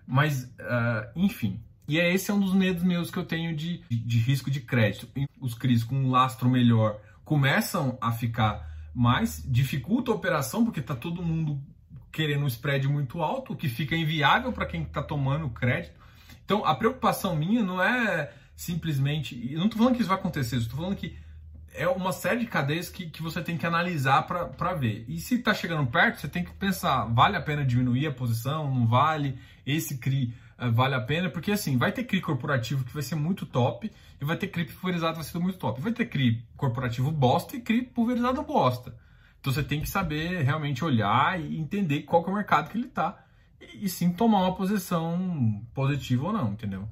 Mas, 0.06 0.44
uh, 0.44 1.10
enfim, 1.16 1.64
e 1.88 1.98
é 1.98 2.14
esse 2.14 2.30
é 2.30 2.34
um 2.34 2.40
dos 2.42 2.54
medos 2.54 2.84
meus 2.84 3.10
que 3.10 3.18
eu 3.18 3.24
tenho 3.24 3.56
de, 3.56 3.82
de, 3.90 3.96
de 3.96 4.18
risco 4.20 4.52
de 4.52 4.60
crédito. 4.60 5.08
Os 5.40 5.54
CRIs 5.54 5.86
com 5.86 5.96
um 5.96 6.12
lastro 6.12 6.50
melhor 6.50 7.00
começam 7.24 7.98
a 8.02 8.12
ficar 8.12 8.70
mais, 8.94 9.42
dificulta 9.48 10.12
a 10.12 10.16
operação, 10.16 10.66
porque 10.66 10.82
está 10.82 10.96
todo 10.96 11.24
mundo 11.24 11.58
querendo 12.12 12.44
um 12.44 12.48
spread 12.48 12.90
muito 12.90 13.22
alto, 13.22 13.54
o 13.54 13.56
que 13.56 13.70
fica 13.70 13.96
inviável 13.96 14.52
para 14.52 14.66
quem 14.66 14.84
está 14.84 15.02
tomando 15.02 15.50
crédito. 15.50 15.96
Então, 16.44 16.66
a 16.66 16.76
preocupação 16.76 17.38
minha 17.38 17.64
não 17.64 17.82
é 17.82 18.34
simplesmente. 18.54 19.50
Eu 19.50 19.60
não 19.60 19.68
estou 19.68 19.80
falando 19.80 19.96
que 19.96 20.02
isso 20.02 20.10
vai 20.10 20.20
acontecer, 20.20 20.58
estou 20.58 20.76
falando 20.78 20.98
que 20.98 21.16
é 21.78 21.88
uma 21.88 22.12
série 22.12 22.42
de 22.42 22.48
cadeias 22.48 22.90
que, 22.90 23.10
que 23.10 23.22
você 23.22 23.42
tem 23.42 23.58
que 23.58 23.66
analisar 23.66 24.24
para 24.24 24.74
ver. 24.74 25.06
E 25.08 25.20
se 25.20 25.36
está 25.36 25.54
chegando 25.54 25.90
perto, 25.90 26.20
você 26.20 26.28
tem 26.28 26.44
que 26.44 26.54
pensar: 26.54 27.06
vale 27.06 27.36
a 27.36 27.42
pena 27.42 27.66
diminuir 27.66 28.08
a 28.08 28.12
posição? 28.12 28.74
Não 28.74 28.88
vale? 28.88 29.38
Esse 29.66 29.98
CRI 29.98 30.34
uh, 30.60 30.72
vale 30.72 30.96
a 30.96 31.02
pena? 31.02 31.30
Porque 31.30 31.52
assim, 31.52 31.78
vai 31.78 31.92
ter 31.92 32.04
CRI 32.04 32.22
corporativo 32.22 32.84
que 32.84 32.94
vai 32.94 33.04
ser 33.04 33.16
muito 33.16 33.46
top, 33.46 33.92
e 34.20 34.26
vai 34.26 34.38
ter 34.38 34.48
CRI 34.48 34.66
pulverizado 34.66 35.14
que 35.14 35.24
vai 35.24 35.32
ser 35.32 35.40
muito 35.40 35.58
top. 35.58 35.82
Vai 35.82 35.92
ter 35.92 36.06
CRI 36.06 36.46
corporativo 36.56 37.12
bosta 37.12 37.56
e 37.56 37.62
CRI 37.62 37.84
pulverizado 37.84 38.42
bosta. 38.44 38.96
Então 39.40 39.54
você 39.54 39.64
tem 39.64 39.80
que 39.80 39.90
saber 39.90 40.42
realmente 40.42 40.84
olhar 40.84 41.40
e 41.40 41.60
entender 41.60 42.02
qual 42.02 42.24
que 42.24 42.30
é 42.30 42.34
o 42.34 42.36
mercado 42.36 42.70
que 42.70 42.78
ele 42.78 42.88
está. 42.88 43.24
E, 43.62 43.88
sim 43.90 44.12
tomar 44.12 44.40
uma 44.40 44.56
posição 44.56 45.62
positiva 45.74 46.28
ou 46.28 46.34
não, 46.34 46.54
entendeu? 46.54 46.88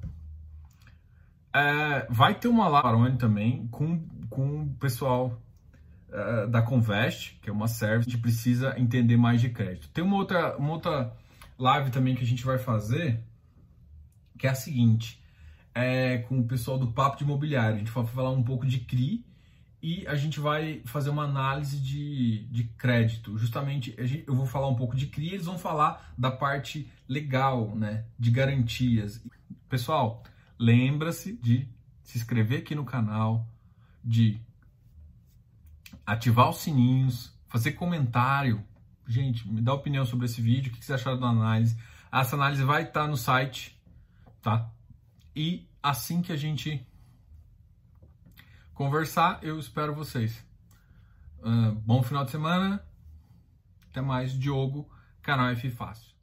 É, 1.52 2.06
vai 2.10 2.34
ter 2.34 2.48
uma 2.48 2.68
live 2.68 3.16
também 3.16 3.66
com, 3.68 3.98
com 4.34 4.62
o 4.62 4.74
pessoal 4.74 5.40
é, 6.10 6.46
da 6.46 6.60
Convest, 6.60 7.38
que 7.40 7.48
é 7.48 7.52
uma 7.52 7.68
service, 7.68 8.08
a 8.08 8.12
gente 8.12 8.20
precisa 8.20 8.74
entender 8.78 9.16
mais 9.16 9.40
de 9.40 9.48
crédito. 9.48 9.88
Tem 9.88 10.02
uma 10.02 10.16
outra, 10.16 10.56
uma 10.56 10.72
outra 10.72 11.16
live 11.58 11.90
também 11.90 12.14
que 12.14 12.22
a 12.22 12.26
gente 12.26 12.44
vai 12.44 12.58
fazer, 12.58 13.20
que 14.38 14.46
é 14.46 14.50
a 14.50 14.54
seguinte, 14.54 15.22
é 15.74 16.18
com 16.18 16.40
o 16.40 16.44
pessoal 16.44 16.78
do 16.78 16.92
Papo 16.92 17.16
de 17.16 17.24
Imobiliário. 17.24 17.76
A 17.76 17.78
gente 17.78 17.90
vai 17.90 18.04
falar 18.06 18.30
um 18.30 18.42
pouco 18.42 18.66
de 18.66 18.80
CRI 18.80 19.24
e 19.82 20.06
a 20.06 20.14
gente 20.14 20.40
vai 20.40 20.82
fazer 20.84 21.10
uma 21.10 21.24
análise 21.24 21.78
de, 21.78 22.46
de 22.46 22.64
crédito. 22.78 23.36
Justamente, 23.38 23.94
gente, 23.98 24.24
eu 24.26 24.34
vou 24.34 24.46
falar 24.46 24.68
um 24.68 24.76
pouco 24.76 24.96
de 24.96 25.06
CRI, 25.06 25.34
eles 25.34 25.46
vão 25.46 25.58
falar 25.58 26.12
da 26.18 26.30
parte 26.30 26.90
legal, 27.08 27.74
né, 27.76 28.04
de 28.18 28.30
garantias. 28.30 29.24
Pessoal, 29.68 30.22
lembra-se 30.58 31.36
de 31.36 31.68
se 32.02 32.18
inscrever 32.18 32.60
aqui 32.60 32.74
no 32.74 32.84
canal, 32.84 33.48
de 34.04 34.40
ativar 36.04 36.50
os 36.50 36.58
sininhos, 36.58 37.32
fazer 37.48 37.72
comentário. 37.72 38.62
Gente, 39.06 39.48
me 39.48 39.60
dá 39.60 39.72
opinião 39.72 40.04
sobre 40.04 40.26
esse 40.26 40.40
vídeo, 40.40 40.72
o 40.72 40.76
que 40.76 40.84
vocês 40.84 41.00
acharam 41.00 41.18
da 41.18 41.28
análise. 41.28 41.76
Essa 42.12 42.36
análise 42.36 42.62
vai 42.62 42.82
estar 42.82 43.08
no 43.08 43.16
site, 43.16 43.80
tá? 44.42 44.70
E 45.34 45.68
assim 45.82 46.22
que 46.22 46.32
a 46.32 46.36
gente 46.36 46.86
conversar, 48.72 49.38
eu 49.42 49.58
espero 49.58 49.94
vocês. 49.94 50.44
Uh, 51.40 51.72
bom 51.72 52.02
final 52.02 52.24
de 52.24 52.30
semana. 52.30 52.84
Até 53.90 54.00
mais, 54.00 54.32
Diogo, 54.32 54.88
canal 55.22 55.48
F 55.50 55.70
Fácil. 55.70 56.13